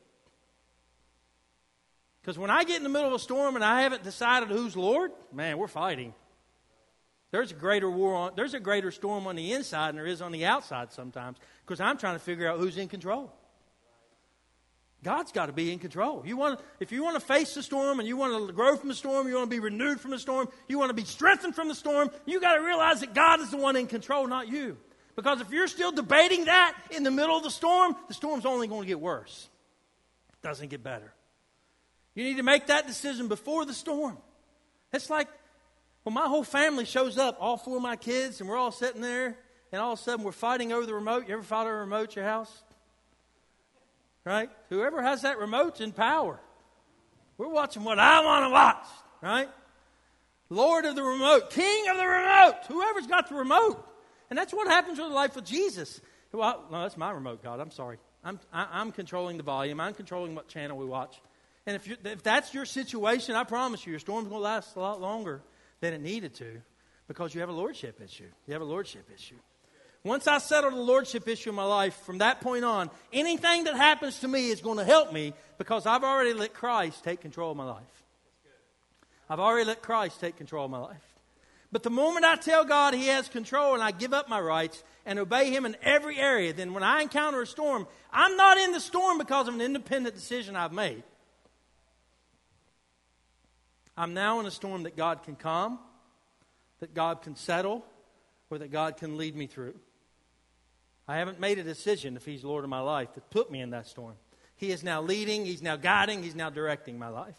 Because 2.20 2.38
when 2.38 2.50
I 2.50 2.64
get 2.64 2.78
in 2.78 2.82
the 2.82 2.88
middle 2.88 3.08
of 3.08 3.14
a 3.14 3.18
storm 3.18 3.54
and 3.54 3.64
I 3.64 3.82
haven't 3.82 4.02
decided 4.02 4.48
who's 4.48 4.76
Lord, 4.76 5.12
man, 5.32 5.58
we're 5.58 5.68
fighting. 5.68 6.12
There's 7.30 7.52
a 7.52 7.54
greater 7.54 7.90
war 7.90 8.14
on, 8.14 8.32
there's 8.34 8.54
a 8.54 8.60
greater 8.60 8.90
storm 8.90 9.26
on 9.26 9.36
the 9.36 9.52
inside 9.52 9.90
than 9.90 9.96
there 9.96 10.06
is 10.06 10.22
on 10.22 10.32
the 10.32 10.44
outside 10.44 10.92
sometimes 10.92 11.38
because 11.64 11.80
I'm 11.80 11.98
trying 11.98 12.14
to 12.14 12.20
figure 12.20 12.48
out 12.48 12.58
who's 12.58 12.78
in 12.78 12.88
control. 12.88 13.32
God's 15.06 15.30
got 15.30 15.46
to 15.46 15.52
be 15.52 15.72
in 15.72 15.78
control. 15.78 16.24
You 16.26 16.36
want, 16.36 16.58
if 16.80 16.90
you 16.90 17.04
want 17.04 17.14
to 17.14 17.20
face 17.20 17.54
the 17.54 17.62
storm 17.62 18.00
and 18.00 18.08
you 18.08 18.16
want 18.16 18.48
to 18.48 18.52
grow 18.52 18.76
from 18.76 18.88
the 18.88 18.94
storm, 18.96 19.28
you 19.28 19.36
want 19.36 19.48
to 19.48 19.54
be 19.54 19.60
renewed 19.60 20.00
from 20.00 20.10
the 20.10 20.18
storm, 20.18 20.48
you 20.66 20.80
want 20.80 20.90
to 20.90 20.94
be 20.94 21.04
strengthened 21.04 21.54
from 21.54 21.68
the 21.68 21.76
storm, 21.76 22.10
you 22.24 22.40
got 22.40 22.56
to 22.56 22.60
realize 22.60 22.98
that 23.02 23.14
God 23.14 23.38
is 23.40 23.52
the 23.52 23.56
one 23.56 23.76
in 23.76 23.86
control, 23.86 24.26
not 24.26 24.48
you. 24.48 24.76
Because 25.14 25.40
if 25.40 25.52
you're 25.52 25.68
still 25.68 25.92
debating 25.92 26.46
that 26.46 26.76
in 26.90 27.04
the 27.04 27.12
middle 27.12 27.36
of 27.36 27.44
the 27.44 27.52
storm, 27.52 27.94
the 28.08 28.14
storm's 28.14 28.44
only 28.44 28.66
going 28.66 28.80
to 28.80 28.86
get 28.88 28.98
worse. 28.98 29.48
It 30.30 30.44
doesn't 30.44 30.70
get 30.70 30.82
better. 30.82 31.14
You 32.16 32.24
need 32.24 32.38
to 32.38 32.42
make 32.42 32.66
that 32.66 32.88
decision 32.88 33.28
before 33.28 33.64
the 33.64 33.74
storm. 33.74 34.18
It's 34.92 35.08
like 35.08 35.28
when 36.02 36.14
my 36.14 36.26
whole 36.26 36.42
family 36.42 36.84
shows 36.84 37.16
up, 37.16 37.36
all 37.38 37.58
four 37.58 37.76
of 37.76 37.82
my 37.82 37.94
kids, 37.94 38.40
and 38.40 38.50
we're 38.50 38.56
all 38.56 38.72
sitting 38.72 39.02
there, 39.02 39.38
and 39.70 39.80
all 39.80 39.92
of 39.92 40.00
a 40.00 40.02
sudden 40.02 40.24
we're 40.24 40.32
fighting 40.32 40.72
over 40.72 40.84
the 40.84 40.94
remote. 40.94 41.28
You 41.28 41.34
ever 41.34 41.44
fight 41.44 41.62
over 41.62 41.76
a 41.76 41.80
remote 41.82 42.08
at 42.08 42.16
your 42.16 42.24
house? 42.24 42.64
Right? 44.26 44.50
Whoever 44.70 45.00
has 45.00 45.22
that 45.22 45.38
remote's 45.38 45.80
in 45.80 45.92
power. 45.92 46.40
We're 47.38 47.48
watching 47.48 47.84
what 47.84 48.00
I 48.00 48.24
want 48.24 48.44
to 48.46 48.50
watch, 48.50 48.86
right? 49.22 49.48
Lord 50.50 50.84
of 50.84 50.96
the 50.96 51.02
remote, 51.02 51.50
King 51.50 51.88
of 51.88 51.96
the 51.96 52.06
remote, 52.06 52.56
whoever's 52.66 53.06
got 53.06 53.28
the 53.28 53.36
remote. 53.36 53.86
And 54.28 54.36
that's 54.36 54.52
what 54.52 54.66
happens 54.66 54.98
with 54.98 55.08
the 55.08 55.14
life 55.14 55.36
of 55.36 55.44
Jesus. 55.44 56.00
Well, 56.32 56.64
no, 56.72 56.82
that's 56.82 56.96
my 56.96 57.12
remote, 57.12 57.42
God. 57.42 57.60
I'm 57.60 57.70
sorry. 57.70 57.98
I'm, 58.24 58.40
I, 58.52 58.62
am 58.62 58.68
i 58.72 58.80
am 58.80 58.92
controlling 58.92 59.36
the 59.36 59.44
volume. 59.44 59.80
I'm 59.80 59.94
controlling 59.94 60.34
what 60.34 60.48
channel 60.48 60.76
we 60.76 60.86
watch. 60.86 61.20
And 61.64 61.76
if, 61.76 61.88
if 62.04 62.22
that's 62.22 62.52
your 62.52 62.64
situation, 62.64 63.36
I 63.36 63.44
promise 63.44 63.86
you, 63.86 63.92
your 63.92 64.00
storm's 64.00 64.28
going 64.28 64.40
to 64.40 64.44
last 64.44 64.74
a 64.74 64.80
lot 64.80 65.00
longer 65.00 65.42
than 65.80 65.94
it 65.94 66.00
needed 66.00 66.34
to 66.34 66.60
because 67.06 67.32
you 67.32 67.40
have 67.40 67.48
a 67.48 67.52
lordship 67.52 68.00
issue. 68.02 68.28
You 68.46 68.52
have 68.54 68.62
a 68.62 68.66
lordship 68.66 69.08
issue. 69.14 69.36
Once 70.06 70.28
I 70.28 70.38
settle 70.38 70.70
the 70.70 70.76
lordship 70.76 71.26
issue 71.26 71.50
in 71.50 71.56
my 71.56 71.64
life, 71.64 71.94
from 72.04 72.18
that 72.18 72.40
point 72.40 72.64
on, 72.64 72.90
anything 73.12 73.64
that 73.64 73.74
happens 73.74 74.20
to 74.20 74.28
me 74.28 74.50
is 74.50 74.60
going 74.60 74.78
to 74.78 74.84
help 74.84 75.12
me 75.12 75.34
because 75.58 75.84
I've 75.84 76.04
already 76.04 76.32
let 76.32 76.54
Christ 76.54 77.02
take 77.02 77.20
control 77.20 77.50
of 77.50 77.56
my 77.56 77.64
life. 77.64 77.82
I've 79.28 79.40
already 79.40 79.66
let 79.66 79.82
Christ 79.82 80.20
take 80.20 80.36
control 80.36 80.66
of 80.66 80.70
my 80.70 80.78
life. 80.78 81.02
But 81.72 81.82
the 81.82 81.90
moment 81.90 82.24
I 82.24 82.36
tell 82.36 82.64
God 82.64 82.94
He 82.94 83.08
has 83.08 83.28
control 83.28 83.74
and 83.74 83.82
I 83.82 83.90
give 83.90 84.14
up 84.14 84.28
my 84.28 84.38
rights 84.38 84.84
and 85.04 85.18
obey 85.18 85.50
Him 85.50 85.66
in 85.66 85.76
every 85.82 86.18
area, 86.18 86.52
then 86.52 86.72
when 86.72 86.84
I 86.84 87.02
encounter 87.02 87.42
a 87.42 87.46
storm, 87.46 87.88
I'm 88.12 88.36
not 88.36 88.58
in 88.58 88.70
the 88.70 88.80
storm 88.80 89.18
because 89.18 89.48
of 89.48 89.54
an 89.54 89.60
independent 89.60 90.14
decision 90.14 90.54
I've 90.54 90.72
made. 90.72 91.02
I'm 93.96 94.14
now 94.14 94.38
in 94.38 94.46
a 94.46 94.52
storm 94.52 94.84
that 94.84 94.96
God 94.96 95.24
can 95.24 95.34
calm, 95.34 95.80
that 96.78 96.94
God 96.94 97.22
can 97.22 97.34
settle, 97.34 97.84
or 98.50 98.58
that 98.58 98.70
God 98.70 98.98
can 98.98 99.16
lead 99.16 99.34
me 99.34 99.48
through. 99.48 99.74
I 101.08 101.18
haven't 101.18 101.40
made 101.40 101.58
a 101.58 101.62
decision 101.62 102.16
if 102.16 102.24
He's 102.24 102.44
Lord 102.44 102.64
of 102.64 102.70
my 102.70 102.80
life 102.80 103.12
to 103.14 103.20
put 103.20 103.50
me 103.50 103.60
in 103.60 103.70
that 103.70 103.86
storm. 103.86 104.14
He 104.56 104.70
is 104.70 104.82
now 104.82 105.02
leading, 105.02 105.44
He's 105.44 105.62
now 105.62 105.76
guiding, 105.76 106.22
He's 106.22 106.34
now 106.34 106.50
directing 106.50 106.98
my 106.98 107.08
life. 107.08 107.36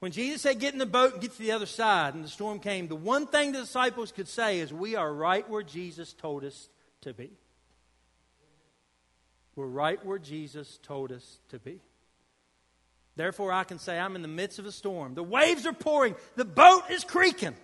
When 0.00 0.12
Jesus 0.12 0.42
said, 0.42 0.58
Get 0.58 0.72
in 0.72 0.78
the 0.78 0.86
boat 0.86 1.12
and 1.12 1.22
get 1.22 1.32
to 1.32 1.38
the 1.38 1.52
other 1.52 1.66
side, 1.66 2.14
and 2.14 2.24
the 2.24 2.28
storm 2.28 2.58
came, 2.58 2.88
the 2.88 2.96
one 2.96 3.26
thing 3.26 3.52
the 3.52 3.60
disciples 3.60 4.12
could 4.12 4.28
say 4.28 4.60
is, 4.60 4.72
We 4.72 4.96
are 4.96 5.12
right 5.12 5.48
where 5.48 5.62
Jesus 5.62 6.12
told 6.14 6.44
us 6.44 6.68
to 7.02 7.14
be. 7.14 7.30
We're 9.54 9.66
right 9.66 10.04
where 10.04 10.18
Jesus 10.18 10.78
told 10.82 11.12
us 11.12 11.38
to 11.50 11.58
be. 11.58 11.80
Therefore, 13.16 13.52
I 13.52 13.64
can 13.64 13.78
say, 13.78 13.98
I'm 13.98 14.16
in 14.16 14.22
the 14.22 14.28
midst 14.28 14.58
of 14.58 14.64
a 14.64 14.72
storm. 14.72 15.14
The 15.14 15.22
waves 15.22 15.66
are 15.66 15.74
pouring, 15.74 16.16
the 16.36 16.44
boat 16.46 16.84
is 16.90 17.04
creaking, 17.04 17.54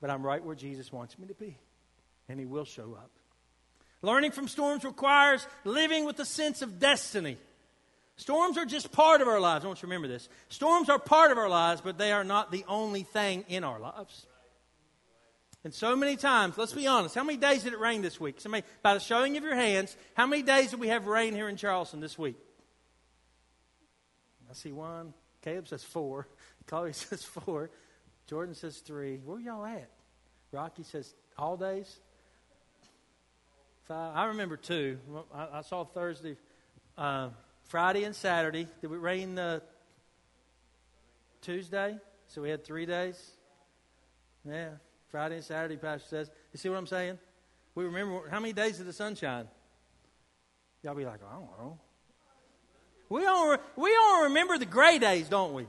but 0.00 0.10
I'm 0.10 0.26
right 0.26 0.44
where 0.44 0.56
Jesus 0.56 0.92
wants 0.92 1.18
me 1.18 1.28
to 1.28 1.34
be, 1.34 1.56
and 2.28 2.40
He 2.40 2.46
will 2.46 2.64
show 2.64 2.98
up. 2.98 3.10
Learning 4.04 4.32
from 4.32 4.48
storms 4.48 4.84
requires 4.84 5.46
living 5.64 6.04
with 6.04 6.20
a 6.20 6.26
sense 6.26 6.60
of 6.60 6.78
destiny. 6.78 7.38
Storms 8.16 8.58
are 8.58 8.66
just 8.66 8.92
part 8.92 9.22
of 9.22 9.28
our 9.28 9.40
lives. 9.40 9.64
I 9.64 9.68
want 9.68 9.78
you 9.78 9.80
to 9.80 9.86
remember 9.86 10.08
this. 10.08 10.28
Storms 10.50 10.90
are 10.90 10.98
part 10.98 11.32
of 11.32 11.38
our 11.38 11.48
lives, 11.48 11.80
but 11.80 11.96
they 11.96 12.12
are 12.12 12.22
not 12.22 12.52
the 12.52 12.64
only 12.68 13.02
thing 13.02 13.46
in 13.48 13.64
our 13.64 13.80
lives. 13.80 14.26
And 15.64 15.72
so 15.72 15.96
many 15.96 16.16
times, 16.16 16.58
let's 16.58 16.74
be 16.74 16.86
honest, 16.86 17.14
how 17.14 17.24
many 17.24 17.38
days 17.38 17.62
did 17.62 17.72
it 17.72 17.80
rain 17.80 18.02
this 18.02 18.20
week? 18.20 18.42
Somebody, 18.42 18.64
by 18.82 18.92
the 18.92 19.00
showing 19.00 19.38
of 19.38 19.42
your 19.42 19.54
hands, 19.54 19.96
how 20.12 20.26
many 20.26 20.42
days 20.42 20.70
did 20.70 20.80
we 20.80 20.88
have 20.88 21.06
rain 21.06 21.32
here 21.34 21.48
in 21.48 21.56
Charleston 21.56 22.00
this 22.00 22.18
week? 22.18 22.36
I 24.50 24.52
see 24.52 24.72
one. 24.72 25.14
Caleb 25.40 25.66
says 25.66 25.82
four. 25.82 26.28
Chloe 26.66 26.92
says 26.92 27.24
four. 27.24 27.70
Jordan 28.26 28.54
says 28.54 28.78
three. 28.80 29.16
Where 29.24 29.40
y'all 29.40 29.64
at? 29.64 29.88
Rocky 30.52 30.82
says 30.82 31.14
all 31.38 31.56
days. 31.56 32.00
I 33.90 34.26
remember 34.26 34.56
two. 34.56 34.98
I, 35.34 35.58
I 35.58 35.60
saw 35.62 35.84
Thursday, 35.84 36.36
uh, 36.96 37.28
Friday, 37.64 38.04
and 38.04 38.14
Saturday. 38.14 38.66
Did 38.80 38.90
it 38.90 38.96
rain 38.96 39.34
the 39.34 39.62
Tuesday? 41.42 41.98
So 42.28 42.42
we 42.42 42.48
had 42.48 42.64
three 42.64 42.86
days. 42.86 43.18
Yeah, 44.48 44.70
Friday 45.10 45.36
and 45.36 45.44
Saturday. 45.44 45.76
Pastor 45.76 46.08
says. 46.08 46.30
You 46.52 46.58
see 46.58 46.68
what 46.68 46.78
I'm 46.78 46.86
saying? 46.86 47.18
We 47.74 47.84
remember 47.84 48.28
how 48.30 48.40
many 48.40 48.52
days 48.52 48.78
did 48.78 48.86
the 48.86 48.92
sun 48.92 49.16
shine? 49.16 49.48
Y'all 50.82 50.94
be 50.94 51.04
like, 51.04 51.20
I 51.28 51.34
don't 51.34 51.58
know. 51.58 51.78
We 53.08 53.26
all, 53.26 53.56
we 53.76 53.96
all 53.96 54.24
remember 54.24 54.58
the 54.58 54.66
gray 54.66 54.98
days, 54.98 55.28
don't 55.28 55.52
we? 55.52 55.66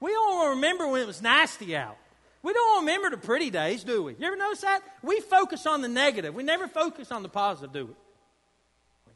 We 0.00 0.14
all 0.14 0.50
remember 0.50 0.86
when 0.86 1.00
it 1.00 1.06
was 1.06 1.22
nasty 1.22 1.76
out. 1.76 1.96
We 2.44 2.52
don't 2.52 2.80
remember 2.80 3.08
the 3.08 3.16
pretty 3.16 3.48
days, 3.48 3.84
do 3.84 4.02
we? 4.02 4.16
You 4.18 4.26
ever 4.26 4.36
notice 4.36 4.60
that? 4.60 4.82
We 5.02 5.20
focus 5.20 5.64
on 5.64 5.80
the 5.80 5.88
negative. 5.88 6.34
We 6.34 6.42
never 6.42 6.68
focus 6.68 7.10
on 7.10 7.22
the 7.22 7.28
positive, 7.30 7.72
do 7.72 7.86
we? 7.86 7.94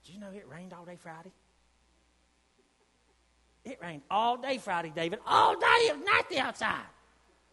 Did 0.03 0.15
you 0.15 0.19
know 0.19 0.31
it 0.35 0.47
rained 0.49 0.73
all 0.73 0.87
day 0.87 0.97
Friday? 0.99 1.31
It 3.67 3.79
rained 3.83 4.01
all 4.11 4.39
day 4.39 4.57
Friday, 4.57 4.91
David. 4.97 5.19
All 5.27 5.55
day. 5.61 5.67
It 5.67 5.97
was 5.97 6.07
nasty 6.07 6.39
outside. 6.39 6.87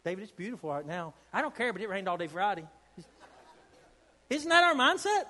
David, 0.05 0.23
it's 0.23 0.31
beautiful 0.31 0.69
right 0.69 0.87
now. 0.87 1.13
I 1.33 1.41
don't 1.41 1.53
care, 1.53 1.73
but 1.73 1.81
it 1.81 1.89
rained 1.89 2.07
all 2.07 2.15
day 2.15 2.27
Friday. 2.27 2.65
Isn't 4.29 4.49
that 4.49 4.63
our 4.63 4.75
mindset? 4.75 5.25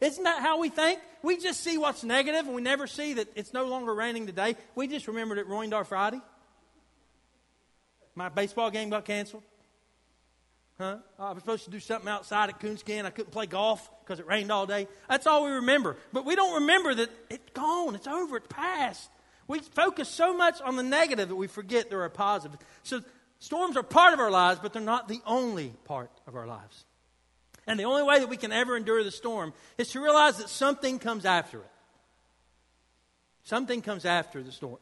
Isn't 0.00 0.22
that 0.22 0.40
how 0.40 0.60
we 0.60 0.68
think? 0.68 1.00
We 1.24 1.36
just 1.36 1.64
see 1.64 1.78
what's 1.78 2.04
negative 2.04 2.46
and 2.46 2.54
we 2.54 2.62
never 2.62 2.86
see 2.86 3.14
that 3.14 3.26
it's 3.34 3.52
no 3.52 3.64
longer 3.64 3.92
raining 3.92 4.26
today. 4.26 4.54
We 4.76 4.86
just 4.86 5.08
remembered 5.08 5.38
it 5.38 5.48
ruined 5.48 5.74
our 5.74 5.84
Friday. 5.84 6.20
My 8.14 8.28
baseball 8.28 8.70
game 8.70 8.90
got 8.90 9.04
canceled. 9.04 9.44
Huh? 10.80 10.98
Oh, 11.18 11.24
I 11.24 11.32
was 11.32 11.42
supposed 11.42 11.64
to 11.64 11.70
do 11.70 11.80
something 11.80 12.08
outside 12.08 12.50
at 12.50 12.60
Coonskin. 12.60 13.04
I 13.04 13.10
couldn't 13.10 13.32
play 13.32 13.46
golf 13.46 13.90
because 14.04 14.20
it 14.20 14.26
rained 14.28 14.52
all 14.52 14.64
day. 14.64 14.86
That's 15.08 15.26
all 15.26 15.44
we 15.44 15.50
remember. 15.50 15.96
But 16.12 16.24
we 16.24 16.36
don't 16.36 16.60
remember 16.60 16.94
that 16.94 17.10
it's 17.28 17.50
gone, 17.52 17.96
it's 17.96 18.06
over, 18.06 18.36
it's 18.36 18.46
past. 18.48 19.10
We 19.48 19.58
focus 19.58 20.08
so 20.08 20.36
much 20.36 20.60
on 20.60 20.76
the 20.76 20.84
negative 20.84 21.30
that 21.30 21.34
we 21.34 21.48
forget 21.48 21.90
there 21.90 22.02
are 22.02 22.08
positives. 22.08 22.62
So 22.84 23.02
storms 23.40 23.76
are 23.76 23.82
part 23.82 24.12
of 24.14 24.20
our 24.20 24.30
lives, 24.30 24.60
but 24.62 24.72
they're 24.72 24.80
not 24.80 25.08
the 25.08 25.20
only 25.26 25.74
part 25.84 26.12
of 26.28 26.36
our 26.36 26.46
lives. 26.46 26.84
And 27.66 27.78
the 27.78 27.84
only 27.84 28.04
way 28.04 28.20
that 28.20 28.28
we 28.28 28.36
can 28.36 28.52
ever 28.52 28.76
endure 28.76 29.02
the 29.02 29.10
storm 29.10 29.52
is 29.78 29.88
to 29.90 30.00
realize 30.00 30.38
that 30.38 30.48
something 30.48 31.00
comes 31.00 31.24
after 31.24 31.58
it. 31.58 31.70
Something 33.42 33.82
comes 33.82 34.04
after 34.04 34.42
the 34.44 34.52
storm. 34.52 34.78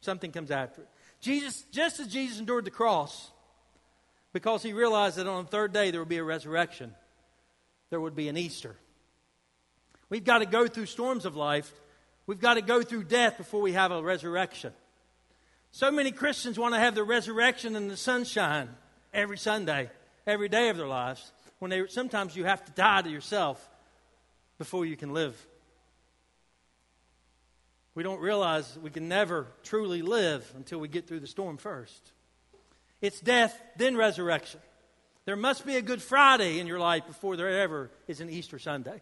Something 0.00 0.32
comes 0.32 0.50
after 0.50 0.82
it. 0.82 0.88
Jesus, 1.20 1.64
just 1.70 2.00
as 2.00 2.06
Jesus 2.06 2.38
endured 2.38 2.64
the 2.64 2.70
cross, 2.70 3.30
because 4.36 4.62
he 4.62 4.74
realized 4.74 5.16
that 5.16 5.26
on 5.26 5.46
the 5.46 5.50
third 5.50 5.72
day 5.72 5.90
there 5.90 5.98
would 5.98 6.10
be 6.10 6.18
a 6.18 6.22
resurrection, 6.22 6.94
there 7.88 7.98
would 7.98 8.14
be 8.14 8.28
an 8.28 8.36
Easter. 8.36 8.76
We've 10.10 10.24
got 10.24 10.40
to 10.40 10.44
go 10.44 10.66
through 10.66 10.86
storms 10.86 11.24
of 11.24 11.36
life. 11.36 11.72
We've 12.26 12.38
got 12.38 12.54
to 12.54 12.60
go 12.60 12.82
through 12.82 13.04
death 13.04 13.38
before 13.38 13.62
we 13.62 13.72
have 13.72 13.92
a 13.92 14.02
resurrection. 14.02 14.74
So 15.70 15.90
many 15.90 16.12
Christians 16.12 16.58
want 16.58 16.74
to 16.74 16.78
have 16.78 16.94
the 16.94 17.02
resurrection 17.02 17.76
and 17.76 17.90
the 17.90 17.96
sunshine 17.96 18.68
every 19.14 19.38
Sunday, 19.38 19.88
every 20.26 20.50
day 20.50 20.68
of 20.68 20.76
their 20.76 20.86
lives. 20.86 21.32
When 21.58 21.70
they 21.70 21.86
sometimes 21.88 22.36
you 22.36 22.44
have 22.44 22.62
to 22.66 22.72
die 22.72 23.00
to 23.00 23.08
yourself 23.08 23.66
before 24.58 24.84
you 24.84 24.98
can 24.98 25.14
live. 25.14 25.34
We 27.94 28.02
don't 28.02 28.20
realize 28.20 28.78
we 28.82 28.90
can 28.90 29.08
never 29.08 29.46
truly 29.62 30.02
live 30.02 30.52
until 30.56 30.78
we 30.78 30.88
get 30.88 31.08
through 31.08 31.20
the 31.20 31.26
storm 31.26 31.56
first. 31.56 32.12
It's 33.00 33.20
death, 33.20 33.60
then 33.76 33.96
resurrection. 33.96 34.60
There 35.26 35.36
must 35.36 35.66
be 35.66 35.76
a 35.76 35.82
Good 35.82 36.00
Friday 36.00 36.60
in 36.60 36.66
your 36.66 36.78
life 36.78 37.06
before 37.06 37.36
there 37.36 37.60
ever 37.60 37.90
is 38.06 38.20
an 38.20 38.30
Easter 38.30 38.58
Sunday. 38.58 39.00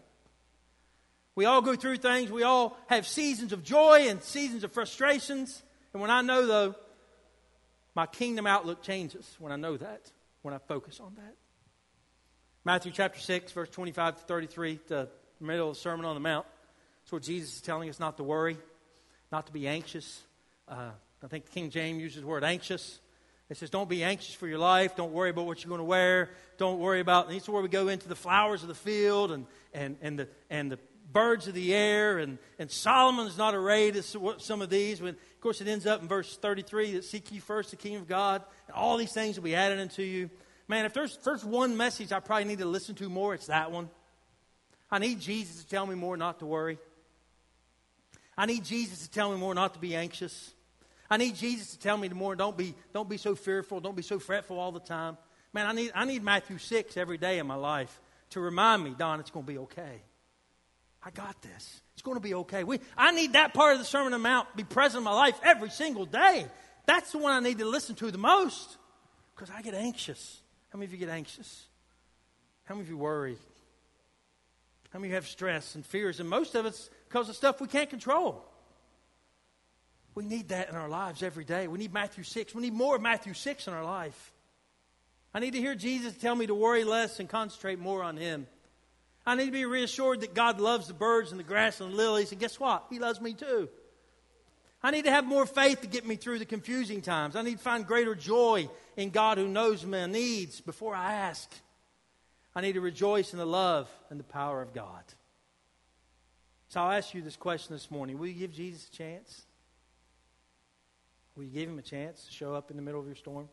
We 1.35 1.45
all 1.45 1.61
go 1.61 1.75
through 1.75 1.97
things. 1.97 2.31
We 2.31 2.43
all 2.43 2.77
have 2.87 3.05
seasons 3.05 3.53
of 3.53 3.63
joy 3.63 4.07
and 4.09 4.23
seasons 4.23 4.63
of 4.63 4.71
frustrations. 4.71 5.61
And 5.93 6.01
when 6.01 6.09
I 6.09 6.21
know, 6.21 6.47
though, 6.47 6.75
my 7.93 8.05
kingdom 8.05 8.47
outlook 8.47 8.81
changes 8.81 9.35
when 9.39 9.51
I 9.51 9.55
know 9.55 9.77
that, 9.77 10.11
when 10.41 10.53
I 10.53 10.57
focus 10.57 10.99
on 10.99 11.13
that. 11.15 11.35
Matthew 12.63 12.91
chapter 12.91 13.19
6, 13.19 13.51
verse 13.51 13.69
25 13.69 14.17
to 14.17 14.23
33, 14.23 14.79
the 14.87 15.09
middle 15.39 15.69
of 15.69 15.75
the 15.75 15.81
Sermon 15.81 16.05
on 16.05 16.15
the 16.15 16.19
Mount. 16.19 16.47
That's 17.03 17.11
where 17.11 17.21
Jesus 17.21 17.55
is 17.55 17.61
telling 17.61 17.89
us 17.89 17.99
not 17.99 18.17
to 18.17 18.23
worry, 18.23 18.57
not 19.31 19.45
to 19.45 19.53
be 19.53 19.67
anxious. 19.67 20.23
Uh, 20.67 20.89
I 21.23 21.27
think 21.27 21.51
King 21.51 21.69
James 21.69 22.01
uses 22.01 22.21
the 22.21 22.27
word 22.27 22.43
anxious. 22.43 22.99
It 23.49 23.57
says, 23.57 23.69
Don't 23.69 23.89
be 23.89 24.03
anxious 24.03 24.33
for 24.33 24.47
your 24.47 24.57
life. 24.57 24.95
Don't 24.95 25.11
worry 25.11 25.29
about 25.29 25.45
what 25.45 25.63
you're 25.63 25.69
going 25.69 25.79
to 25.79 25.85
wear. 25.85 26.29
Don't 26.57 26.79
worry 26.79 26.99
about. 26.99 27.27
And 27.27 27.35
this 27.35 27.43
is 27.43 27.49
where 27.49 27.61
we 27.61 27.69
go 27.69 27.87
into 27.89 28.07
the 28.07 28.15
flowers 28.15 28.63
of 28.63 28.67
the 28.67 28.75
field 28.75 29.31
and, 29.31 29.45
and, 29.73 29.97
and, 30.01 30.19
the, 30.19 30.27
and 30.49 30.71
the 30.71 30.79
birds 31.11 31.47
of 31.47 31.53
the 31.53 31.73
air. 31.73 32.17
And, 32.17 32.39
and 32.57 32.71
Solomon's 32.71 33.37
not 33.37 33.53
arrayed 33.53 33.95
as 33.95 34.15
some 34.39 34.61
of 34.61 34.69
these. 34.69 35.01
When, 35.01 35.13
of 35.13 35.41
course, 35.41 35.61
it 35.61 35.67
ends 35.67 35.85
up 35.85 36.01
in 36.01 36.07
verse 36.07 36.35
33 36.37 36.93
that 36.93 37.03
seek 37.03 37.31
ye 37.31 37.39
first 37.39 37.69
the 37.69 37.77
kingdom 37.77 38.01
of 38.01 38.07
God, 38.07 38.43
and 38.67 38.75
all 38.75 38.97
these 38.97 39.13
things 39.13 39.37
will 39.37 39.43
be 39.43 39.55
added 39.55 39.79
unto 39.79 40.01
you. 40.01 40.29
Man, 40.67 40.85
if 40.85 40.93
there's, 40.93 41.15
if 41.15 41.23
there's 41.23 41.45
one 41.45 41.77
message 41.77 42.11
I 42.11 42.19
probably 42.19 42.45
need 42.45 42.59
to 42.59 42.65
listen 42.65 42.95
to 42.95 43.09
more, 43.09 43.35
it's 43.35 43.47
that 43.47 43.71
one. 43.71 43.89
I 44.89 44.97
need 44.97 45.19
Jesus 45.19 45.63
to 45.63 45.69
tell 45.69 45.85
me 45.85 45.93
more 45.93 46.17
not 46.17 46.39
to 46.39 46.47
worry. 46.47 46.79
I 48.35 48.47
need 48.47 48.63
Jesus 48.63 49.05
to 49.05 49.11
tell 49.11 49.31
me 49.31 49.37
more 49.37 49.53
not 49.53 49.75
to 49.75 49.79
be 49.79 49.95
anxious. 49.95 50.54
I 51.09 51.17
need 51.17 51.35
Jesus 51.35 51.71
to 51.71 51.79
tell 51.79 51.97
me 51.97 52.09
tomorrow, 52.09 52.35
don't 52.35 52.57
be, 52.57 52.73
don't 52.93 53.07
be 53.07 53.17
so 53.17 53.35
fearful, 53.35 53.79
don't 53.79 53.95
be 53.95 54.01
so 54.01 54.19
fretful 54.19 54.59
all 54.59 54.71
the 54.71 54.79
time. 54.79 55.17
Man, 55.53 55.67
I 55.67 55.71
need, 55.73 55.91
I 55.93 56.05
need 56.05 56.23
Matthew 56.23 56.57
6 56.57 56.97
every 56.97 57.17
day 57.17 57.39
in 57.39 57.47
my 57.47 57.55
life 57.55 58.01
to 58.31 58.39
remind 58.39 58.83
me, 58.83 58.95
Don, 58.97 59.19
it's 59.19 59.31
going 59.31 59.45
to 59.45 59.51
be 59.51 59.57
okay. 59.59 60.01
I 61.03 61.11
got 61.11 61.39
this. 61.41 61.81
It's 61.93 62.01
going 62.01 62.17
to 62.17 62.21
be 62.21 62.33
okay. 62.33 62.63
We, 62.63 62.79
I 62.97 63.11
need 63.11 63.33
that 63.33 63.53
part 63.53 63.73
of 63.73 63.79
the 63.79 63.85
Sermon 63.85 64.07
on 64.07 64.19
the 64.19 64.23
Mount 64.27 64.53
be 64.55 64.63
present 64.63 64.99
in 64.99 65.03
my 65.03 65.13
life 65.13 65.39
every 65.43 65.69
single 65.69 66.05
day. 66.05 66.47
That's 66.87 67.11
the 67.11 67.19
one 67.19 67.31
I 67.31 67.47
need 67.47 67.59
to 67.59 67.65
listen 67.65 67.95
to 67.95 68.09
the 68.09 68.17
most 68.17 68.77
because 69.35 69.49
I 69.55 69.61
get 69.61 69.75
anxious. 69.75 70.41
How 70.69 70.77
many 70.77 70.87
of 70.87 70.91
you 70.93 70.97
get 70.97 71.09
anxious? 71.09 71.65
How 72.65 72.73
many 72.75 72.85
of 72.85 72.89
you 72.89 72.97
worry? 72.97 73.37
How 74.91 74.99
many 74.99 75.09
of 75.09 75.11
you 75.11 75.15
have 75.15 75.27
stress 75.27 75.75
and 75.75 75.85
fears? 75.85 76.19
And 76.19 76.27
most 76.27 76.55
of 76.55 76.65
it's 76.65 76.89
because 77.07 77.29
of 77.29 77.35
stuff 77.35 77.61
we 77.61 77.67
can't 77.67 77.89
control. 77.89 78.43
We 80.15 80.23
need 80.23 80.49
that 80.49 80.69
in 80.69 80.75
our 80.75 80.87
lives 80.87 81.21
every 81.21 81.43
day. 81.43 81.67
We 81.67 81.77
need 81.77 81.93
Matthew 81.93 82.23
6. 82.23 82.55
We 82.55 82.61
need 82.61 82.73
more 82.73 82.95
of 82.95 83.01
Matthew 83.01 83.33
6 83.33 83.67
in 83.67 83.73
our 83.73 83.83
life. 83.83 84.31
I 85.33 85.39
need 85.39 85.51
to 85.51 85.59
hear 85.59 85.75
Jesus 85.75 86.15
tell 86.15 86.33
me 86.33 86.47
to 86.47 86.55
worry 86.55 86.85
less 86.85 87.19
and 87.19 87.27
concentrate 87.27 87.77
more 87.77 88.01
on 88.01 88.15
Him. 88.15 88.47
I 89.25 89.35
need 89.35 89.47
to 89.47 89.51
be 89.51 89.65
reassured 89.65 90.21
that 90.21 90.33
God 90.33 90.61
loves 90.61 90.87
the 90.87 90.93
birds 90.93 91.31
and 91.31 91.39
the 91.39 91.43
grass 91.43 91.81
and 91.81 91.91
the 91.91 91.97
lilies, 91.97 92.31
and 92.31 92.39
guess 92.39 92.59
what? 92.59 92.85
He 92.89 92.99
loves 92.99 93.19
me 93.19 93.33
too. 93.33 93.67
I 94.81 94.91
need 94.91 95.05
to 95.05 95.11
have 95.11 95.25
more 95.25 95.45
faith 95.45 95.81
to 95.81 95.87
get 95.87 96.05
me 96.05 96.15
through 96.15 96.39
the 96.39 96.45
confusing 96.45 97.01
times. 97.01 97.35
I 97.35 97.41
need 97.41 97.57
to 97.57 97.63
find 97.63 97.85
greater 97.85 98.15
joy 98.15 98.69
in 98.95 99.09
God 99.09 99.37
who 99.37 99.47
knows 99.47 99.83
my 99.83 100.05
needs 100.05 100.61
before 100.61 100.95
I 100.95 101.13
ask. 101.13 101.51
I 102.55 102.61
need 102.61 102.73
to 102.73 102.81
rejoice 102.81 103.33
in 103.33 103.39
the 103.39 103.47
love 103.47 103.89
and 104.09 104.19
the 104.19 104.23
power 104.23 104.61
of 104.61 104.73
God. 104.73 105.03
So 106.69 106.81
I'll 106.81 106.91
ask 106.91 107.13
you 107.13 107.21
this 107.21 107.35
question 107.35 107.75
this 107.75 107.89
morning 107.91 108.19
Will 108.19 108.27
you 108.27 108.33
give 108.35 108.53
Jesus 108.53 108.87
a 108.87 108.91
chance? 108.91 109.41
Will 111.35 111.43
you 111.43 111.51
give 111.51 111.69
him 111.69 111.79
a 111.79 111.83
chance 111.83 112.25
to 112.25 112.31
show 112.31 112.53
up 112.53 112.71
in 112.71 112.77
the 112.77 112.83
middle 112.83 112.99
of 112.99 113.05
your 113.05 113.15
storm? 113.15 113.49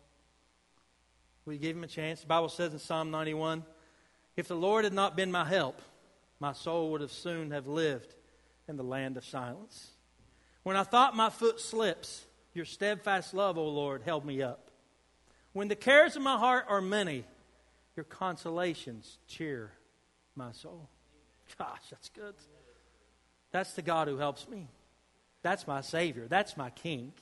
Will 1.45 1.55
you 1.55 1.59
give 1.59 1.77
him 1.77 1.83
a 1.83 1.89
chance? 1.89 2.21
The 2.21 2.27
Bible 2.27 2.49
says 2.49 2.73
in 2.73 2.79
Psalm 2.79 3.11
91 3.11 3.65
If 4.37 4.49
the 4.49 4.55
Lord 4.55 4.85
had 4.85 4.93
not 4.93 5.17
been 5.17 5.33
my 5.33 5.45
help, 5.45 5.81
my 6.39 6.53
soul 6.53 6.91
would 6.93 7.01
have 7.01 7.13
soon 7.13 7.51
have 7.51 7.67
lived 7.67 8.15
in 8.69 8.77
the 8.77 8.85
land 8.85 9.17
of 9.17 9.25
silence. 9.25 9.91
When 10.63 10.77
I 10.77 10.85
thought 10.85 11.17
my 11.17 11.31
foot 11.31 11.61
slips, 11.61 12.25
your 12.55 12.65
steadfast 12.65 13.35
love, 13.35 13.59
O 13.59 13.67
Lord, 13.69 14.03
held 14.03 14.25
me 14.25 14.43
up. 14.43 14.71
When 15.53 15.69
the 15.69 15.77
cares 15.77 16.15
of 16.15 16.23
my 16.23 16.39
heart 16.39 16.67
are 16.69 16.81
many, 16.81 17.25
your 17.97 18.05
consolations 18.05 19.19
cheer 19.27 19.73
my 20.37 20.53
soul. 20.53 20.89
Gosh, 21.59 21.83
that's 21.91 22.09
good. 22.09 22.35
That's 23.51 23.75
the 23.75 23.83
God 23.83 24.09
who 24.09 24.17
helps 24.17 24.49
me. 24.49 24.69
That's 25.43 25.67
my 25.67 25.81
Savior. 25.81 26.27
That's 26.29 26.57
my 26.57 26.71
King. 26.71 27.13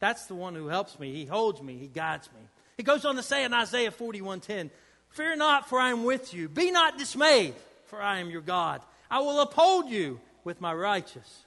That's 0.00 0.26
the 0.26 0.34
one 0.34 0.54
who 0.54 0.68
helps 0.68 0.98
me. 0.98 1.12
He 1.12 1.24
holds 1.24 1.62
me. 1.62 1.76
He 1.76 1.88
guides 1.88 2.28
me. 2.32 2.40
He 2.76 2.82
goes 2.82 3.04
on 3.04 3.16
to 3.16 3.22
say 3.22 3.44
in 3.44 3.52
Isaiah 3.52 3.90
41:10, 3.90 4.70
"Fear 5.10 5.36
not, 5.36 5.68
for 5.68 5.80
I 5.80 5.90
am 5.90 6.04
with 6.04 6.32
you. 6.32 6.48
Be 6.48 6.70
not 6.70 6.98
dismayed, 6.98 7.54
for 7.86 8.00
I 8.00 8.18
am 8.18 8.30
your 8.30 8.42
God. 8.42 8.82
I 9.10 9.20
will 9.20 9.40
uphold 9.40 9.88
you 9.88 10.20
with 10.44 10.60
my 10.60 10.72
righteous 10.72 11.44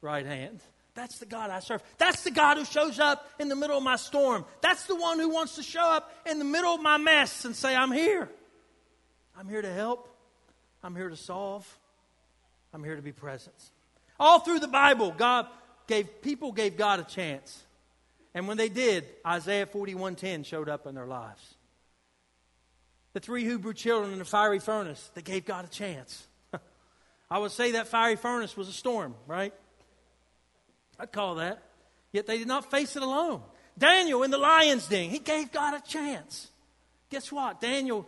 right 0.00 0.26
hand." 0.26 0.60
That's 0.94 1.18
the 1.18 1.26
God 1.26 1.50
I 1.50 1.60
serve. 1.60 1.82
That's 1.96 2.22
the 2.22 2.30
God 2.30 2.58
who 2.58 2.64
shows 2.64 2.98
up 2.98 3.30
in 3.38 3.48
the 3.48 3.56
middle 3.56 3.78
of 3.78 3.82
my 3.82 3.96
storm. 3.96 4.44
That's 4.60 4.84
the 4.84 4.96
one 4.96 5.18
who 5.18 5.30
wants 5.30 5.54
to 5.56 5.62
show 5.62 5.80
up 5.80 6.12
in 6.26 6.38
the 6.38 6.44
middle 6.44 6.74
of 6.74 6.82
my 6.82 6.98
mess 6.98 7.46
and 7.46 7.56
say, 7.56 7.74
I'm 7.74 7.92
here. 7.92 8.28
I'm 9.38 9.48
here 9.48 9.62
to 9.62 9.72
help. 9.72 10.08
I'm 10.82 10.94
here 10.94 11.08
to 11.08 11.16
solve. 11.16 11.66
I'm 12.74 12.84
here 12.84 12.96
to 12.96 13.02
be 13.02 13.12
present. 13.12 13.54
All 14.20 14.40
through 14.40 14.60
the 14.60 14.68
Bible, 14.68 15.12
God 15.12 15.46
gave 15.86 16.20
people 16.20 16.52
gave 16.52 16.76
God 16.76 17.00
a 17.00 17.04
chance. 17.04 17.64
And 18.34 18.48
when 18.48 18.56
they 18.56 18.68
did, 18.68 19.04
Isaiah 19.26 19.66
41:10 19.66 20.44
showed 20.44 20.68
up 20.68 20.86
in 20.86 20.94
their 20.94 21.06
lives. 21.06 21.54
The 23.12 23.20
three 23.20 23.44
Hebrew 23.44 23.74
children 23.74 24.12
in 24.12 24.18
the 24.18 24.24
fiery 24.24 24.58
furnace, 24.58 25.10
they 25.14 25.22
gave 25.22 25.44
God 25.44 25.66
a 25.66 25.68
chance. 25.68 26.26
I 27.30 27.38
would 27.38 27.50
say 27.50 27.72
that 27.72 27.88
fiery 27.88 28.16
furnace 28.16 28.56
was 28.56 28.68
a 28.68 28.72
storm, 28.72 29.14
right? 29.26 29.52
I'd 30.98 31.12
call 31.12 31.36
that. 31.36 31.62
Yet 32.12 32.26
they 32.26 32.38
did 32.38 32.48
not 32.48 32.70
face 32.70 32.96
it 32.96 33.02
alone. 33.02 33.42
Daniel 33.76 34.22
in 34.22 34.30
the 34.30 34.38
lion's 34.38 34.86
den, 34.86 35.10
he 35.10 35.18
gave 35.18 35.52
God 35.52 35.74
a 35.74 35.80
chance. 35.86 36.48
Guess 37.10 37.32
what? 37.32 37.60
Daniel 37.60 38.06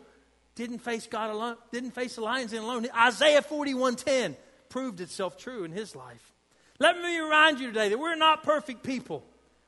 didn't 0.54 0.78
face 0.78 1.06
God 1.06 1.30
alone, 1.30 1.56
didn't 1.72 1.90
face 1.92 2.16
the 2.16 2.22
lion's 2.22 2.52
den 2.52 2.62
alone. 2.62 2.86
Isaiah 2.96 3.42
41:10 3.42 4.36
proved 4.70 5.00
itself 5.00 5.36
true 5.36 5.64
in 5.64 5.72
his 5.72 5.94
life. 5.94 6.32
Let 6.78 6.96
me 6.98 7.18
remind 7.18 7.60
you 7.60 7.68
today 7.68 7.90
that 7.90 7.98
we're 7.98 8.16
not 8.16 8.42
perfect 8.42 8.82
people. 8.82 9.24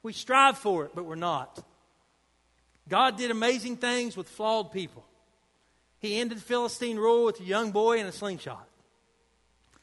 We 0.07 0.13
strive 0.13 0.57
for 0.57 0.85
it, 0.85 0.93
but 0.95 1.05
we're 1.05 1.17
not. 1.17 1.65
God 2.89 3.19
did 3.19 3.33
amazing 3.33 3.79
things 3.79 4.17
with 4.17 4.29
flawed 4.29 4.71
people. 4.71 5.05
He 5.99 6.21
ended 6.21 6.41
Philistine 6.41 6.97
rule 6.97 7.25
with 7.25 7.41
a 7.41 7.43
young 7.43 7.73
boy 7.73 7.99
and 7.99 8.09
a 8.09 8.13
slingshot. 8.13 8.69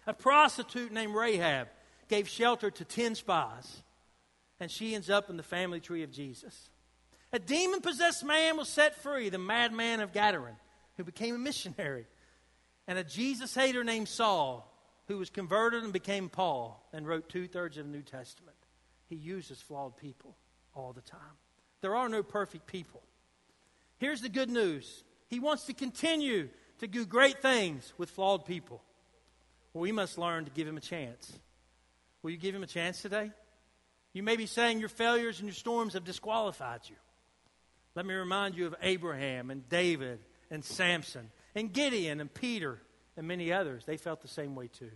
A 0.07 0.13
prostitute 0.13 0.93
named 0.93 1.13
Rahab 1.13 1.67
gave 2.07 2.29
shelter 2.29 2.71
to 2.71 2.85
10 2.85 3.15
spies, 3.15 3.83
and 4.61 4.71
she 4.71 4.95
ends 4.95 5.09
up 5.09 5.29
in 5.29 5.35
the 5.35 5.43
family 5.43 5.81
tree 5.81 6.03
of 6.03 6.11
Jesus. 6.13 6.69
A 7.33 7.39
demon 7.39 7.81
possessed 7.81 8.23
man 8.23 8.55
was 8.55 8.69
set 8.69 8.95
free, 9.03 9.27
the 9.27 9.37
madman 9.37 9.99
of 9.99 10.13
Gadarene, 10.13 10.55
who 10.95 11.03
became 11.03 11.35
a 11.35 11.37
missionary. 11.37 12.05
And 12.87 12.97
a 12.97 13.03
Jesus 13.03 13.53
hater 13.53 13.83
named 13.83 14.07
Saul, 14.07 14.73
who 15.09 15.17
was 15.17 15.29
converted 15.29 15.83
and 15.83 15.91
became 15.91 16.29
Paul 16.29 16.81
and 16.93 17.05
wrote 17.05 17.27
two 17.27 17.45
thirds 17.49 17.77
of 17.77 17.87
the 17.87 17.91
New 17.91 18.03
Testament. 18.03 18.52
He 19.13 19.19
uses 19.19 19.61
flawed 19.61 19.95
people 19.95 20.35
all 20.73 20.91
the 20.91 21.01
time. 21.01 21.19
There 21.81 21.95
are 21.95 22.09
no 22.09 22.23
perfect 22.23 22.65
people. 22.65 23.03
Here's 23.99 24.21
the 24.21 24.29
good 24.29 24.49
news 24.49 25.03
He 25.27 25.39
wants 25.39 25.65
to 25.65 25.73
continue 25.73 26.49
to 26.79 26.87
do 26.87 27.05
great 27.05 27.39
things 27.39 27.93
with 27.99 28.09
flawed 28.09 28.45
people. 28.45 28.81
We 29.75 29.91
must 29.91 30.17
learn 30.17 30.45
to 30.45 30.51
give 30.51 30.67
Him 30.67 30.77
a 30.77 30.81
chance. 30.81 31.31
Will 32.23 32.31
you 32.31 32.37
give 32.37 32.55
him 32.55 32.63
a 32.63 32.67
chance 32.67 33.01
today? 33.01 33.31
You 34.13 34.23
may 34.23 34.35
be 34.35 34.47
saying 34.47 34.79
your 34.79 34.89
failures 34.89 35.39
and 35.39 35.47
your 35.47 35.55
storms 35.55 35.93
have 35.93 36.05
disqualified 36.05 36.81
you. 36.89 36.95
Let 37.93 38.05
me 38.07 38.15
remind 38.15 38.55
you 38.55 38.65
of 38.65 38.75
Abraham 38.81 39.51
and 39.51 39.67
David 39.69 40.19
and 40.49 40.65
Samson 40.65 41.29
and 41.53 41.71
Gideon 41.71 42.19
and 42.19 42.33
Peter 42.33 42.79
and 43.15 43.27
many 43.27 43.51
others. 43.51 43.85
They 43.85 43.97
felt 43.97 44.21
the 44.21 44.27
same 44.27 44.55
way 44.55 44.69
too. 44.69 44.91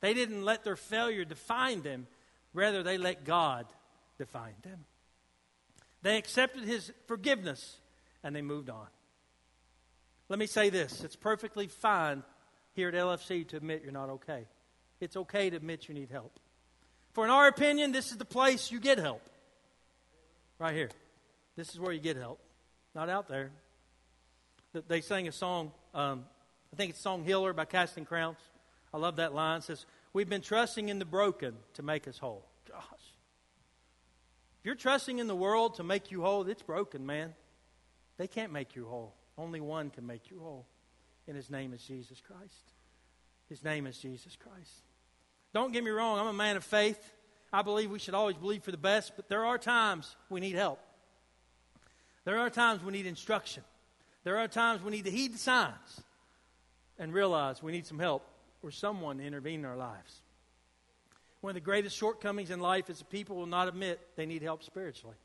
They 0.00 0.14
didn't 0.14 0.44
let 0.44 0.64
their 0.64 0.76
failure 0.76 1.24
define 1.24 1.82
them, 1.82 2.06
rather, 2.58 2.82
they 2.82 2.98
let 2.98 3.24
God 3.24 3.66
define 4.18 4.54
them. 4.62 4.84
They 6.02 6.18
accepted 6.18 6.64
his 6.64 6.92
forgiveness 7.06 7.78
and 8.22 8.34
they 8.34 8.42
moved 8.42 8.70
on. 8.70 8.86
Let 10.28 10.38
me 10.38 10.46
say 10.46 10.68
this 10.70 11.02
it's 11.02 11.16
perfectly 11.16 11.66
fine 11.66 12.22
here 12.74 12.88
at 12.88 12.94
LFC 12.94 13.46
to 13.48 13.56
admit 13.56 13.82
you're 13.82 13.92
not 13.92 14.10
okay. 14.10 14.46
It's 15.00 15.16
okay 15.16 15.50
to 15.50 15.56
admit 15.56 15.88
you 15.88 15.94
need 15.94 16.10
help. 16.10 16.38
For 17.12 17.24
in 17.24 17.30
our 17.30 17.48
opinion, 17.48 17.92
this 17.92 18.10
is 18.10 18.18
the 18.18 18.24
place 18.24 18.70
you 18.70 18.80
get 18.80 18.98
help. 18.98 19.22
Right 20.58 20.74
here. 20.74 20.90
This 21.56 21.70
is 21.70 21.80
where 21.80 21.92
you 21.92 22.00
get 22.00 22.16
help. 22.16 22.40
Not 22.94 23.08
out 23.08 23.28
there. 23.28 23.50
They 24.86 25.00
sang 25.00 25.26
a 25.28 25.32
song, 25.32 25.72
um, 25.94 26.24
I 26.72 26.76
think 26.76 26.90
it's 26.90 27.00
song 27.00 27.24
Healer 27.24 27.52
by 27.52 27.64
Casting 27.64 28.04
Crowns. 28.04 28.38
I 28.92 28.98
love 28.98 29.16
that 29.16 29.34
line. 29.34 29.58
It 29.58 29.64
says, 29.64 29.86
We've 30.12 30.28
been 30.28 30.42
trusting 30.42 30.88
in 30.88 30.98
the 30.98 31.04
broken 31.04 31.54
to 31.74 31.82
make 31.82 32.08
us 32.08 32.18
whole. 32.18 32.47
If 34.60 34.66
you're 34.66 34.74
trusting 34.74 35.18
in 35.18 35.26
the 35.26 35.36
world 35.36 35.76
to 35.76 35.84
make 35.84 36.10
you 36.10 36.22
whole, 36.22 36.46
it's 36.48 36.62
broken, 36.62 37.06
man. 37.06 37.34
They 38.16 38.26
can't 38.26 38.52
make 38.52 38.74
you 38.74 38.86
whole. 38.86 39.14
Only 39.36 39.60
one 39.60 39.90
can 39.90 40.06
make 40.06 40.30
you 40.30 40.40
whole. 40.40 40.66
And 41.26 41.36
his 41.36 41.50
name 41.50 41.72
is 41.72 41.82
Jesus 41.82 42.20
Christ. 42.20 42.72
His 43.48 43.62
name 43.62 43.86
is 43.86 43.96
Jesus 43.98 44.36
Christ. 44.36 44.82
Don't 45.54 45.72
get 45.72 45.84
me 45.84 45.90
wrong, 45.90 46.18
I'm 46.18 46.26
a 46.26 46.32
man 46.32 46.56
of 46.56 46.64
faith. 46.64 46.98
I 47.52 47.62
believe 47.62 47.90
we 47.90 47.98
should 47.98 48.14
always 48.14 48.36
believe 48.36 48.62
for 48.62 48.72
the 48.72 48.76
best, 48.76 49.12
but 49.16 49.28
there 49.28 49.46
are 49.46 49.56
times 49.56 50.16
we 50.28 50.40
need 50.40 50.54
help. 50.54 50.80
There 52.24 52.38
are 52.38 52.50
times 52.50 52.82
we 52.82 52.92
need 52.92 53.06
instruction. 53.06 53.62
There 54.24 54.36
are 54.36 54.48
times 54.48 54.82
we 54.82 54.90
need 54.90 55.06
to 55.06 55.10
heed 55.10 55.32
the 55.32 55.38
signs 55.38 56.02
and 56.98 57.14
realize 57.14 57.62
we 57.62 57.72
need 57.72 57.86
some 57.86 57.98
help 57.98 58.26
or 58.62 58.70
someone 58.70 59.18
to 59.18 59.24
intervene 59.24 59.60
in 59.60 59.66
our 59.66 59.76
lives. 59.76 60.20
One 61.40 61.52
of 61.52 61.54
the 61.54 61.60
greatest 61.60 61.96
shortcomings 61.96 62.50
in 62.50 62.60
life 62.60 62.90
is 62.90 62.98
that 62.98 63.10
people 63.10 63.36
will 63.36 63.46
not 63.46 63.68
admit 63.68 64.00
they 64.16 64.26
need 64.26 64.42
help 64.42 64.62
spiritually. 64.62 65.16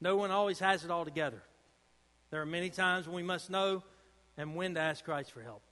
No 0.00 0.16
one 0.16 0.30
always 0.30 0.60
has 0.60 0.84
it 0.84 0.90
all 0.90 1.04
together. 1.04 1.42
There 2.30 2.40
are 2.40 2.46
many 2.46 2.70
times 2.70 3.06
when 3.06 3.16
we 3.16 3.22
must 3.22 3.50
know 3.50 3.82
and 4.36 4.54
when 4.54 4.74
to 4.74 4.80
ask 4.80 5.04
Christ 5.04 5.32
for 5.32 5.42
help. 5.42 5.62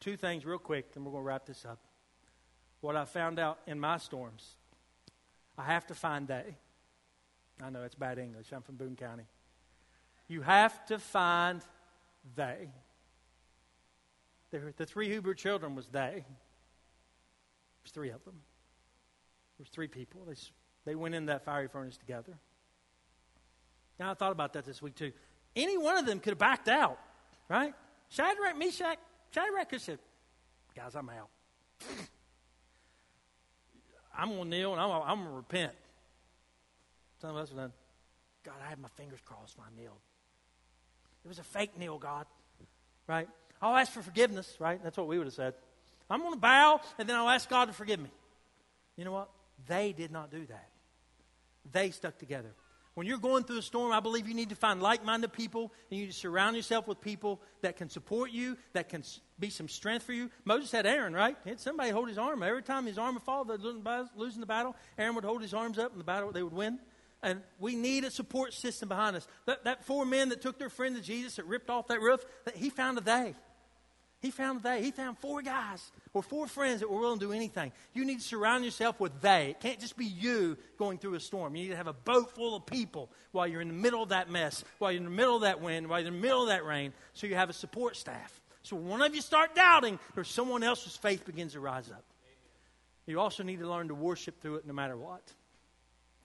Two 0.00 0.16
things, 0.16 0.46
real 0.46 0.58
quick, 0.58 0.92
and 0.94 1.04
we're 1.04 1.12
going 1.12 1.24
to 1.24 1.26
wrap 1.26 1.46
this 1.46 1.66
up 1.66 1.78
what 2.80 2.96
I 2.96 3.04
found 3.04 3.38
out 3.38 3.58
in 3.66 3.78
my 3.78 3.98
storms. 3.98 4.56
I 5.58 5.64
have 5.64 5.86
to 5.88 5.94
find 5.94 6.26
they. 6.26 6.56
I 7.62 7.70
know 7.70 7.82
it's 7.82 7.94
bad 7.94 8.18
English. 8.18 8.46
I'm 8.52 8.62
from 8.62 8.76
Boone 8.76 8.96
County. 8.96 9.24
You 10.28 10.40
have 10.42 10.86
to 10.86 10.98
find 10.98 11.60
they. 12.34 12.70
The, 14.50 14.72
the 14.76 14.86
three 14.86 15.08
Hebrew 15.08 15.34
children 15.34 15.74
was 15.74 15.86
they. 15.88 16.24
There's 17.82 17.92
three 17.92 18.10
of 18.10 18.24
them. 18.24 18.40
There's 19.58 19.68
three 19.68 19.88
people. 19.88 20.22
They, 20.26 20.34
they 20.84 20.94
went 20.94 21.14
in 21.14 21.26
that 21.26 21.44
fiery 21.44 21.68
furnace 21.68 21.96
together. 21.96 22.38
Now, 23.98 24.10
I 24.10 24.14
thought 24.14 24.32
about 24.32 24.54
that 24.54 24.64
this 24.64 24.80
week 24.80 24.94
too. 24.94 25.12
Any 25.54 25.76
one 25.76 25.98
of 25.98 26.06
them 26.06 26.20
could 26.20 26.30
have 26.30 26.38
backed 26.38 26.68
out, 26.68 26.98
right? 27.48 27.74
Shadrach, 28.08 28.56
Meshach, 28.56 28.98
Shadrach 29.32 29.68
could 29.68 29.76
have 29.76 29.82
said, 29.82 29.98
Guys, 30.74 30.94
I'm 30.94 31.10
out. 31.10 31.28
I'm 34.16 34.30
going 34.30 34.44
to 34.44 34.48
kneel 34.48 34.72
and 34.72 34.80
I'm, 34.80 34.90
I'm 34.90 35.18
going 35.18 35.30
to 35.30 35.36
repent. 35.36 35.72
Some 37.20 37.30
of 37.30 37.36
us 37.36 37.50
done, 37.50 37.72
God, 38.44 38.54
I 38.64 38.68
had 38.68 38.78
my 38.78 38.88
fingers 38.96 39.20
crossed 39.24 39.58
when 39.58 39.66
I 39.66 39.80
kneeled. 39.80 39.98
It 41.24 41.28
was 41.28 41.38
a 41.38 41.44
fake 41.44 41.78
kneel, 41.78 41.98
God. 41.98 42.26
Right? 43.06 43.28
I'll 43.60 43.76
ask 43.76 43.92
for 43.92 44.02
forgiveness, 44.02 44.56
right? 44.58 44.82
That's 44.82 44.96
what 44.96 45.06
we 45.06 45.18
would 45.18 45.26
have 45.26 45.34
said. 45.34 45.54
I'm 46.10 46.20
going 46.20 46.34
to 46.34 46.40
bow 46.40 46.80
and 46.98 47.08
then 47.08 47.16
I'll 47.16 47.28
ask 47.28 47.48
God 47.48 47.66
to 47.66 47.72
forgive 47.72 48.00
me. 48.00 48.10
You 48.96 49.04
know 49.04 49.12
what? 49.12 49.30
They 49.66 49.92
did 49.92 50.10
not 50.10 50.30
do 50.30 50.44
that. 50.46 50.68
They 51.72 51.90
stuck 51.90 52.18
together. 52.18 52.54
When 52.94 53.06
you're 53.06 53.18
going 53.18 53.44
through 53.44 53.58
a 53.58 53.62
storm, 53.62 53.92
I 53.92 54.00
believe 54.00 54.28
you 54.28 54.34
need 54.34 54.48
to 54.48 54.56
find 54.56 54.82
like 54.82 55.04
minded 55.04 55.32
people 55.32 55.72
and 55.90 55.98
you 55.98 56.06
need 56.06 56.12
to 56.12 56.18
surround 56.18 56.56
yourself 56.56 56.88
with 56.88 57.00
people 57.00 57.40
that 57.62 57.76
can 57.76 57.88
support 57.88 58.32
you, 58.32 58.58
that 58.72 58.88
can 58.88 59.04
be 59.38 59.48
some 59.48 59.68
strength 59.68 60.04
for 60.04 60.12
you. 60.12 60.28
Moses 60.44 60.72
had 60.72 60.86
Aaron, 60.86 61.14
right? 61.14 61.36
He 61.44 61.50
had 61.50 61.60
somebody 61.60 61.90
hold 61.90 62.08
his 62.08 62.18
arm. 62.18 62.42
Every 62.42 62.62
time 62.62 62.86
his 62.86 62.98
arm 62.98 63.14
would 63.14 63.22
fall, 63.22 63.44
they're 63.44 63.56
losing 63.56 64.40
the 64.40 64.46
battle. 64.46 64.74
Aaron 64.98 65.14
would 65.14 65.24
hold 65.24 65.40
his 65.40 65.54
arms 65.54 65.78
up 65.78 65.92
and 65.92 66.00
the 66.00 66.04
battle, 66.04 66.32
they 66.32 66.42
would 66.42 66.52
win. 66.52 66.80
And 67.22 67.42
we 67.58 67.76
need 67.76 68.04
a 68.04 68.10
support 68.10 68.54
system 68.54 68.88
behind 68.88 69.14
us. 69.14 69.28
That, 69.46 69.64
that 69.64 69.84
four 69.84 70.04
men 70.04 70.30
that 70.30 70.40
took 70.40 70.58
their 70.58 70.70
friend 70.70 70.96
to 70.96 71.02
Jesus 71.02 71.36
that 71.36 71.46
ripped 71.46 71.70
off 71.70 71.88
that 71.88 72.00
roof, 72.00 72.24
that 72.44 72.56
he 72.56 72.70
found 72.70 72.98
a 72.98 73.02
they. 73.02 73.34
He 74.20 74.30
found 74.30 74.62
they. 74.62 74.82
He 74.82 74.90
found 74.90 75.18
four 75.18 75.40
guys 75.40 75.90
or 76.12 76.22
four 76.22 76.46
friends 76.46 76.80
that 76.80 76.90
were 76.90 77.00
willing 77.00 77.18
to 77.18 77.26
do 77.26 77.32
anything. 77.32 77.72
You 77.94 78.04
need 78.04 78.20
to 78.20 78.24
surround 78.24 78.64
yourself 78.66 79.00
with 79.00 79.18
they. 79.22 79.50
It 79.50 79.60
can't 79.60 79.80
just 79.80 79.96
be 79.96 80.04
you 80.04 80.58
going 80.78 80.98
through 80.98 81.14
a 81.14 81.20
storm. 81.20 81.56
You 81.56 81.62
need 81.64 81.70
to 81.70 81.76
have 81.76 81.86
a 81.86 81.94
boat 81.94 82.30
full 82.34 82.54
of 82.54 82.66
people 82.66 83.10
while 83.32 83.46
you're 83.46 83.62
in 83.62 83.68
the 83.68 83.74
middle 83.74 84.02
of 84.02 84.10
that 84.10 84.30
mess, 84.30 84.62
while 84.78 84.92
you're 84.92 84.98
in 84.98 85.04
the 85.04 85.10
middle 85.10 85.36
of 85.36 85.42
that 85.42 85.62
wind, 85.62 85.88
while 85.88 86.00
you're 86.00 86.08
in 86.08 86.14
the 86.14 86.20
middle 86.20 86.42
of 86.42 86.48
that 86.48 86.66
rain, 86.66 86.92
so 87.14 87.26
you 87.26 87.34
have 87.34 87.48
a 87.48 87.54
support 87.54 87.96
staff. 87.96 88.40
So 88.62 88.76
when 88.76 88.88
one 88.88 89.02
of 89.02 89.14
you 89.14 89.22
start 89.22 89.54
doubting, 89.54 89.98
there's 90.14 90.28
someone 90.28 90.62
else's 90.62 90.96
faith 90.96 91.24
begins 91.24 91.54
to 91.54 91.60
rise 91.60 91.90
up. 91.90 92.04
You 93.06 93.18
also 93.18 93.42
need 93.42 93.60
to 93.60 93.68
learn 93.68 93.88
to 93.88 93.94
worship 93.94 94.40
through 94.40 94.56
it 94.56 94.66
no 94.66 94.74
matter 94.74 94.96
what. 94.96 95.22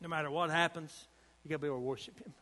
No 0.01 0.09
matter 0.09 0.29
what 0.29 0.49
happens, 0.49 1.07
you 1.43 1.49
got 1.49 1.55
to 1.55 1.61
be 1.61 1.67
able 1.67 1.77
to 1.77 1.81
worship 1.81 2.19
Him. 2.19 2.33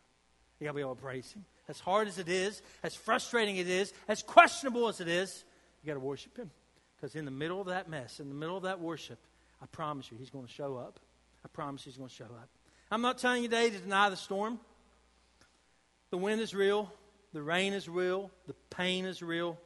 You 0.59 0.65
got 0.65 0.71
to 0.71 0.75
be 0.75 0.81
able 0.81 0.95
to 0.95 1.01
praise 1.01 1.31
Him. 1.31 1.45
As 1.69 1.79
hard 1.79 2.07
as 2.07 2.19
it 2.19 2.27
is, 2.27 2.61
as 2.83 2.93
frustrating 2.93 3.57
it 3.57 3.69
is, 3.69 3.93
as 4.07 4.21
questionable 4.21 4.87
as 4.87 4.99
it 4.99 5.07
is, 5.07 5.43
you 5.81 5.87
got 5.87 5.93
to 5.93 5.99
worship 5.99 6.37
Him. 6.37 6.51
Because 6.95 7.15
in 7.15 7.25
the 7.25 7.31
middle 7.31 7.61
of 7.61 7.67
that 7.67 7.89
mess, 7.89 8.19
in 8.19 8.29
the 8.29 8.35
middle 8.35 8.57
of 8.57 8.63
that 8.63 8.79
worship, 8.79 9.19
I 9.61 9.65
promise 9.67 10.11
you, 10.11 10.17
He's 10.17 10.29
going 10.29 10.45
to 10.45 10.51
show 10.51 10.77
up. 10.77 10.99
I 11.45 11.47
promise 11.47 11.83
He's 11.83 11.97
going 11.97 12.09
to 12.09 12.15
show 12.15 12.25
up. 12.25 12.49
I'm 12.91 13.01
not 13.01 13.17
telling 13.17 13.43
you 13.43 13.49
today 13.49 13.69
to 13.69 13.77
deny 13.77 14.09
the 14.09 14.17
storm. 14.17 14.59
The 16.11 16.17
wind 16.17 16.41
is 16.41 16.53
real, 16.53 16.91
the 17.33 17.41
rain 17.41 17.73
is 17.73 17.89
real, 17.89 18.29
the 18.45 18.53
pain 18.69 19.05
is 19.05 19.23
real. 19.23 19.57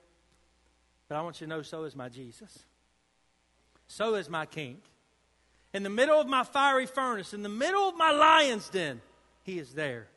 But 1.10 1.16
I 1.16 1.22
want 1.22 1.42
you 1.42 1.48
to 1.48 1.50
know 1.50 1.62
so 1.62 1.84
is 1.84 1.96
my 1.96 2.10
Jesus. 2.10 2.60
So 3.88 4.16
is 4.16 4.30
my 4.30 4.46
King. 4.46 4.78
In 5.74 5.84
the 5.84 5.90
middle 5.90 6.20
of 6.20 6.28
my 6.28 6.44
fiery 6.44 6.86
furnace, 6.86 7.34
in 7.34 7.44
the 7.44 7.50
middle 7.50 7.90
of 7.90 7.98
my 7.98 8.12
lion's 8.12 8.70
den, 8.70 9.02
He 9.44 9.60
is 9.60 9.74
there. 9.74 10.08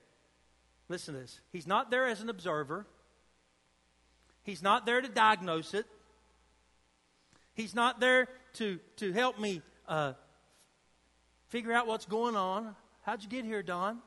Listen 0.90 1.14
to 1.14 1.20
this. 1.20 1.40
He's 1.52 1.68
not 1.68 1.92
there 1.92 2.08
as 2.08 2.20
an 2.20 2.28
observer. 2.28 2.84
He's 4.42 4.60
not 4.60 4.86
there 4.86 5.00
to 5.00 5.08
diagnose 5.08 5.72
it. 5.72 5.86
He's 7.54 7.76
not 7.76 8.00
there 8.00 8.26
to, 8.54 8.80
to 8.96 9.12
help 9.12 9.38
me 9.38 9.62
uh, 9.86 10.14
figure 11.46 11.72
out 11.72 11.86
what's 11.86 12.06
going 12.06 12.34
on. 12.34 12.74
How'd 13.02 13.22
you 13.22 13.28
get 13.28 13.44
here, 13.44 13.62
Don? 13.62 14.00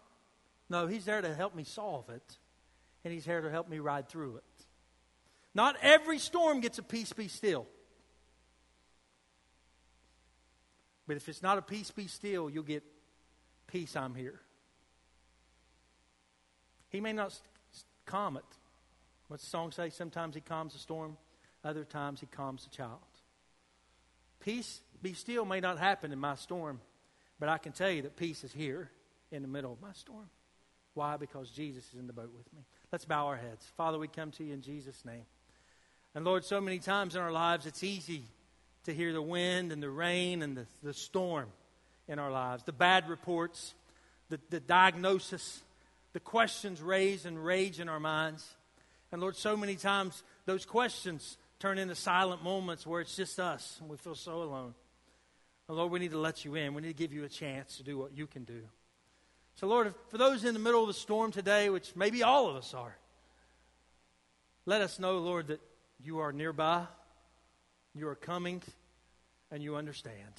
No, 0.70 0.86
he's 0.88 1.06
there 1.06 1.22
to 1.22 1.34
help 1.34 1.56
me 1.56 1.64
solve 1.64 2.10
it, 2.10 2.38
and 3.06 3.14
he's 3.14 3.24
here 3.24 3.40
to 3.40 3.50
help 3.50 3.70
me 3.70 3.80
ride 3.80 4.10
through 4.10 4.36
it. 4.38 4.66
Not 5.56 5.78
every 5.82 6.20
storm 6.20 6.60
gets 6.60 6.80
a 6.80 6.84
peace 6.84 7.14
be 7.14 7.30
still. 7.30 7.66
But 11.08 11.16
if 11.16 11.30
it's 11.30 11.42
not 11.42 11.58
a 11.58 11.62
peace 11.62 11.92
be 11.92 12.08
still, 12.08 12.50
you'll 12.50 12.64
get 12.64 12.84
peace, 13.68 13.96
I'm 13.96 14.16
here. 14.16 14.42
He 16.94 17.02
may 17.02 17.12
not 17.12 17.38
calm 18.06 18.38
it. 18.38 18.46
What's 19.28 19.44
the 19.44 19.50
song 19.50 19.72
say? 19.72 19.90
Sometimes 19.90 20.36
he 20.36 20.42
calms 20.42 20.74
the 20.74 20.80
storm, 20.80 21.18
other 21.64 21.84
times 21.84 22.20
he 22.20 22.28
calms 22.28 22.64
the 22.64 22.70
child. 22.70 23.00
Peace, 24.40 24.80
be 25.02 25.14
still, 25.14 25.44
may 25.44 25.60
not 25.60 25.80
happen 25.80 26.14
in 26.14 26.20
my 26.20 26.36
storm, 26.36 26.80
but 27.40 27.50
I 27.50 27.58
can 27.58 27.72
tell 27.72 27.90
you 27.90 28.04
that 28.04 28.16
peace 28.16 28.44
is 28.44 28.54
here 28.54 28.92
in 29.32 29.42
the 29.42 29.48
middle 29.48 29.74
of 29.74 29.82
my 29.82 29.92
storm. 29.94 30.30
Why? 30.94 31.18
Because 31.18 31.50
Jesus 31.50 31.84
is 31.94 32.00
in 32.00 32.06
the 32.06 32.14
boat 32.14 32.32
with 32.38 32.54
me. 32.54 32.62
Let's 32.92 33.06
bow 33.06 33.26
our 33.26 33.38
heads. 33.38 33.66
Father, 33.76 33.98
we 33.98 34.08
come 34.08 34.30
to 34.32 34.44
you 34.44 34.54
in 34.54 34.62
Jesus' 34.62 35.04
name. 35.04 35.26
And 36.14 36.24
Lord, 36.24 36.46
so 36.46 36.62
many 36.62 36.78
times 36.78 37.16
in 37.16 37.22
our 37.22 37.32
lives, 37.32 37.66
it's 37.66 37.84
easy 37.84 38.22
to 38.84 38.94
hear 38.94 39.14
the 39.14 39.22
wind 39.22 39.72
and 39.72 39.82
the 39.82 39.90
rain 39.90 40.44
and 40.44 40.56
the, 40.56 40.68
the 40.84 40.94
storm 40.94 41.48
in 42.08 42.20
our 42.20 42.30
lives, 42.30 42.64
the 42.64 42.72
bad 42.72 43.10
reports, 43.10 43.74
the, 44.30 44.40
the 44.52 44.60
diagnosis, 44.60 45.64
the 46.14 46.20
questions 46.20 46.82
raised 46.82 47.26
and 47.26 47.44
rage 47.44 47.80
in 47.80 47.90
our 47.90 48.00
minds. 48.00 48.48
And 49.12 49.22
Lord, 49.22 49.36
so 49.36 49.58
many 49.58 49.76
times 49.76 50.24
those 50.46 50.66
questions 50.66 51.38
turn 51.60 51.78
into 51.78 51.96
silent 51.96 52.44
moments 52.44 52.88
where 52.88 53.02
it's 53.02 53.16
just 53.16 53.40
us 53.40 53.78
and 53.80 53.90
we 53.90 53.98
feel 53.98 54.16
so 54.16 54.44
alone. 54.44 54.74
And 55.68 55.78
Lord, 55.78 55.92
we 55.92 56.00
need 56.00 56.12
to 56.12 56.20
let 56.20 56.46
you 56.46 56.56
in. 56.56 56.74
We 56.74 56.82
need 56.82 56.90
to 56.90 56.94
give 56.94 57.14
you 57.14 57.24
a 57.24 57.30
chance 57.30 57.78
to 57.78 57.84
do 57.84 57.98
what 57.98 58.16
you 58.16 58.28
can 58.28 58.44
do. 58.44 58.62
So, 59.56 59.68
Lord, 59.68 59.94
for 60.10 60.18
those 60.18 60.44
in 60.44 60.54
the 60.54 60.60
middle 60.60 60.82
of 60.82 60.88
the 60.88 60.94
storm 60.94 61.32
today, 61.32 61.70
which 61.70 61.96
maybe 61.96 62.24
all 62.24 62.50
of 62.50 62.56
us 62.56 62.74
are, 62.74 62.98
let 64.66 64.82
us 64.82 65.00
know, 65.00 65.20
Lord, 65.20 65.48
that 65.48 65.62
you 66.04 66.20
are 66.20 66.32
nearby, 66.32 66.86
you 67.94 68.08
are 68.08 68.16
coming, 68.16 68.62
and 69.52 69.62
you 69.62 69.76
understand. 69.76 70.34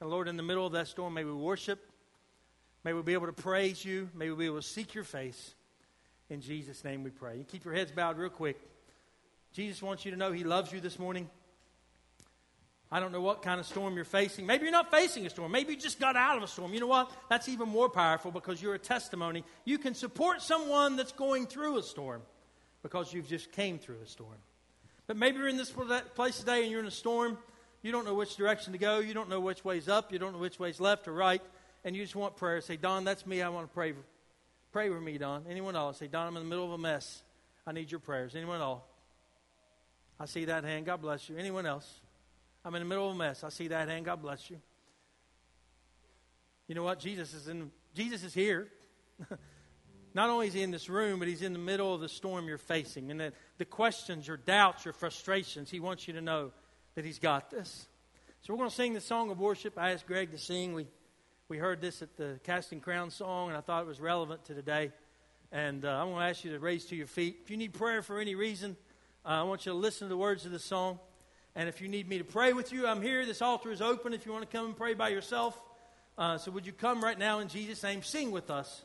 And 0.00 0.10
Lord, 0.10 0.28
in 0.28 0.36
the 0.36 0.42
middle 0.42 0.66
of 0.66 0.72
that 0.72 0.88
storm, 0.88 1.14
may 1.14 1.24
we 1.24 1.32
worship 1.32 1.80
May 2.86 2.92
we 2.92 3.02
be 3.02 3.14
able 3.14 3.26
to 3.26 3.32
praise 3.32 3.84
you. 3.84 4.08
May 4.14 4.30
we 4.30 4.36
be 4.36 4.46
able 4.46 4.58
to 4.58 4.62
seek 4.62 4.94
your 4.94 5.02
face. 5.02 5.54
In 6.30 6.40
Jesus' 6.40 6.84
name 6.84 7.02
we 7.02 7.10
pray. 7.10 7.36
You 7.36 7.42
keep 7.42 7.64
your 7.64 7.74
heads 7.74 7.90
bowed 7.90 8.16
real 8.16 8.30
quick. 8.30 8.60
Jesus 9.52 9.82
wants 9.82 10.04
you 10.04 10.12
to 10.12 10.16
know 10.16 10.30
he 10.30 10.44
loves 10.44 10.70
you 10.70 10.78
this 10.80 10.96
morning. 10.96 11.28
I 12.92 13.00
don't 13.00 13.10
know 13.10 13.20
what 13.20 13.42
kind 13.42 13.58
of 13.58 13.66
storm 13.66 13.96
you're 13.96 14.04
facing. 14.04 14.46
Maybe 14.46 14.62
you're 14.62 14.70
not 14.70 14.92
facing 14.92 15.26
a 15.26 15.30
storm. 15.30 15.50
Maybe 15.50 15.72
you 15.72 15.80
just 15.80 15.98
got 15.98 16.14
out 16.14 16.36
of 16.36 16.44
a 16.44 16.46
storm. 16.46 16.74
You 16.74 16.78
know 16.78 16.86
what? 16.86 17.10
That's 17.28 17.48
even 17.48 17.68
more 17.68 17.88
powerful 17.88 18.30
because 18.30 18.62
you're 18.62 18.74
a 18.74 18.78
testimony. 18.78 19.42
You 19.64 19.78
can 19.78 19.96
support 19.96 20.40
someone 20.40 20.94
that's 20.94 21.10
going 21.10 21.48
through 21.48 21.78
a 21.78 21.82
storm 21.82 22.22
because 22.84 23.12
you've 23.12 23.26
just 23.26 23.50
came 23.50 23.80
through 23.80 23.98
a 24.04 24.06
storm. 24.06 24.38
But 25.08 25.16
maybe 25.16 25.38
you're 25.38 25.48
in 25.48 25.56
this 25.56 25.74
place 26.14 26.38
today 26.38 26.62
and 26.62 26.70
you're 26.70 26.82
in 26.82 26.86
a 26.86 26.92
storm. 26.92 27.36
You 27.82 27.90
don't 27.90 28.04
know 28.04 28.14
which 28.14 28.36
direction 28.36 28.74
to 28.74 28.78
go. 28.78 29.00
You 29.00 29.12
don't 29.12 29.28
know 29.28 29.40
which 29.40 29.64
way's 29.64 29.88
up. 29.88 30.12
You 30.12 30.20
don't 30.20 30.34
know 30.34 30.38
which 30.38 30.60
way's 30.60 30.78
left 30.78 31.08
or 31.08 31.12
right 31.12 31.42
and 31.86 31.94
you 31.94 32.02
just 32.02 32.16
want 32.16 32.36
prayer, 32.36 32.60
say, 32.60 32.76
Don, 32.76 33.04
that's 33.04 33.24
me. 33.24 33.40
I 33.40 33.48
want 33.48 33.68
to 33.68 33.72
pray. 33.72 33.94
Pray 34.72 34.90
with 34.90 35.00
me, 35.00 35.18
Don. 35.18 35.44
Anyone 35.48 35.76
else? 35.76 35.98
Say, 35.98 36.08
Don, 36.08 36.26
I'm 36.26 36.36
in 36.36 36.42
the 36.42 36.48
middle 36.48 36.64
of 36.64 36.72
a 36.72 36.78
mess. 36.78 37.22
I 37.64 37.70
need 37.70 37.92
your 37.92 38.00
prayers. 38.00 38.34
Anyone 38.34 38.60
else? 38.60 38.82
I 40.18 40.26
see 40.26 40.46
that 40.46 40.64
hand. 40.64 40.84
God 40.84 41.00
bless 41.00 41.28
you. 41.28 41.36
Anyone 41.36 41.64
else? 41.64 42.00
I'm 42.64 42.74
in 42.74 42.82
the 42.82 42.88
middle 42.88 43.08
of 43.08 43.14
a 43.14 43.18
mess. 43.18 43.44
I 43.44 43.50
see 43.50 43.68
that 43.68 43.88
hand. 43.88 44.04
God 44.04 44.20
bless 44.20 44.50
you. 44.50 44.58
You 46.66 46.74
know 46.74 46.82
what? 46.82 46.98
Jesus 46.98 47.32
is 47.32 47.46
in. 47.46 47.70
Jesus 47.94 48.24
is 48.24 48.34
here. 48.34 48.66
Not 50.12 50.28
only 50.28 50.48
is 50.48 50.54
he 50.54 50.62
in 50.62 50.72
this 50.72 50.88
room, 50.88 51.20
but 51.20 51.28
he's 51.28 51.42
in 51.42 51.52
the 51.52 51.58
middle 51.60 51.94
of 51.94 52.00
the 52.00 52.08
storm 52.08 52.48
you're 52.48 52.58
facing, 52.58 53.12
and 53.12 53.20
the, 53.20 53.32
the 53.58 53.64
questions, 53.64 54.26
your 54.26 54.38
doubts, 54.38 54.84
your 54.84 54.94
frustrations. 54.94 55.70
He 55.70 55.78
wants 55.78 56.08
you 56.08 56.14
to 56.14 56.20
know 56.20 56.50
that 56.96 57.04
he's 57.04 57.20
got 57.20 57.50
this. 57.50 57.86
So 58.42 58.52
we're 58.52 58.58
going 58.58 58.70
to 58.70 58.74
sing 58.74 58.92
the 58.92 59.00
song 59.00 59.30
of 59.30 59.38
worship. 59.38 59.78
I 59.78 59.92
asked 59.92 60.06
Greg 60.06 60.32
to 60.32 60.38
sing. 60.38 60.74
We 60.74 60.88
we 61.48 61.58
heard 61.58 61.80
this 61.80 62.02
at 62.02 62.16
the 62.16 62.40
Casting 62.42 62.80
Crown 62.80 63.08
song, 63.08 63.48
and 63.48 63.56
I 63.56 63.60
thought 63.60 63.82
it 63.82 63.86
was 63.86 64.00
relevant 64.00 64.44
to 64.46 64.54
today. 64.54 64.90
And 65.52 65.84
uh, 65.84 65.90
I'm 65.90 66.08
going 66.08 66.18
to 66.18 66.28
ask 66.28 66.44
you 66.44 66.50
to 66.50 66.58
raise 66.58 66.86
to 66.86 66.96
your 66.96 67.06
feet. 67.06 67.38
If 67.44 67.52
you 67.52 67.56
need 67.56 67.72
prayer 67.72 68.02
for 68.02 68.18
any 68.18 68.34
reason, 68.34 68.76
uh, 69.24 69.28
I 69.28 69.42
want 69.44 69.64
you 69.64 69.70
to 69.70 69.78
listen 69.78 70.06
to 70.06 70.08
the 70.08 70.16
words 70.16 70.44
of 70.44 70.50
the 70.50 70.58
song. 70.58 70.98
And 71.54 71.68
if 71.68 71.80
you 71.80 71.86
need 71.86 72.08
me 72.08 72.18
to 72.18 72.24
pray 72.24 72.52
with 72.52 72.72
you, 72.72 72.88
I'm 72.88 73.00
here. 73.00 73.24
This 73.24 73.42
altar 73.42 73.70
is 73.70 73.80
open 73.80 74.12
if 74.12 74.26
you 74.26 74.32
want 74.32 74.42
to 74.42 74.56
come 74.56 74.66
and 74.66 74.76
pray 74.76 74.94
by 74.94 75.10
yourself. 75.10 75.56
Uh, 76.18 76.36
so 76.36 76.50
would 76.50 76.66
you 76.66 76.72
come 76.72 77.02
right 77.02 77.16
now 77.18 77.38
in 77.38 77.46
Jesus' 77.46 77.80
name? 77.80 78.02
Sing 78.02 78.32
with 78.32 78.50
us 78.50 78.82